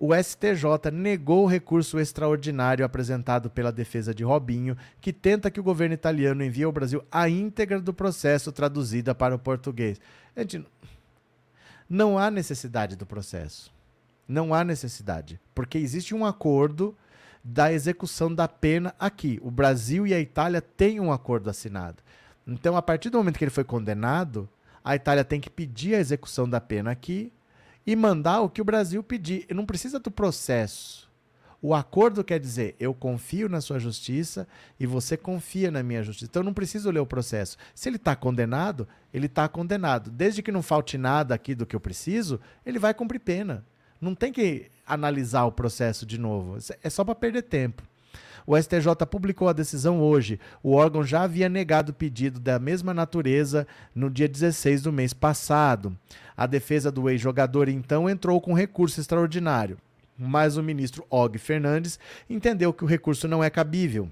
O 0.00 0.14
STJ 0.14 0.92
negou 0.92 1.42
o 1.42 1.48
recurso 1.48 1.98
extraordinário 1.98 2.84
apresentado 2.84 3.50
pela 3.50 3.72
defesa 3.72 4.14
de 4.14 4.22
Robinho, 4.22 4.76
que 5.00 5.12
tenta 5.12 5.50
que 5.50 5.58
o 5.58 5.62
governo 5.62 5.92
italiano 5.92 6.44
envie 6.44 6.62
ao 6.62 6.70
Brasil 6.70 7.04
a 7.10 7.28
íntegra 7.28 7.80
do 7.80 7.92
processo 7.92 8.52
traduzida 8.52 9.12
para 9.12 9.34
o 9.34 9.38
português. 9.40 10.00
Gente, 10.36 10.64
não 11.90 12.16
há 12.16 12.30
necessidade 12.30 12.94
do 12.94 13.04
processo. 13.04 13.72
Não 14.28 14.54
há 14.54 14.62
necessidade, 14.62 15.40
porque 15.52 15.78
existe 15.78 16.14
um 16.14 16.24
acordo 16.24 16.94
da 17.42 17.72
execução 17.72 18.32
da 18.32 18.46
pena 18.46 18.94
aqui. 19.00 19.40
O 19.42 19.50
Brasil 19.50 20.06
e 20.06 20.14
a 20.14 20.20
Itália 20.20 20.60
têm 20.60 21.00
um 21.00 21.10
acordo 21.10 21.50
assinado. 21.50 22.02
Então, 22.46 22.76
a 22.76 22.82
partir 22.82 23.10
do 23.10 23.18
momento 23.18 23.36
que 23.36 23.44
ele 23.44 23.50
foi 23.50 23.64
condenado, 23.64 24.48
a 24.84 24.94
Itália 24.94 25.24
tem 25.24 25.40
que 25.40 25.50
pedir 25.50 25.96
a 25.96 25.98
execução 25.98 26.48
da 26.48 26.60
pena 26.60 26.92
aqui 26.92 27.32
e 27.88 27.96
mandar 27.96 28.42
o 28.42 28.50
que 28.50 28.60
o 28.60 28.64
Brasil 28.66 29.02
pedir. 29.02 29.46
Não 29.48 29.64
precisa 29.64 29.98
do 29.98 30.10
processo. 30.10 31.08
O 31.62 31.74
acordo 31.74 32.22
quer 32.22 32.38
dizer, 32.38 32.76
eu 32.78 32.92
confio 32.92 33.48
na 33.48 33.62
sua 33.62 33.78
justiça 33.78 34.46
e 34.78 34.84
você 34.84 35.16
confia 35.16 35.70
na 35.70 35.82
minha 35.82 36.02
justiça. 36.02 36.28
Então 36.30 36.40
eu 36.40 36.44
não 36.44 36.52
preciso 36.52 36.90
ler 36.90 37.00
o 37.00 37.06
processo. 37.06 37.56
Se 37.74 37.88
ele 37.88 37.96
está 37.96 38.14
condenado, 38.14 38.86
ele 39.12 39.24
está 39.24 39.48
condenado. 39.48 40.10
Desde 40.10 40.42
que 40.42 40.52
não 40.52 40.62
falte 40.62 40.98
nada 40.98 41.34
aqui 41.34 41.54
do 41.54 41.64
que 41.64 41.74
eu 41.74 41.80
preciso, 41.80 42.38
ele 42.66 42.78
vai 42.78 42.92
cumprir 42.92 43.20
pena. 43.20 43.64
Não 43.98 44.14
tem 44.14 44.34
que 44.34 44.66
analisar 44.86 45.46
o 45.46 45.52
processo 45.52 46.04
de 46.04 46.18
novo. 46.18 46.58
É 46.82 46.90
só 46.90 47.02
para 47.04 47.14
perder 47.14 47.44
tempo. 47.44 47.82
O 48.48 48.56
STJ 48.56 49.04
publicou 49.10 49.46
a 49.46 49.52
decisão 49.52 50.00
hoje. 50.00 50.40
O 50.62 50.72
órgão 50.72 51.04
já 51.04 51.20
havia 51.20 51.50
negado 51.50 51.92
pedido 51.92 52.40
da 52.40 52.58
mesma 52.58 52.94
natureza 52.94 53.66
no 53.94 54.08
dia 54.08 54.26
16 54.26 54.80
do 54.80 54.90
mês 54.90 55.12
passado. 55.12 55.94
A 56.34 56.46
defesa 56.46 56.90
do 56.90 57.10
ex-jogador 57.10 57.68
então 57.68 58.08
entrou 58.08 58.40
com 58.40 58.54
recurso 58.54 59.02
extraordinário. 59.02 59.76
Mas 60.16 60.56
o 60.56 60.62
ministro 60.62 61.04
Og 61.10 61.36
Fernandes 61.36 61.98
entendeu 62.28 62.72
que 62.72 62.84
o 62.84 62.86
recurso 62.86 63.28
não 63.28 63.44
é 63.44 63.50
cabível 63.50 64.10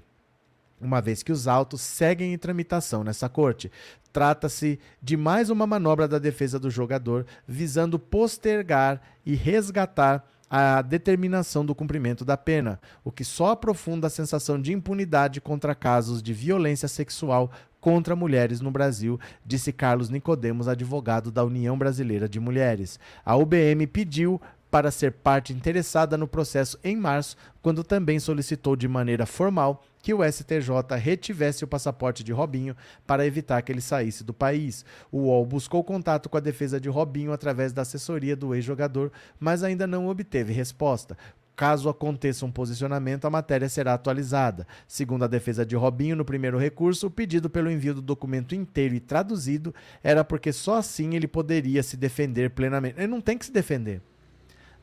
uma 0.79 1.01
vez 1.01 1.23
que 1.23 1.31
os 1.31 1.47
autos 1.47 1.81
seguem 1.81 2.31
em 2.31 2.37
tramitação 2.37 3.03
nessa 3.03 3.27
corte. 3.27 3.71
Trata-se 4.13 4.79
de 5.01 5.17
mais 5.17 5.49
uma 5.49 5.65
manobra 5.65 6.07
da 6.07 6.19
defesa 6.19 6.59
do 6.59 6.69
jogador 6.69 7.25
visando 7.47 7.97
postergar 7.97 9.01
e 9.25 9.33
resgatar 9.33 10.23
a 10.49 10.81
determinação 10.81 11.65
do 11.65 11.75
cumprimento 11.75 12.23
da 12.23 12.37
pena, 12.37 12.79
o 13.03 13.11
que 13.11 13.23
só 13.23 13.51
aprofunda 13.51 14.07
a 14.07 14.09
sensação 14.09 14.61
de 14.61 14.73
impunidade 14.73 15.41
contra 15.41 15.75
casos 15.75 16.21
de 16.23 16.33
violência 16.33 16.87
sexual 16.87 17.51
contra 17.79 18.15
mulheres 18.15 18.59
no 18.59 18.71
Brasil, 18.71 19.19
disse 19.45 19.71
Carlos 19.71 20.09
Nicodemos, 20.09 20.67
advogado 20.67 21.31
da 21.31 21.43
União 21.43 21.77
Brasileira 21.77 22.27
de 22.27 22.39
Mulheres. 22.39 22.99
A 23.23 23.35
UBM 23.35 23.85
pediu 23.87 24.41
para 24.77 24.91
ser 24.91 25.11
parte 25.11 25.51
interessada 25.51 26.15
no 26.15 26.27
processo 26.27 26.77
em 26.83 26.95
março, 26.95 27.35
quando 27.63 27.83
também 27.83 28.19
solicitou 28.19 28.75
de 28.75 28.87
maneira 28.87 29.25
formal 29.25 29.83
que 30.03 30.13
o 30.13 30.23
STJ 30.23 30.95
retivesse 30.99 31.63
o 31.63 31.67
passaporte 31.67 32.23
de 32.23 32.31
Robinho 32.31 32.75
para 33.07 33.25
evitar 33.25 33.59
que 33.63 33.71
ele 33.71 33.81
saísse 33.81 34.23
do 34.23 34.35
país. 34.35 34.85
O 35.11 35.21
UOL 35.21 35.47
buscou 35.47 35.83
contato 35.83 36.29
com 36.29 36.37
a 36.37 36.39
defesa 36.39 36.79
de 36.79 36.89
Robinho 36.89 37.33
através 37.33 37.73
da 37.73 37.81
assessoria 37.81 38.35
do 38.35 38.53
ex-jogador, 38.53 39.11
mas 39.39 39.63
ainda 39.63 39.87
não 39.87 40.09
obteve 40.09 40.53
resposta. 40.53 41.17
Caso 41.55 41.89
aconteça 41.89 42.45
um 42.45 42.51
posicionamento, 42.51 43.25
a 43.25 43.31
matéria 43.31 43.67
será 43.67 43.95
atualizada. 43.95 44.67
Segundo 44.87 45.25
a 45.25 45.27
defesa 45.27 45.65
de 45.65 45.75
Robinho, 45.75 46.15
no 46.15 46.23
primeiro 46.23 46.59
recurso, 46.59 47.07
o 47.07 47.11
pedido 47.11 47.49
pelo 47.49 47.71
envio 47.71 47.95
do 47.95 48.01
documento 48.03 48.53
inteiro 48.53 48.93
e 48.93 48.99
traduzido 48.99 49.73
era 50.03 50.23
porque 50.23 50.53
só 50.53 50.75
assim 50.75 51.15
ele 51.15 51.27
poderia 51.27 51.81
se 51.81 51.97
defender 51.97 52.51
plenamente. 52.51 52.99
Ele 52.99 53.07
não 53.07 53.19
tem 53.19 53.39
que 53.39 53.47
se 53.47 53.51
defender. 53.51 54.03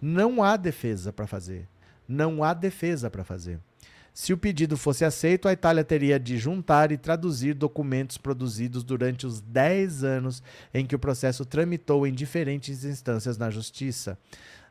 Não 0.06 0.42
há 0.42 0.58
defesa 0.58 1.14
para 1.14 1.26
fazer. 1.26 1.66
Não 2.06 2.44
há 2.44 2.52
defesa 2.52 3.08
para 3.08 3.24
fazer. 3.24 3.58
Se 4.12 4.34
o 4.34 4.36
pedido 4.36 4.76
fosse 4.76 5.02
aceito, 5.02 5.48
a 5.48 5.52
Itália 5.54 5.82
teria 5.82 6.20
de 6.20 6.36
juntar 6.36 6.92
e 6.92 6.98
traduzir 6.98 7.54
documentos 7.54 8.18
produzidos 8.18 8.84
durante 8.84 9.26
os 9.26 9.40
10 9.40 10.04
anos 10.04 10.42
em 10.74 10.84
que 10.84 10.94
o 10.94 10.98
processo 10.98 11.46
tramitou 11.46 12.06
em 12.06 12.12
diferentes 12.12 12.84
instâncias 12.84 13.38
na 13.38 13.48
justiça. 13.48 14.18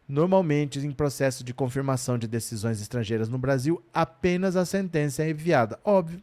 Normalmente, 0.07 0.77
em 0.77 0.91
processo 0.91 1.43
de 1.43 1.51
confirmação 1.51 2.15
de 2.15 2.27
decisões 2.27 2.79
estrangeiras 2.79 3.27
no 3.27 3.39
Brasil, 3.39 3.81
apenas 3.91 4.55
a 4.55 4.65
sentença 4.65 5.23
é 5.23 5.31
enviada. 5.31 5.79
Óbvio. 5.83 6.21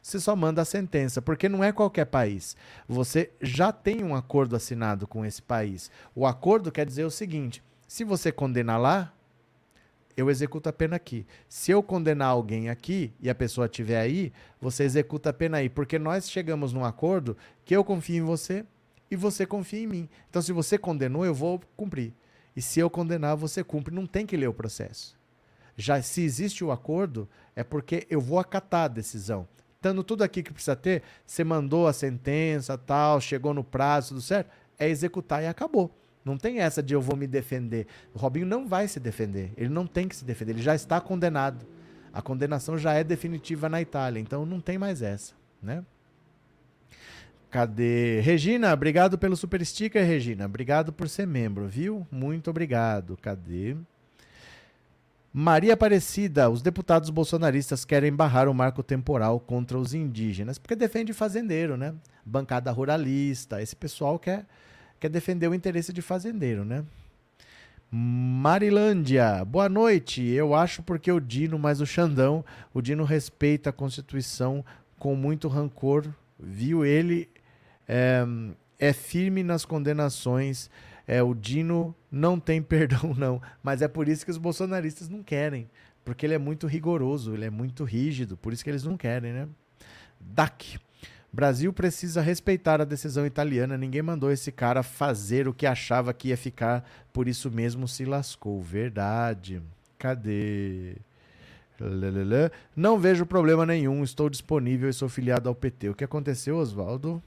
Você 0.00 0.18
só 0.18 0.34
manda 0.34 0.62
a 0.62 0.64
sentença, 0.64 1.20
porque 1.20 1.50
não 1.50 1.62
é 1.62 1.70
qualquer 1.70 2.06
país. 2.06 2.56
Você 2.88 3.30
já 3.42 3.70
tem 3.72 4.02
um 4.02 4.16
acordo 4.16 4.56
assinado 4.56 5.06
com 5.06 5.22
esse 5.22 5.42
país. 5.42 5.90
O 6.14 6.26
acordo 6.26 6.72
quer 6.72 6.86
dizer 6.86 7.04
o 7.04 7.10
seguinte: 7.10 7.62
se 7.92 8.04
você 8.04 8.32
condenar 8.32 8.80
lá, 8.80 9.12
eu 10.16 10.30
executo 10.30 10.66
a 10.66 10.72
pena 10.72 10.96
aqui. 10.96 11.26
Se 11.46 11.72
eu 11.72 11.82
condenar 11.82 12.28
alguém 12.28 12.70
aqui 12.70 13.12
e 13.20 13.28
a 13.28 13.34
pessoa 13.34 13.66
estiver 13.66 14.00
aí, 14.00 14.32
você 14.58 14.84
executa 14.84 15.28
a 15.28 15.32
pena 15.34 15.58
aí. 15.58 15.68
Porque 15.68 15.98
nós 15.98 16.30
chegamos 16.30 16.72
num 16.72 16.86
acordo 16.86 17.36
que 17.66 17.76
eu 17.76 17.84
confio 17.84 18.16
em 18.16 18.26
você 18.26 18.64
e 19.10 19.14
você 19.14 19.44
confia 19.44 19.80
em 19.80 19.86
mim. 19.86 20.08
Então, 20.30 20.40
se 20.40 20.52
você 20.52 20.78
condenou, 20.78 21.26
eu 21.26 21.34
vou 21.34 21.60
cumprir. 21.76 22.14
E 22.56 22.62
se 22.62 22.80
eu 22.80 22.88
condenar, 22.88 23.36
você 23.36 23.62
cumpre. 23.62 23.94
Não 23.94 24.06
tem 24.06 24.24
que 24.24 24.38
ler 24.38 24.48
o 24.48 24.54
processo. 24.54 25.14
Já 25.76 26.00
se 26.00 26.22
existe 26.22 26.64
o 26.64 26.72
acordo, 26.72 27.28
é 27.54 27.62
porque 27.62 28.06
eu 28.08 28.22
vou 28.22 28.38
acatar 28.38 28.84
a 28.86 28.88
decisão. 28.88 29.46
Estando 29.76 30.02
tudo 30.02 30.24
aqui 30.24 30.42
que 30.42 30.54
precisa 30.54 30.74
ter, 30.74 31.02
você 31.26 31.44
mandou 31.44 31.86
a 31.86 31.92
sentença, 31.92 32.78
tal, 32.78 33.20
chegou 33.20 33.52
no 33.52 33.62
prazo, 33.62 34.14
tudo 34.14 34.22
certo, 34.22 34.50
é 34.78 34.88
executar 34.88 35.42
e 35.42 35.46
acabou. 35.46 35.94
Não 36.24 36.36
tem 36.36 36.60
essa 36.60 36.82
de 36.82 36.94
eu 36.94 37.00
vou 37.00 37.16
me 37.16 37.26
defender. 37.26 37.86
O 38.14 38.18
Robinho 38.18 38.46
não 38.46 38.66
vai 38.66 38.86
se 38.86 39.00
defender. 39.00 39.52
Ele 39.56 39.68
não 39.68 39.86
tem 39.86 40.06
que 40.06 40.16
se 40.16 40.24
defender. 40.24 40.52
Ele 40.52 40.62
já 40.62 40.74
está 40.74 41.00
condenado. 41.00 41.66
A 42.12 42.22
condenação 42.22 42.78
já 42.78 42.92
é 42.92 43.02
definitiva 43.02 43.68
na 43.68 43.80
Itália. 43.80 44.20
Então 44.20 44.46
não 44.46 44.60
tem 44.60 44.78
mais 44.78 45.02
essa, 45.02 45.34
né? 45.62 45.84
Cadê? 47.50 48.20
Regina, 48.20 48.72
obrigado 48.72 49.18
pelo 49.18 49.36
super 49.36 49.64
sticker, 49.64 50.06
Regina. 50.06 50.46
Obrigado 50.46 50.92
por 50.92 51.08
ser 51.08 51.26
membro, 51.26 51.68
viu? 51.68 52.06
Muito 52.10 52.48
obrigado. 52.48 53.18
Cadê? 53.20 53.76
Maria 55.34 55.74
Aparecida, 55.74 56.50
os 56.50 56.60
deputados 56.60 57.08
bolsonaristas 57.08 57.84
querem 57.86 58.12
barrar 58.12 58.48
o 58.48 58.54
marco 58.54 58.82
temporal 58.82 59.40
contra 59.40 59.78
os 59.78 59.94
indígenas, 59.94 60.58
porque 60.58 60.76
defende 60.76 61.14
fazendeiro, 61.14 61.74
né? 61.76 61.94
Bancada 62.24 62.70
ruralista, 62.70 63.60
esse 63.60 63.74
pessoal 63.74 64.18
quer 64.18 64.46
quer 65.02 65.08
defender 65.08 65.48
o 65.48 65.54
interesse 65.54 65.92
de 65.92 66.00
fazendeiro, 66.00 66.64
né? 66.64 66.84
Marilândia, 67.90 69.44
boa 69.44 69.68
noite. 69.68 70.24
Eu 70.24 70.54
acho 70.54 70.80
porque 70.80 71.10
o 71.10 71.18
Dino, 71.18 71.58
mais 71.58 71.80
o 71.80 71.86
Xandão, 71.86 72.44
o 72.72 72.80
Dino 72.80 73.02
respeita 73.02 73.70
a 73.70 73.72
Constituição 73.72 74.64
com 75.00 75.16
muito 75.16 75.48
rancor, 75.48 76.06
viu? 76.38 76.84
Ele 76.86 77.28
é, 77.88 78.24
é 78.78 78.92
firme 78.92 79.42
nas 79.42 79.64
condenações. 79.64 80.70
É, 81.04 81.20
o 81.20 81.34
Dino 81.34 81.92
não 82.08 82.38
tem 82.38 82.62
perdão, 82.62 83.12
não. 83.12 83.42
Mas 83.60 83.82
é 83.82 83.88
por 83.88 84.08
isso 84.08 84.24
que 84.24 84.30
os 84.30 84.38
bolsonaristas 84.38 85.08
não 85.08 85.20
querem. 85.20 85.68
Porque 86.04 86.24
ele 86.24 86.34
é 86.34 86.38
muito 86.38 86.68
rigoroso, 86.68 87.34
ele 87.34 87.44
é 87.46 87.50
muito 87.50 87.82
rígido, 87.82 88.36
por 88.36 88.52
isso 88.52 88.62
que 88.62 88.70
eles 88.70 88.84
não 88.84 88.96
querem, 88.96 89.32
né? 89.32 89.48
DAC. 90.20 90.78
Brasil 91.32 91.72
precisa 91.72 92.20
respeitar 92.20 92.80
a 92.80 92.84
decisão 92.84 93.24
italiana. 93.24 93.78
Ninguém 93.78 94.02
mandou 94.02 94.30
esse 94.30 94.52
cara 94.52 94.82
fazer 94.82 95.48
o 95.48 95.54
que 95.54 95.66
achava 95.66 96.12
que 96.12 96.28
ia 96.28 96.36
ficar, 96.36 96.84
por 97.12 97.26
isso 97.26 97.50
mesmo 97.50 97.88
se 97.88 98.04
lascou. 98.04 98.60
Verdade. 98.60 99.62
Cadê? 99.98 100.96
Não 102.76 102.98
vejo 102.98 103.24
problema 103.24 103.64
nenhum. 103.64 104.04
Estou 104.04 104.28
disponível 104.28 104.90
e 104.90 104.92
sou 104.92 105.08
filiado 105.08 105.48
ao 105.48 105.54
PT. 105.54 105.88
O 105.88 105.94
que 105.94 106.04
aconteceu, 106.04 106.58
Oswaldo? 106.58 107.22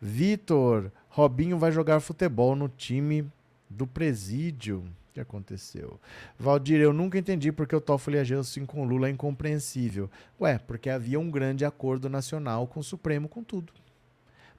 Vitor, 0.00 0.92
Robinho 1.08 1.58
vai 1.58 1.72
jogar 1.72 2.00
futebol 2.00 2.54
no 2.54 2.68
time 2.68 3.26
do 3.68 3.86
presídio 3.86 4.84
que 5.16 5.20
aconteceu? 5.20 5.98
Valdir, 6.38 6.78
eu 6.78 6.92
nunca 6.92 7.18
entendi 7.18 7.50
porque 7.50 7.74
o 7.74 7.80
Toffoli 7.80 8.18
agiu 8.18 8.40
assim 8.40 8.66
com 8.66 8.84
Lula 8.84 9.08
é 9.08 9.10
incompreensível. 9.10 10.10
Ué, 10.38 10.58
porque 10.58 10.90
havia 10.90 11.18
um 11.18 11.30
grande 11.30 11.64
acordo 11.64 12.10
nacional 12.10 12.66
com 12.66 12.80
o 12.80 12.84
Supremo 12.84 13.26
com 13.26 13.42
tudo. 13.42 13.72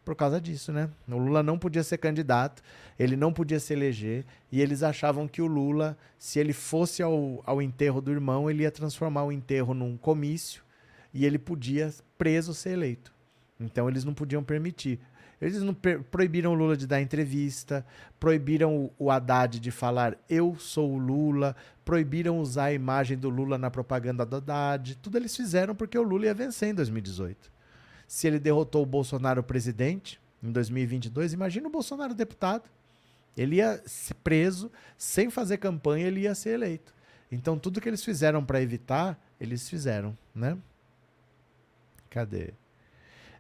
Por 0.04 0.16
causa 0.16 0.42
disso, 0.42 0.72
né? 0.72 0.90
O 1.08 1.18
Lula 1.18 1.44
não 1.44 1.60
podia 1.60 1.84
ser 1.84 1.98
candidato, 1.98 2.64
ele 2.98 3.16
não 3.16 3.32
podia 3.32 3.60
se 3.60 3.74
eleger, 3.74 4.26
e 4.52 4.62
eles 4.62 4.82
achavam 4.82 5.28
que 5.28 5.42
o 5.42 5.48
Lula, 5.48 5.98
se 6.18 6.40
ele 6.40 6.54
fosse 6.54 7.04
ao, 7.04 7.44
ao 7.46 7.62
enterro 7.62 8.02
do 8.02 8.12
irmão, 8.12 8.50
ele 8.50 8.64
ia 8.64 8.72
transformar 8.72 9.26
o 9.26 9.32
enterro 9.32 9.74
num 9.74 9.96
comício 9.96 10.64
e 11.14 11.26
ele 11.26 11.38
podia, 11.38 11.94
preso, 12.18 12.54
ser 12.54 12.72
eleito. 12.72 13.14
Então 13.60 13.88
eles 13.88 14.04
não 14.04 14.14
podiam 14.14 14.44
permitir. 14.44 15.00
Eles 15.40 15.62
não 15.62 15.74
proibiram 15.74 16.52
o 16.52 16.56
Lula 16.56 16.76
de 16.76 16.88
dar 16.88 17.00
entrevista, 17.00 17.86
proibiram 18.20 18.90
o, 18.98 19.12
Haddad 19.12 19.60
de 19.60 19.70
falar 19.70 20.18
eu 20.28 20.56
sou 20.58 20.94
o 20.94 20.98
Lula, 20.98 21.56
proibiram 21.86 22.40
usar 22.40 22.66
a 22.66 22.74
imagem 22.74 23.18
do 23.18 23.30
Lula 23.30 23.58
na 23.58 23.70
propaganda 23.70 24.26
do 24.26 24.38
Haddad. 24.38 24.96
Tudo 24.96 25.18
eles 25.18 25.36
fizeram 25.36 25.76
porque 25.76 25.98
o 25.98 26.02
Lula 26.02 26.26
ia 26.26 26.34
vencer 26.34 26.70
em 26.70 26.74
2018. 26.74 27.52
Se 28.08 28.26
ele 28.26 28.40
derrotou 28.40 28.82
o 28.82 28.86
Bolsonaro 28.86 29.44
presidente 29.44 30.20
em 30.42 30.52
2022, 30.52 31.34
imagina 31.34 31.68
o 31.68 31.72
Bolsonaro 31.72 32.16
deputado. 32.16 32.68
Ele 33.36 33.58
ia 33.58 33.80
ser 33.86 34.16
preso, 34.16 34.72
sem 34.98 35.30
fazer 35.30 35.58
campanha, 35.58 36.08
ele 36.08 36.22
ia 36.22 36.34
ser 36.34 36.52
eleito. 36.52 36.96
Então 37.32 37.60
tudo 37.60 37.80
que 37.80 37.88
eles 37.88 38.04
fizeram 38.04 38.44
para 38.44 38.60
evitar, 38.60 39.20
eles 39.40 39.70
fizeram, 39.70 40.18
né? 40.34 40.58
Cadê? 42.10 42.54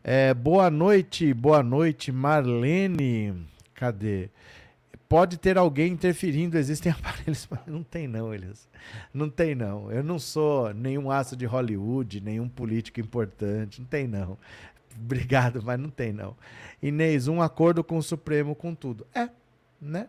É, 0.04 0.34
boa 0.34 0.70
noite, 0.70 1.34
boa 1.34 1.62
noite, 1.62 2.12
Marlene. 2.12 3.48
Cadê? 3.74 4.30
Pode 5.10 5.38
ter 5.38 5.58
alguém 5.58 5.94
interferindo, 5.94 6.58
existem 6.58 6.92
aparelhos, 6.98 7.48
não 7.66 7.84
tem 7.84 8.08
não, 8.08 8.34
eles. 8.34 8.68
Não 9.14 9.30
tem 9.30 9.56
não. 9.56 9.92
Eu 9.92 10.04
não 10.04 10.20
sou 10.20 10.74
nenhum 10.74 11.10
aço 11.10 11.36
de 11.36 11.46
Hollywood, 11.46 12.22
nenhum 12.22 12.48
político 12.48 13.00
importante, 13.00 13.80
não 13.82 13.88
tem 13.88 14.08
não. 14.08 14.38
Obrigado, 15.00 15.62
mas 15.64 15.80
não 15.80 15.90
tem 15.90 16.12
não. 16.12 16.36
Inês, 16.82 17.28
um 17.28 17.42
acordo 17.42 17.84
com 17.84 17.98
o 17.98 18.04
Supremo 18.04 18.56
com 18.56 18.74
tudo. 18.74 19.06
É, 19.14 19.30
né? 19.80 20.08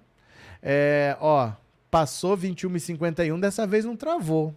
É, 0.63 1.17
ó, 1.21 1.53
passou 1.91 2.37
21 2.37 2.77
e 2.77 2.81
51, 2.81 3.39
dessa 3.39 3.67
vez 3.67 3.85
não 3.85 3.97
travou. 3.97 4.55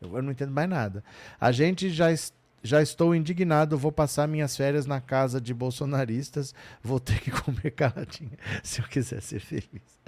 Eu 0.00 0.22
não 0.22 0.30
entendo 0.30 0.52
mais 0.52 0.68
nada. 0.68 1.02
A 1.40 1.50
gente 1.50 1.90
já 1.90 2.12
está 2.12 2.35
já 2.62 2.82
estou 2.82 3.14
indignado, 3.14 3.78
vou 3.78 3.92
passar 3.92 4.26
minhas 4.26 4.56
férias 4.56 4.86
na 4.86 5.00
casa 5.00 5.40
de 5.40 5.54
bolsonaristas, 5.54 6.54
vou 6.82 6.98
ter 6.98 7.20
que 7.20 7.30
comer 7.42 7.70
caladinha 7.70 8.36
se 8.62 8.80
eu 8.80 8.86
quiser 8.86 9.22
ser 9.22 9.40
feliz. 9.40 10.00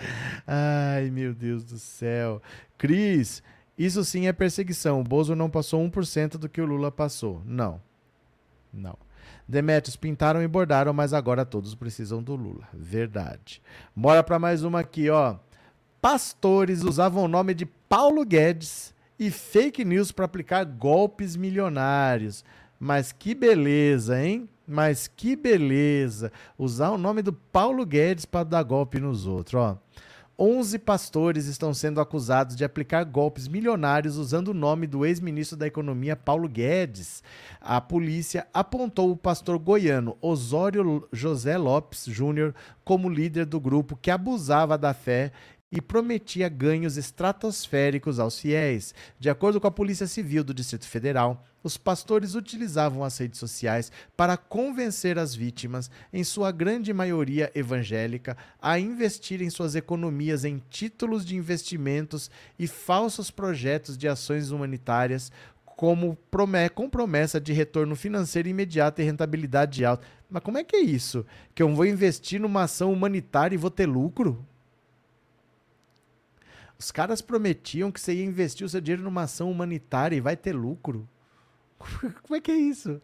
Ai, 0.46 1.10
meu 1.10 1.34
Deus 1.34 1.64
do 1.64 1.78
céu. 1.78 2.42
Cris, 2.76 3.42
isso 3.78 4.04
sim 4.04 4.26
é 4.26 4.32
perseguição. 4.32 5.00
O 5.00 5.04
Bozo 5.04 5.36
não 5.36 5.48
passou 5.48 5.82
1% 5.88 6.32
do 6.32 6.48
que 6.48 6.60
o 6.60 6.66
Lula 6.66 6.90
passou. 6.90 7.42
Não. 7.44 7.80
Não. 8.72 8.96
Demetrios 9.46 9.96
pintaram 9.96 10.42
e 10.42 10.48
bordaram, 10.48 10.92
mas 10.92 11.14
agora 11.14 11.44
todos 11.44 11.74
precisam 11.74 12.22
do 12.22 12.34
Lula. 12.34 12.68
Verdade. 12.72 13.62
Bora 13.94 14.22
para 14.22 14.38
mais 14.38 14.62
uma 14.62 14.80
aqui, 14.80 15.08
ó. 15.08 15.36
Pastores 16.00 16.82
usavam 16.82 17.24
o 17.24 17.28
nome 17.28 17.54
de 17.54 17.64
Paulo 17.64 18.24
Guedes 18.24 18.94
e 19.18 19.30
fake 19.30 19.84
news 19.84 20.12
para 20.12 20.24
aplicar 20.24 20.64
golpes 20.64 21.36
milionários. 21.36 22.44
Mas 22.78 23.10
que 23.10 23.34
beleza, 23.34 24.22
hein? 24.22 24.48
Mas 24.66 25.08
que 25.08 25.34
beleza. 25.34 26.30
Usar 26.56 26.90
o 26.90 26.98
nome 26.98 27.22
do 27.22 27.32
Paulo 27.32 27.84
Guedes 27.84 28.24
para 28.24 28.44
dar 28.44 28.62
golpe 28.62 29.00
nos 29.00 29.26
outros, 29.26 29.54
ó. 29.54 29.78
11 30.40 30.78
pastores 30.78 31.46
estão 31.46 31.74
sendo 31.74 32.00
acusados 32.00 32.54
de 32.54 32.64
aplicar 32.64 33.02
golpes 33.02 33.48
milionários 33.48 34.16
usando 34.16 34.48
o 34.48 34.54
nome 34.54 34.86
do 34.86 35.04
ex-ministro 35.04 35.58
da 35.58 35.66
Economia 35.66 36.14
Paulo 36.14 36.48
Guedes. 36.48 37.24
A 37.60 37.80
polícia 37.80 38.46
apontou 38.54 39.10
o 39.10 39.16
pastor 39.16 39.58
goiano 39.58 40.16
Osório 40.22 41.08
José 41.12 41.58
Lopes 41.58 42.04
Júnior 42.04 42.54
como 42.84 43.08
líder 43.08 43.46
do 43.46 43.58
grupo 43.58 43.98
que 44.00 44.12
abusava 44.12 44.78
da 44.78 44.94
fé 44.94 45.32
e 45.70 45.80
prometia 45.80 46.48
ganhos 46.48 46.96
estratosféricos 46.96 48.18
aos 48.18 48.38
fiéis. 48.38 48.94
De 49.18 49.28
acordo 49.28 49.60
com 49.60 49.66
a 49.66 49.70
Polícia 49.70 50.06
Civil 50.06 50.42
do 50.42 50.54
Distrito 50.54 50.86
Federal, 50.86 51.44
os 51.62 51.76
pastores 51.76 52.34
utilizavam 52.34 53.04
as 53.04 53.18
redes 53.18 53.38
sociais 53.38 53.92
para 54.16 54.36
convencer 54.36 55.18
as 55.18 55.34
vítimas, 55.34 55.90
em 56.12 56.24
sua 56.24 56.50
grande 56.50 56.94
maioria 56.94 57.50
evangélica, 57.54 58.36
a 58.60 58.78
investirem 58.78 59.50
suas 59.50 59.74
economias 59.74 60.44
em 60.44 60.62
títulos 60.70 61.26
de 61.26 61.36
investimentos 61.36 62.30
e 62.58 62.66
falsos 62.66 63.30
projetos 63.30 63.98
de 63.98 64.08
ações 64.08 64.50
humanitárias, 64.50 65.30
como 65.78 66.18
com 66.74 66.90
promessa 66.90 67.40
de 67.40 67.52
retorno 67.52 67.94
financeiro 67.94 68.48
imediato 68.48 69.00
e 69.00 69.04
rentabilidade 69.04 69.84
alta. 69.84 70.04
Mas 70.28 70.42
como 70.42 70.58
é 70.58 70.64
que 70.64 70.74
é 70.74 70.80
isso? 70.80 71.24
Que 71.54 71.62
eu 71.62 71.72
vou 71.72 71.86
investir 71.86 72.40
numa 72.40 72.62
ação 72.62 72.92
humanitária 72.92 73.54
e 73.54 73.58
vou 73.58 73.70
ter 73.70 73.86
lucro? 73.86 74.44
Os 76.78 76.92
caras 76.92 77.20
prometiam 77.20 77.90
que 77.90 78.00
você 78.00 78.14
ia 78.14 78.24
investir 78.24 78.64
o 78.64 78.68
seu 78.68 78.80
dinheiro 78.80 79.02
numa 79.02 79.22
ação 79.22 79.50
humanitária 79.50 80.14
e 80.14 80.20
vai 80.20 80.36
ter 80.36 80.52
lucro. 80.52 81.08
Como 82.22 82.36
é 82.36 82.40
que 82.40 82.52
é 82.52 82.56
isso? 82.56 83.02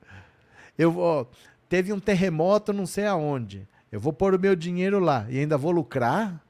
Eu 0.79 0.93
vou. 0.93 1.29
Teve 1.69 1.93
um 1.93 1.99
terremoto 1.99 2.73
não 2.73 2.87
sei 2.87 3.07
aonde. 3.07 3.67
Eu 3.91 3.99
vou 3.99 4.13
pôr 4.13 4.35
o 4.35 4.39
meu 4.39 4.55
dinheiro 4.55 5.01
lá 5.01 5.27
e 5.29 5.39
ainda 5.39 5.59
vou 5.59 5.73
lucrar? 5.73 6.45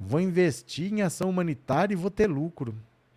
Vou 0.00 0.20
investir 0.20 0.92
em 0.92 1.02
ação 1.02 1.28
humanitária 1.28 1.92
e 1.92 1.96
vou 1.96 2.10
ter 2.10 2.26
lucro. 2.26 2.74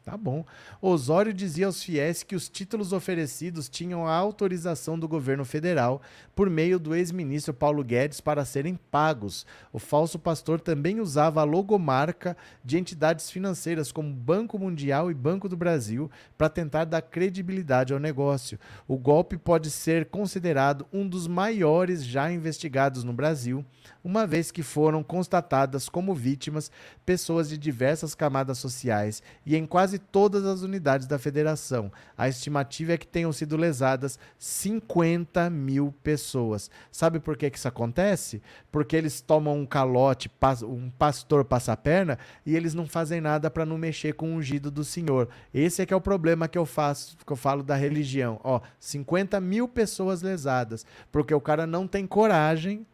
Tá 0.08 0.16
bom. 0.16 0.46
Osório 0.82 1.34
dizia 1.34 1.66
aos 1.66 1.84
fiéis 1.84 2.24
que 2.24 2.34
os 2.34 2.48
títulos 2.48 2.94
oferecidos 2.94 3.68
tinham 3.68 4.08
a 4.08 4.16
autorização 4.16 4.98
do 4.98 5.06
governo 5.06 5.44
federal 5.44 6.02
por 6.34 6.50
meio 6.50 6.80
do 6.80 6.96
ex-ministro 6.96 7.54
Paulo 7.54 7.84
Guedes 7.84 8.22
para 8.22 8.46
serem 8.46 8.80
pagos. 8.90 9.46
O 9.74 9.80
falso 9.80 10.18
pastor 10.18 10.62
também 10.62 11.02
usava 11.02 11.42
a 11.42 11.44
logomarca 11.44 12.38
de 12.64 12.78
entidades 12.78 13.30
financeiras 13.30 13.92
como 13.92 14.14
Banco 14.14 14.58
Mundial 14.58 15.12
e 15.12 15.14
Banco 15.14 15.50
do 15.50 15.58
Brasil 15.58 16.10
para 16.38 16.48
tentar 16.48 16.86
dar 16.86 17.02
credibilidade 17.02 17.92
ao 17.92 18.00
negócio. 18.00 18.58
O 18.88 18.96
golpe 18.96 19.38
pode 19.38 19.70
ser 19.70 20.06
considerado 20.06 20.88
um 20.94 21.06
dos 21.06 21.28
maiores 21.28 22.06
já 22.06 22.32
investigados 22.32 23.04
no 23.04 23.12
Brasil, 23.12 23.66
uma 24.02 24.26
vez 24.26 24.52
que 24.52 24.64
foram 24.64 25.04
constatadas 25.04 25.90
como 25.90 26.16
vítimas 26.16 26.72
pessoas 27.06 27.50
de 27.50 27.58
diversas 27.58 28.16
camadas 28.16 28.58
sociais 28.58 29.22
e 29.46 29.54
em 29.54 29.66
quase 29.66 29.97
quase 29.98 30.00
todas 30.00 30.46
as 30.46 30.62
unidades 30.62 31.08
da 31.08 31.18
federação. 31.18 31.92
A 32.18 32.30
estimativa 32.30 32.94
é 32.94 32.98
que 32.98 33.08
tenham 33.08 33.34
sido 33.34 33.58
lesadas 33.58 34.20
50 34.38 35.50
mil 35.50 35.94
pessoas. 36.04 36.70
Sabe 36.92 37.20
por 37.20 37.36
que, 37.36 37.50
que 37.50 37.58
isso 37.58 37.68
acontece? 37.68 38.42
Porque 38.72 38.96
eles 38.96 39.20
tomam 39.22 39.60
um 39.60 39.66
calote, 39.66 40.30
um 40.64 40.90
pastor 40.90 41.44
passa 41.44 41.74
a 41.74 41.78
perna 41.78 42.18
e 42.46 42.56
eles 42.56 42.74
não 42.74 42.88
fazem 42.88 43.20
nada 43.20 43.50
para 43.50 43.66
não 43.66 43.78
mexer 43.78 44.14
com 44.14 44.32
o 44.32 44.36
ungido 44.36 44.70
do 44.72 44.84
Senhor. 44.84 45.28
Esse 45.54 45.82
é 45.82 45.86
que 45.86 45.94
é 45.94 45.98
o 45.98 46.02
problema 46.02 46.48
que 46.48 46.58
eu 46.58 46.66
faço, 46.66 47.18
que 47.18 47.32
eu 47.32 47.38
falo 47.38 47.64
da 47.64 47.76
religião. 47.76 48.40
Ó, 48.44 48.62
50 48.80 49.40
mil 49.42 49.68
pessoas 49.68 50.22
lesadas, 50.22 50.86
porque 51.12 51.34
o 51.34 51.42
cara 51.42 51.66
não 51.66 51.88
tem 51.88 52.06
coragem 52.06 52.86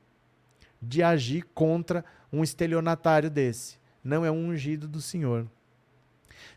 de 0.81 1.01
agir 1.01 1.45
contra 1.53 2.03
um 2.31 2.43
estelionatário 2.43 3.29
desse. 3.29 3.77
Não 4.03 4.25
é 4.25 4.31
um 4.31 4.49
ungido 4.49 4.87
do 4.87 4.99
Senhor. 4.99 5.47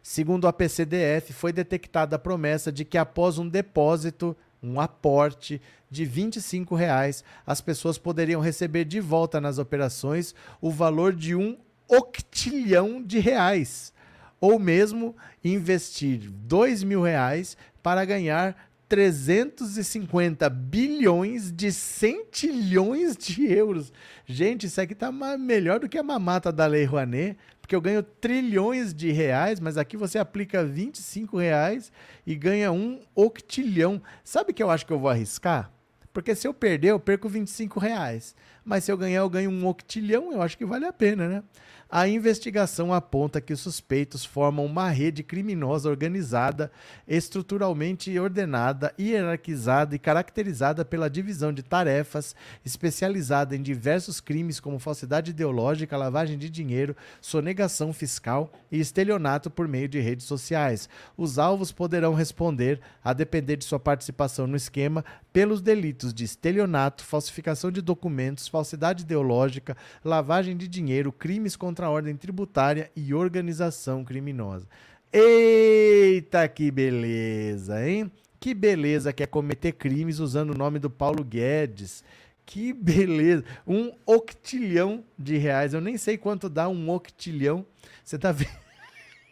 Segundo 0.03 0.47
a 0.47 0.53
PCDF, 0.53 1.32
foi 1.32 1.53
detectada 1.53 2.16
a 2.16 2.18
promessa 2.18 2.70
de 2.70 2.84
que 2.84 2.99
após 2.99 3.39
um 3.39 3.49
depósito, 3.49 4.37
um 4.62 4.80
aporte 4.80 5.61
de 5.91 6.05
25 6.05 6.74
reais, 6.74 7.22
as 7.47 7.61
pessoas 7.61 7.99
poderiam 7.99 8.41
receber 8.41 8.84
de 8.84 9.01
volta 9.01 9.41
nas 9.41 9.59
operações 9.59 10.34
o 10.61 10.70
valor 10.70 11.14
de 11.14 11.34
um 11.34 11.57
octilhão 11.89 13.03
de 13.03 13.18
reais, 13.18 13.93
ou 14.41 14.59
mesmo 14.59 15.16
investir 15.45 16.30
dois 16.30 16.82
mil 16.82 17.03
reais 17.03 17.57
para 17.82 18.05
ganhar 18.05 18.57
350 18.89 20.49
bilhões 20.49 21.51
de 21.51 21.72
centilhões 21.72 23.16
de 23.16 23.51
euros. 23.53 23.93
Gente, 24.24 24.66
isso 24.66 24.80
aqui 24.80 24.95
tá 24.95 25.11
melhor 25.11 25.80
do 25.80 25.89
que 25.89 25.99
a 25.99 26.03
mamata 26.03 26.53
da 26.53 26.66
Lei 26.66 26.84
Rouanet, 26.84 27.37
porque 27.61 27.74
eu 27.74 27.80
ganho 27.80 28.03
trilhões 28.03 28.95
de 28.95 29.11
reais, 29.11 29.59
mas 29.59 29.76
aqui 29.76 29.97
você 29.97 30.18
aplica 30.18 30.64
25 30.64 31.37
reais 31.37 31.91
e 32.24 32.37
ganha 32.37 32.70
um 32.70 33.01
octilhão. 33.14 34.01
Sabe 34.22 34.53
que 34.53 34.62
eu 34.62 34.70
acho 34.70 34.87
que 34.87 34.93
eu 34.93 35.01
vou 35.01 35.11
arriscar? 35.11 35.72
Porque 36.12 36.34
se 36.34 36.47
eu 36.47 36.55
perder, 36.55 36.93
eu 36.93 37.01
perco 37.01 37.28
25 37.28 37.78
reais. 37.78 38.34
Mas 38.67 38.83
se 38.83 38.91
eu 38.91 38.99
ganhar, 38.99 39.21
eu 39.21 39.31
ganho 39.31 39.49
um 39.49 39.64
octilhão, 39.64 40.33
eu 40.33 40.43
acho 40.43 40.59
que 40.59 40.64
vale 40.67 40.85
a 40.87 40.93
pena, 40.93 41.29
né? 41.29 41.43
A 41.89 42.09
investigação 42.09 42.93
aponta 42.93 43.41
que 43.41 43.53
os 43.53 43.61
suspeitos 43.61 44.25
formam 44.25 44.67
uma 44.67 44.91
rede 44.91 45.23
criminosa 45.23 45.89
organizada, 45.89 46.69
estruturalmente 47.07 48.19
ordenada, 48.19 48.93
hierarquizada 48.99 49.95
e 49.95 49.99
caracterizada 49.99 50.85
pela 50.85 51.09
divisão 51.09 51.53
de 51.53 51.62
tarefas, 51.62 52.35
especializada 52.64 53.55
em 53.55 53.62
diversos 53.62 54.21
crimes 54.21 54.59
como 54.59 54.81
falsidade 54.81 55.31
ideológica, 55.31 55.97
lavagem 55.97 56.37
de 56.37 56.51
dinheiro, 56.51 56.97
sonegação 57.21 57.93
fiscal 57.93 58.53
e 58.71 58.81
estelionato 58.81 59.49
por 59.49 59.69
meio 59.69 59.89
de 59.89 60.01
redes 60.01 60.27
sociais. 60.27 60.89
Os 61.17 61.39
alvos 61.39 61.71
poderão 61.71 62.14
responder, 62.14 62.81
a 63.03 63.12
depender 63.12 63.55
de 63.55 63.64
sua 63.64 63.79
participação 63.79 64.49
no 64.49 64.57
esquema, 64.57 65.05
pelos 65.33 65.61
delitos 65.61 66.12
de 66.12 66.25
estelionato, 66.25 67.05
falsificação 67.05 67.71
de 67.71 67.81
documentos, 67.81 68.49
falsidade 68.57 69.03
ideológica, 69.03 69.77
lavagem 70.03 70.57
de 70.57 70.67
dinheiro, 70.67 71.13
crimes 71.13 71.55
contra 71.57 71.87
a 71.87 71.91
ordem 71.91 72.17
tributária 72.17 72.91
e 72.97 73.13
organização 73.13 74.03
criminosa. 74.03 74.67
Eita, 75.13 76.49
que 76.49 76.71
beleza, 76.71 77.87
hein? 77.87 78.11
Que 78.41 78.55
beleza 78.55 79.13
que 79.13 79.23
é 79.23 79.27
cometer 79.27 79.73
crimes 79.73 80.21
usando 80.21 80.51
o 80.51 80.59
nome 80.59 80.79
do 80.79 80.89
Paulo 80.89 81.23
Guedes. 81.23 82.03
Que 82.47 82.73
beleza! 82.73 83.45
Um 83.67 83.93
octilhão 84.07 85.05
de 85.19 85.37
reais. 85.37 85.75
Eu 85.75 85.81
nem 85.83 85.99
sei 85.99 86.17
quanto 86.17 86.49
dá 86.49 86.67
um 86.67 86.91
octilhão. 86.91 87.67
Você 88.03 88.19
tá 88.19 88.33
vendo? 88.33 88.57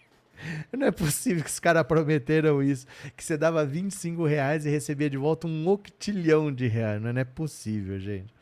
Não 0.77 0.87
é 0.87 0.91
possível 0.91 1.43
que 1.43 1.49
os 1.49 1.61
caras 1.61 1.87
prometeram 1.87 2.63
isso. 2.63 2.87
Que 3.17 3.25
você 3.25 3.39
dava 3.39 3.65
25 3.65 4.27
reais 4.27 4.67
e 4.67 4.71
recebia 4.71 5.09
de 5.09 5.17
volta 5.17 5.47
um 5.47 5.67
octilhão 5.69 6.53
de 6.53 6.67
reais. 6.67 7.01
Não 7.01 7.11
é 7.11 7.25
possível, 7.25 7.99
gente. 7.99 8.34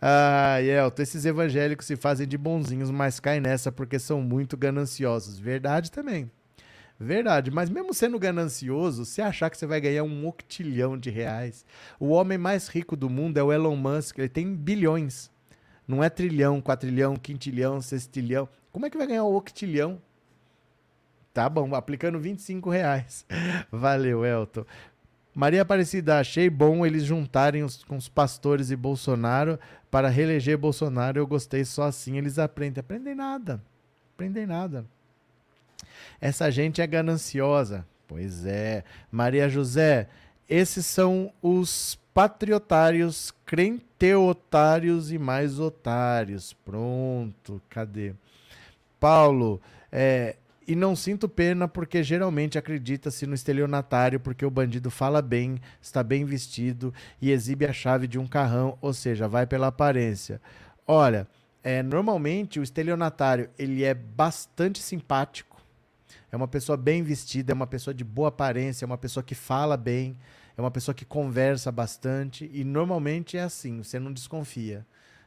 Ah, 0.00 0.60
Elton, 0.60 1.02
esses 1.02 1.24
evangélicos 1.24 1.86
se 1.86 1.96
fazem 1.96 2.26
de 2.26 2.36
bonzinhos, 2.36 2.90
mas 2.90 3.20
caem 3.20 3.40
nessa 3.40 3.72
porque 3.72 3.98
são 3.98 4.20
muito 4.20 4.56
gananciosos. 4.56 5.38
Verdade 5.38 5.90
também. 5.90 6.30
Verdade, 6.98 7.50
mas 7.50 7.68
mesmo 7.68 7.92
sendo 7.92 8.18
ganancioso, 8.18 9.04
se 9.04 9.20
achar 9.20 9.50
que 9.50 9.58
você 9.58 9.66
vai 9.66 9.80
ganhar 9.80 10.04
um 10.04 10.28
octilhão 10.28 10.96
de 10.96 11.10
reais, 11.10 11.64
o 11.98 12.08
homem 12.10 12.38
mais 12.38 12.68
rico 12.68 12.96
do 12.96 13.10
mundo 13.10 13.36
é 13.36 13.42
o 13.42 13.52
Elon 13.52 13.74
Musk, 13.76 14.18
ele 14.18 14.28
tem 14.28 14.54
bilhões. 14.54 15.30
Não 15.88 16.02
é 16.02 16.08
trilhão, 16.08 16.60
quatrilhão, 16.60 17.16
quintilhão, 17.16 17.80
sextilhão. 17.80 18.48
Como 18.72 18.86
é 18.86 18.90
que 18.90 18.96
vai 18.96 19.06
ganhar 19.06 19.24
um 19.24 19.34
octilhão? 19.34 20.00
Tá 21.34 21.48
bom, 21.48 21.74
aplicando 21.74 22.18
25 22.20 22.70
reais. 22.70 23.26
Valeu, 23.70 24.24
Elton. 24.24 24.64
Maria 25.34 25.62
Aparecida, 25.62 26.20
achei 26.20 26.48
bom 26.48 26.86
eles 26.86 27.02
juntarem 27.02 27.64
os, 27.64 27.82
com 27.82 27.96
os 27.96 28.08
pastores 28.08 28.70
e 28.70 28.76
Bolsonaro 28.76 29.58
para 29.90 30.08
reeleger 30.08 30.56
Bolsonaro. 30.56 31.18
Eu 31.18 31.26
gostei 31.26 31.64
só 31.64 31.84
assim, 31.84 32.16
eles 32.16 32.38
aprendem. 32.38 32.80
Aprendem 32.80 33.14
nada. 33.16 33.60
Aprendem 34.14 34.46
nada. 34.46 34.84
Essa 36.20 36.50
gente 36.50 36.80
é 36.80 36.86
gananciosa. 36.86 37.84
Pois 38.06 38.46
é. 38.46 38.84
Maria 39.10 39.48
José, 39.48 40.08
esses 40.48 40.86
são 40.86 41.32
os 41.42 41.98
patriotários, 42.14 43.32
crenteotários 43.44 45.10
e 45.10 45.18
mais 45.18 45.58
otários. 45.58 46.52
Pronto, 46.64 47.60
cadê? 47.68 48.14
Paulo, 49.00 49.60
é, 49.90 50.36
e 50.66 50.74
não 50.74 50.96
sinto 50.96 51.28
pena 51.28 51.68
porque 51.68 52.02
geralmente 52.02 52.58
acredita-se 52.58 53.26
no 53.26 53.34
estelionatário 53.34 54.18
porque 54.18 54.44
o 54.44 54.50
bandido 54.50 54.90
fala 54.90 55.20
bem, 55.20 55.60
está 55.80 56.02
bem 56.02 56.24
vestido 56.24 56.92
e 57.20 57.30
exibe 57.30 57.66
a 57.66 57.72
chave 57.72 58.06
de 58.06 58.18
um 58.18 58.26
carrão, 58.26 58.78
ou 58.80 58.92
seja, 58.92 59.28
vai 59.28 59.46
pela 59.46 59.68
aparência. 59.68 60.40
Olha, 60.86 61.26
é, 61.62 61.82
normalmente 61.82 62.60
o 62.60 62.62
estelionatário 62.62 63.48
ele 63.58 63.84
é 63.84 63.94
bastante 63.94 64.80
simpático, 64.80 65.60
é 66.30 66.36
uma 66.36 66.48
pessoa 66.48 66.76
bem 66.76 67.02
vestida, 67.02 67.52
é 67.52 67.54
uma 67.54 67.66
pessoa 67.66 67.94
de 67.94 68.04
boa 68.04 68.28
aparência, 68.28 68.84
é 68.84 68.86
uma 68.86 68.98
pessoa 68.98 69.22
que 69.22 69.34
fala 69.34 69.76
bem, 69.76 70.16
é 70.56 70.60
uma 70.60 70.70
pessoa 70.70 70.94
que 70.94 71.04
conversa 71.04 71.70
bastante 71.72 72.50
e 72.52 72.64
normalmente 72.64 73.36
é 73.36 73.42
assim, 73.42 73.82
você 73.82 73.98
não 73.98 74.12
desconfia. 74.12 74.86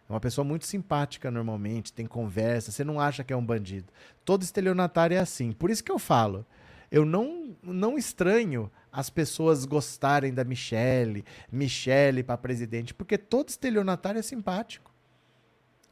É 0.09 0.13
uma 0.13 0.19
pessoa 0.19 0.45
muito 0.45 0.65
simpática 0.65 1.29
normalmente, 1.29 1.91
tem 1.91 2.05
conversa, 2.05 2.71
você 2.71 2.83
não 2.83 2.99
acha 2.99 3.23
que 3.23 3.33
é 3.33 3.35
um 3.35 3.45
bandido. 3.45 3.91
Todo 4.23 4.43
estelionatário 4.43 5.15
é 5.15 5.19
assim. 5.19 5.51
Por 5.51 5.69
isso 5.69 5.83
que 5.83 5.91
eu 5.91 5.99
falo, 5.99 6.45
eu 6.89 7.05
não, 7.05 7.55
não 7.61 7.97
estranho 7.97 8.71
as 8.91 9.09
pessoas 9.09 9.65
gostarem 9.65 10.33
da 10.33 10.43
Michelle, 10.43 11.25
Michelle 11.51 12.23
para 12.23 12.37
presidente, 12.37 12.93
porque 12.93 13.17
todo 13.17 13.49
estelionatário 13.49 14.19
é 14.19 14.21
simpático 14.21 14.96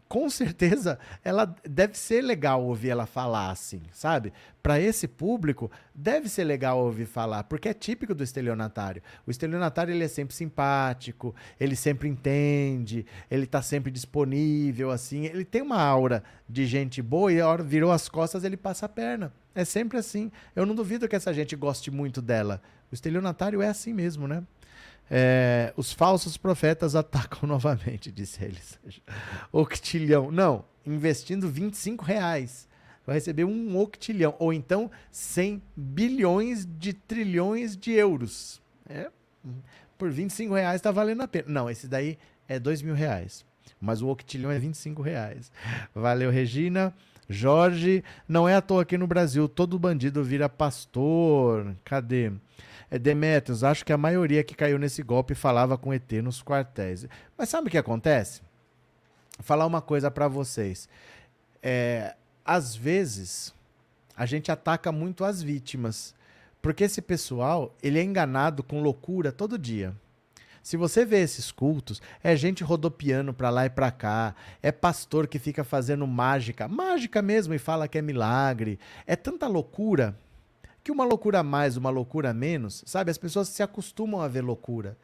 com 0.07 0.29
certeza 0.29 0.99
ela 1.23 1.53
deve 1.67 1.97
ser 1.97 2.21
legal 2.21 2.63
ouvir 2.63 2.89
ela 2.89 3.05
falar 3.05 3.49
assim, 3.49 3.81
sabe? 3.91 4.31
Para 4.61 4.79
esse 4.79 5.07
público 5.07 5.71
deve 5.93 6.29
ser 6.29 6.43
legal 6.43 6.79
ouvir 6.79 7.05
falar, 7.05 7.43
porque 7.43 7.69
é 7.69 7.73
típico 7.73 8.13
do 8.13 8.23
estelionatário. 8.23 9.01
O 9.25 9.31
estelionatário 9.31 9.93
ele 9.93 10.03
é 10.03 10.07
sempre 10.07 10.35
simpático, 10.35 11.35
ele 11.59 11.75
sempre 11.75 12.07
entende, 12.07 13.05
ele 13.29 13.45
tá 13.45 13.61
sempre 13.61 13.91
disponível 13.91 14.91
assim, 14.91 15.25
ele 15.25 15.45
tem 15.45 15.61
uma 15.61 15.81
aura 15.81 16.23
de 16.47 16.65
gente 16.65 17.01
boa 17.01 17.31
e 17.31 17.39
a 17.39 17.47
hora 17.47 17.63
virou 17.63 17.91
as 17.91 18.07
costas 18.07 18.43
ele 18.43 18.57
passa 18.57 18.85
a 18.85 18.89
perna. 18.89 19.33
É 19.53 19.63
sempre 19.63 19.97
assim. 19.97 20.29
Eu 20.53 20.65
não 20.65 20.75
duvido 20.75 21.07
que 21.07 21.15
essa 21.15 21.33
gente 21.33 21.55
goste 21.55 21.89
muito 21.89 22.21
dela. 22.21 22.61
O 22.91 22.93
estelionatário 22.93 23.61
é 23.61 23.69
assim 23.69 23.93
mesmo, 23.93 24.27
né? 24.27 24.43
É, 25.09 25.73
os 25.77 25.91
falsos 25.91 26.37
profetas 26.37 26.95
atacam 26.95 27.47
novamente, 27.47 28.11
disse 28.11 28.43
eles. 28.43 28.79
Octilhão. 29.51 30.31
Não, 30.31 30.65
investindo 30.85 31.49
25 31.49 32.03
reais. 32.03 32.67
Vai 33.05 33.15
receber 33.15 33.43
um 33.43 33.77
octilhão. 33.77 34.35
Ou 34.39 34.51
então 34.51 34.89
100 35.11 35.61
bilhões 35.75 36.65
de 36.65 36.93
trilhões 36.93 37.77
de 37.77 37.91
euros. 37.91 38.61
É, 38.87 39.09
por 39.97 40.09
25 40.09 40.53
reais 40.53 40.77
está 40.77 40.91
valendo 40.91 41.21
a 41.21 41.27
pena. 41.27 41.45
Não, 41.47 41.69
esse 41.69 41.87
daí 41.87 42.17
é 42.47 42.59
2 42.59 42.81
mil 42.81 42.95
reais. 42.95 43.45
Mas 43.79 44.01
o 44.01 44.07
octilhão 44.07 44.51
é 44.51 44.57
25 44.57 45.01
reais. 45.01 45.51
Valeu, 45.93 46.31
Regina. 46.31 46.93
Jorge, 47.27 48.03
não 48.27 48.47
é 48.47 48.55
à 48.55 48.61
toa 48.61 48.83
aqui 48.83 48.97
no 48.97 49.07
Brasil, 49.07 49.49
todo 49.49 49.79
bandido 49.79 50.23
vira 50.23 50.47
pastor. 50.47 51.75
Cadê? 51.83 52.31
É 52.89 52.99
Demetrios, 52.99 53.63
acho 53.63 53.85
que 53.85 53.93
a 53.93 53.97
maioria 53.97 54.43
que 54.43 54.55
caiu 54.55 54.77
nesse 54.77 55.01
golpe 55.01 55.33
falava 55.33 55.77
com 55.77 55.93
ET 55.93 56.11
nos 56.23 56.41
quartéis. 56.41 57.07
Mas 57.37 57.49
sabe 57.49 57.67
o 57.67 57.71
que 57.71 57.77
acontece? 57.77 58.41
Vou 59.37 59.43
falar 59.45 59.65
uma 59.65 59.81
coisa 59.81 60.11
para 60.11 60.27
vocês. 60.27 60.87
É, 61.61 62.15
às 62.43 62.75
vezes, 62.75 63.53
a 64.15 64.25
gente 64.25 64.51
ataca 64.51 64.91
muito 64.91 65.25
as 65.25 65.41
vítimas. 65.41 66.13
Porque 66.61 66.83
esse 66.83 67.01
pessoal, 67.01 67.75
ele 67.81 67.99
é 67.99 68.03
enganado 68.03 68.63
com 68.63 68.81
loucura 68.81 69.31
todo 69.31 69.57
dia. 69.57 69.95
Se 70.63 70.77
você 70.77 71.05
vê 71.05 71.19
esses 71.19 71.51
cultos, 71.51 72.01
é 72.23 72.35
gente 72.35 72.63
rodopiando 72.63 73.31
para 73.35 73.51
lá 73.51 73.67
e 73.67 73.69
para 73.69 73.91
cá, 73.91 74.33
é 74.63 74.71
pastor 74.71 75.27
que 75.27 75.37
fica 75.37 75.63
fazendo 75.63 76.07
mágica, 76.07 76.67
mágica 76.67 77.21
mesmo 77.21 77.53
e 77.53 77.59
fala 77.59 77.87
que 77.87 77.99
é 77.99 78.01
milagre. 78.01 78.79
É 79.05 79.15
tanta 79.15 79.47
loucura 79.47 80.17
que 80.85 80.91
uma 80.91 81.03
loucura 81.03 81.39
a 81.39 81.43
mais, 81.43 81.77
uma 81.77 81.89
loucura 81.89 82.29
a 82.29 82.33
menos, 82.33 82.83
sabe? 82.85 83.09
As 83.09 83.17
pessoas 83.17 83.49
se 83.49 83.63
acostumam 83.63 84.21
a 84.21 84.27
ver 84.27 84.41
loucura. 84.41 84.95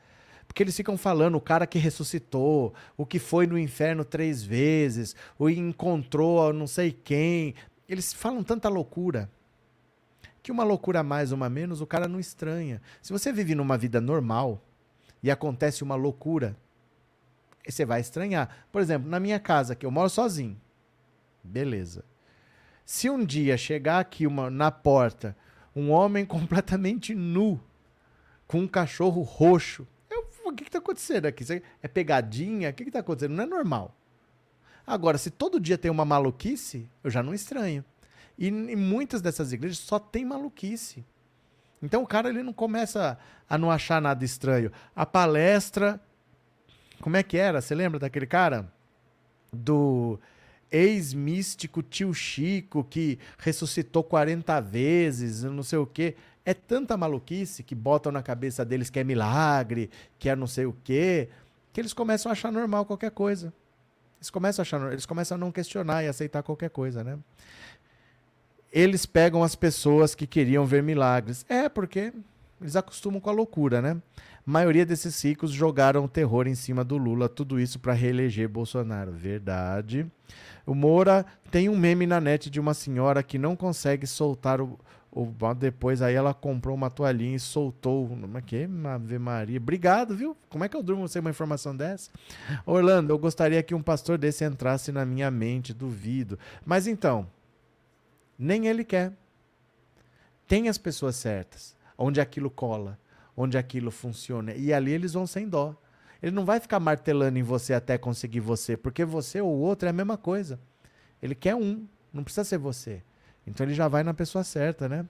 Porque 0.45 0.61
eles 0.61 0.77
ficam 0.77 0.95
falando 0.95 1.35
o 1.35 1.41
cara 1.41 1.65
que 1.65 1.79
ressuscitou, 1.79 2.71
o 2.95 3.03
que 3.03 3.17
foi 3.17 3.47
no 3.47 3.57
inferno 3.57 4.05
três 4.05 4.43
vezes, 4.43 5.15
o 5.39 5.49
encontrou 5.49 6.53
não 6.53 6.67
sei 6.67 6.91
quem. 6.91 7.55
Eles 7.89 8.13
falam 8.13 8.43
tanta 8.43 8.69
loucura 8.69 9.27
que 10.43 10.51
uma 10.51 10.63
loucura 10.63 10.99
a 10.99 11.03
mais, 11.03 11.31
uma 11.31 11.47
a 11.47 11.49
menos, 11.49 11.81
o 11.81 11.87
cara 11.87 12.07
não 12.07 12.19
estranha. 12.19 12.79
Se 13.01 13.11
você 13.11 13.33
vive 13.33 13.55
numa 13.55 13.75
vida 13.75 13.99
normal, 13.99 14.63
e 15.23 15.31
acontece 15.31 15.83
uma 15.83 15.95
loucura, 15.95 16.55
você 17.67 17.85
vai 17.85 18.01
estranhar. 18.01 18.67
Por 18.71 18.83
exemplo, 18.83 19.09
na 19.09 19.19
minha 19.19 19.39
casa, 19.39 19.75
que 19.75 19.85
eu 19.85 19.91
moro 19.91 20.11
sozinho. 20.11 20.61
Beleza. 21.43 22.05
Se 22.85 23.09
um 23.09 23.25
dia 23.25 23.57
chegar 23.57 23.99
aqui 23.99 24.27
uma, 24.27 24.51
na 24.51 24.69
porta 24.69 25.35
um 25.75 25.91
homem 25.91 26.25
completamente 26.25 27.13
nu, 27.13 27.59
com 28.47 28.59
um 28.59 28.67
cachorro 28.67 29.21
roxo, 29.21 29.87
eu, 30.09 30.27
o 30.45 30.53
que 30.53 30.63
está 30.63 30.79
acontecendo 30.79 31.25
aqui? 31.25 31.45
É 31.81 31.87
pegadinha? 31.87 32.69
O 32.69 32.73
que 32.73 32.83
está 32.83 32.99
acontecendo? 32.99 33.33
Não 33.33 33.43
é 33.43 33.47
normal. 33.47 33.95
Agora, 34.85 35.17
se 35.17 35.29
todo 35.29 35.59
dia 35.59 35.77
tem 35.77 35.89
uma 35.89 36.03
maluquice, 36.03 36.89
eu 37.03 37.09
já 37.09 37.23
não 37.23 37.33
estranho. 37.33 37.85
E 38.37 38.47
em 38.47 38.75
muitas 38.75 39.21
dessas 39.21 39.53
igrejas 39.53 39.77
só 39.77 39.99
tem 39.99 40.25
maluquice. 40.25 41.05
Então 41.81 42.03
o 42.03 42.07
cara 42.07 42.29
ele 42.29 42.43
não 42.43 42.53
começa 42.53 43.17
a 43.49 43.57
não 43.57 43.71
achar 43.71 44.01
nada 44.01 44.23
estranho. 44.23 44.71
A 44.95 45.05
palestra, 45.05 45.99
como 46.99 47.17
é 47.17 47.23
que 47.23 47.37
era? 47.37 47.61
Você 47.61 47.73
lembra 47.73 47.99
daquele 47.99 48.27
cara 48.27 48.71
do 49.51 50.19
ex-místico 50.71 51.83
tio 51.83 52.13
Chico 52.13 52.83
que 52.83 53.19
ressuscitou 53.37 54.03
40 54.03 54.59
vezes, 54.61 55.43
não 55.43 55.63
sei 55.63 55.79
o 55.79 55.85
quê. 55.85 56.15
É 56.45 56.53
tanta 56.53 56.97
maluquice 56.97 57.61
que 57.61 57.75
botam 57.75 58.11
na 58.11 58.23
cabeça 58.23 58.65
deles 58.65 58.89
que 58.89 58.99
é 58.99 59.03
milagre, 59.03 59.89
que 60.17 60.29
é 60.29 60.35
não 60.35 60.47
sei 60.47 60.65
o 60.65 60.75
quê, 60.83 61.29
que 61.71 61.79
eles 61.79 61.93
começam 61.93 62.29
a 62.29 62.33
achar 62.33 62.51
normal 62.51 62.85
qualquer 62.85 63.11
coisa. 63.11 63.53
Eles 64.17 64.29
começam 64.29 64.61
a 64.61 64.63
achar, 64.63 64.91
eles 64.91 65.05
começam 65.05 65.35
a 65.35 65.37
não 65.37 65.51
questionar 65.51 66.03
e 66.03 66.07
aceitar 66.07 66.41
qualquer 66.43 66.69
coisa, 66.69 67.03
né? 67.03 67.17
eles 68.71 69.05
pegam 69.05 69.43
as 69.43 69.55
pessoas 69.55 70.15
que 70.15 70.25
queriam 70.25 70.65
ver 70.65 70.81
milagres. 70.81 71.45
É, 71.49 71.67
porque 71.67 72.13
eles 72.59 72.75
acostumam 72.75 73.19
com 73.19 73.29
a 73.29 73.33
loucura, 73.33 73.81
né? 73.81 73.97
A 74.15 74.51
maioria 74.51 74.85
desses 74.85 75.21
ricos 75.23 75.51
jogaram 75.51 76.07
terror 76.07 76.47
em 76.47 76.55
cima 76.55 76.83
do 76.83 76.97
Lula, 76.97 77.27
tudo 77.27 77.59
isso 77.59 77.79
para 77.79 77.93
reeleger 77.93 78.47
Bolsonaro. 78.47 79.11
Verdade. 79.11 80.09
O 80.65 80.75
Moura 80.75 81.25
tem 81.49 81.69
um 81.69 81.77
meme 81.77 82.05
na 82.05 82.21
net 82.21 82.49
de 82.49 82.59
uma 82.59 82.73
senhora 82.73 83.23
que 83.23 83.37
não 83.37 83.55
consegue 83.55 84.05
soltar 84.05 84.61
o, 84.61 84.79
o 85.11 85.27
depois 85.53 86.01
aí 86.01 86.15
ela 86.15 86.33
comprou 86.33 86.73
uma 86.73 86.89
toalhinha 86.89 87.35
e 87.35 87.39
soltou. 87.39 88.07
Como 88.07 88.37
é 88.37 88.41
que? 88.41 88.67
Ave 88.85 89.19
Maria. 89.19 89.57
Obrigado, 89.57 90.15
viu? 90.15 90.37
Como 90.49 90.63
é 90.63 90.69
que 90.69 90.75
eu 90.75 90.81
durmo 90.81 91.07
sem 91.07 91.19
uma 91.19 91.29
informação 91.29 91.75
dessa? 91.75 92.09
Orlando, 92.65 93.11
eu 93.11 93.17
gostaria 93.17 93.61
que 93.61 93.75
um 93.75 93.81
pastor 93.81 94.17
desse 94.17 94.45
entrasse 94.45 94.91
na 94.91 95.05
minha 95.05 95.29
mente, 95.29 95.73
duvido. 95.73 96.39
Mas 96.65 96.87
então, 96.87 97.27
nem 98.39 98.67
ele 98.67 98.83
quer. 98.83 99.11
Tem 100.47 100.69
as 100.69 100.77
pessoas 100.77 101.15
certas, 101.15 101.75
onde 101.97 102.19
aquilo 102.21 102.49
cola, 102.49 102.97
onde 103.35 103.57
aquilo 103.57 103.91
funciona. 103.91 104.53
E 104.53 104.73
ali 104.73 104.91
eles 104.91 105.13
vão 105.13 105.27
sem 105.27 105.47
dó. 105.47 105.75
Ele 106.21 106.31
não 106.31 106.45
vai 106.45 106.59
ficar 106.59 106.79
martelando 106.79 107.37
em 107.37 107.43
você 107.43 107.73
até 107.73 107.97
conseguir 107.97 108.39
você, 108.39 108.77
porque 108.77 109.03
você 109.03 109.41
ou 109.41 109.49
o 109.49 109.59
outro 109.59 109.87
é 109.87 109.89
a 109.89 109.93
mesma 109.93 110.17
coisa. 110.17 110.59
Ele 111.21 111.33
quer 111.33 111.55
um, 111.55 111.85
não 112.13 112.23
precisa 112.23 112.43
ser 112.43 112.57
você. 112.57 113.01
Então 113.45 113.65
ele 113.65 113.73
já 113.73 113.87
vai 113.87 114.03
na 114.03 114.13
pessoa 114.13 114.43
certa, 114.43 114.87
né? 114.87 115.05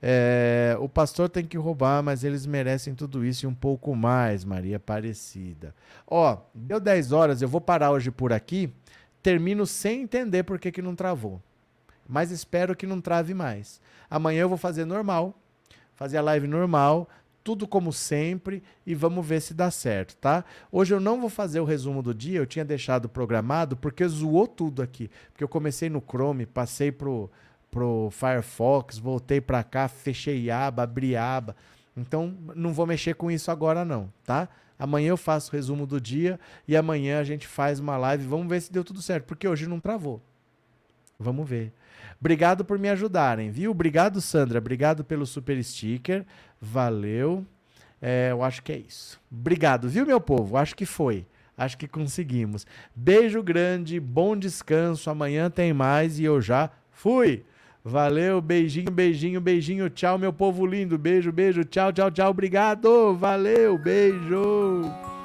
É, 0.00 0.76
o 0.78 0.88
pastor 0.88 1.28
tem 1.28 1.44
que 1.44 1.56
roubar, 1.56 2.02
mas 2.02 2.22
eles 2.22 2.46
merecem 2.46 2.94
tudo 2.94 3.24
isso 3.24 3.46
e 3.46 3.48
um 3.48 3.54
pouco 3.54 3.94
mais, 3.94 4.44
Maria 4.44 4.76
Aparecida. 4.76 5.74
Ó, 6.06 6.38
deu 6.54 6.78
10 6.78 7.12
horas, 7.12 7.42
eu 7.42 7.48
vou 7.48 7.60
parar 7.60 7.90
hoje 7.90 8.10
por 8.10 8.32
aqui. 8.32 8.72
Termino 9.22 9.66
sem 9.66 10.02
entender 10.02 10.44
por 10.44 10.58
que, 10.58 10.70
que 10.70 10.82
não 10.82 10.94
travou 10.94 11.40
mas 12.08 12.30
espero 12.30 12.76
que 12.76 12.86
não 12.86 13.00
trave 13.00 13.34
mais. 13.34 13.80
Amanhã 14.08 14.42
eu 14.42 14.48
vou 14.48 14.58
fazer 14.58 14.84
normal, 14.84 15.34
fazer 15.94 16.18
a 16.18 16.22
live 16.22 16.46
normal, 16.46 17.08
tudo 17.46 17.64
como 17.64 17.92
sempre 17.92 18.60
e 18.84 18.92
vamos 18.92 19.24
ver 19.24 19.40
se 19.40 19.54
dá 19.54 19.70
certo, 19.70 20.16
tá? 20.16 20.44
Hoje 20.72 20.92
eu 20.92 20.98
não 20.98 21.20
vou 21.20 21.30
fazer 21.30 21.60
o 21.60 21.64
resumo 21.64 22.02
do 22.02 22.12
dia, 22.12 22.40
eu 22.40 22.44
tinha 22.44 22.64
deixado 22.64 23.08
programado 23.08 23.76
porque 23.76 24.04
zoou 24.08 24.48
tudo 24.48 24.82
aqui. 24.82 25.08
Porque 25.30 25.44
eu 25.44 25.48
comecei 25.48 25.88
no 25.88 26.02
Chrome, 26.04 26.44
passei 26.44 26.90
pro, 26.90 27.30
pro 27.70 28.08
Firefox, 28.10 28.98
voltei 28.98 29.40
para 29.40 29.62
cá, 29.62 29.86
fechei 29.86 30.50
aba, 30.50 30.82
abri 30.82 31.14
aba. 31.14 31.54
Então 31.96 32.36
não 32.56 32.72
vou 32.72 32.84
mexer 32.84 33.14
com 33.14 33.30
isso 33.30 33.48
agora 33.48 33.84
não, 33.84 34.12
tá? 34.24 34.48
Amanhã 34.76 35.10
eu 35.10 35.16
faço 35.16 35.52
o 35.52 35.54
resumo 35.54 35.86
do 35.86 36.00
dia 36.00 36.40
e 36.66 36.76
amanhã 36.76 37.20
a 37.20 37.24
gente 37.24 37.46
faz 37.46 37.78
uma 37.78 37.96
live, 37.96 38.26
vamos 38.26 38.48
ver 38.48 38.60
se 38.60 38.72
deu 38.72 38.82
tudo 38.82 39.00
certo, 39.00 39.24
porque 39.24 39.46
hoje 39.46 39.68
não 39.68 39.78
travou. 39.78 40.20
Vamos 41.16 41.48
ver. 41.48 41.72
Obrigado 42.20 42.64
por 42.64 42.78
me 42.78 42.88
ajudarem, 42.88 43.50
viu? 43.50 43.70
Obrigado, 43.70 44.20
Sandra. 44.20 44.58
Obrigado 44.58 45.04
pelo 45.04 45.26
super 45.26 45.62
sticker. 45.62 46.24
Valeu. 46.60 47.44
É, 48.00 48.28
eu 48.30 48.42
acho 48.42 48.62
que 48.62 48.72
é 48.72 48.78
isso. 48.78 49.20
Obrigado, 49.30 49.88
viu, 49.88 50.06
meu 50.06 50.20
povo? 50.20 50.56
Acho 50.56 50.74
que 50.74 50.86
foi. 50.86 51.26
Acho 51.56 51.78
que 51.78 51.88
conseguimos. 51.88 52.66
Beijo 52.94 53.42
grande, 53.42 53.98
bom 53.98 54.36
descanso. 54.36 55.08
Amanhã 55.08 55.50
tem 55.50 55.72
mais 55.72 56.18
e 56.18 56.24
eu 56.24 56.40
já 56.40 56.70
fui. 56.90 57.44
Valeu, 57.82 58.40
beijinho, 58.40 58.90
beijinho, 58.90 59.40
beijinho. 59.40 59.88
Tchau, 59.88 60.18
meu 60.18 60.32
povo 60.32 60.66
lindo. 60.66 60.98
Beijo, 60.98 61.32
beijo. 61.32 61.64
Tchau, 61.64 61.92
tchau, 61.92 62.10
tchau. 62.10 62.30
Obrigado. 62.30 63.14
Valeu, 63.14 63.78
beijo. 63.78 65.15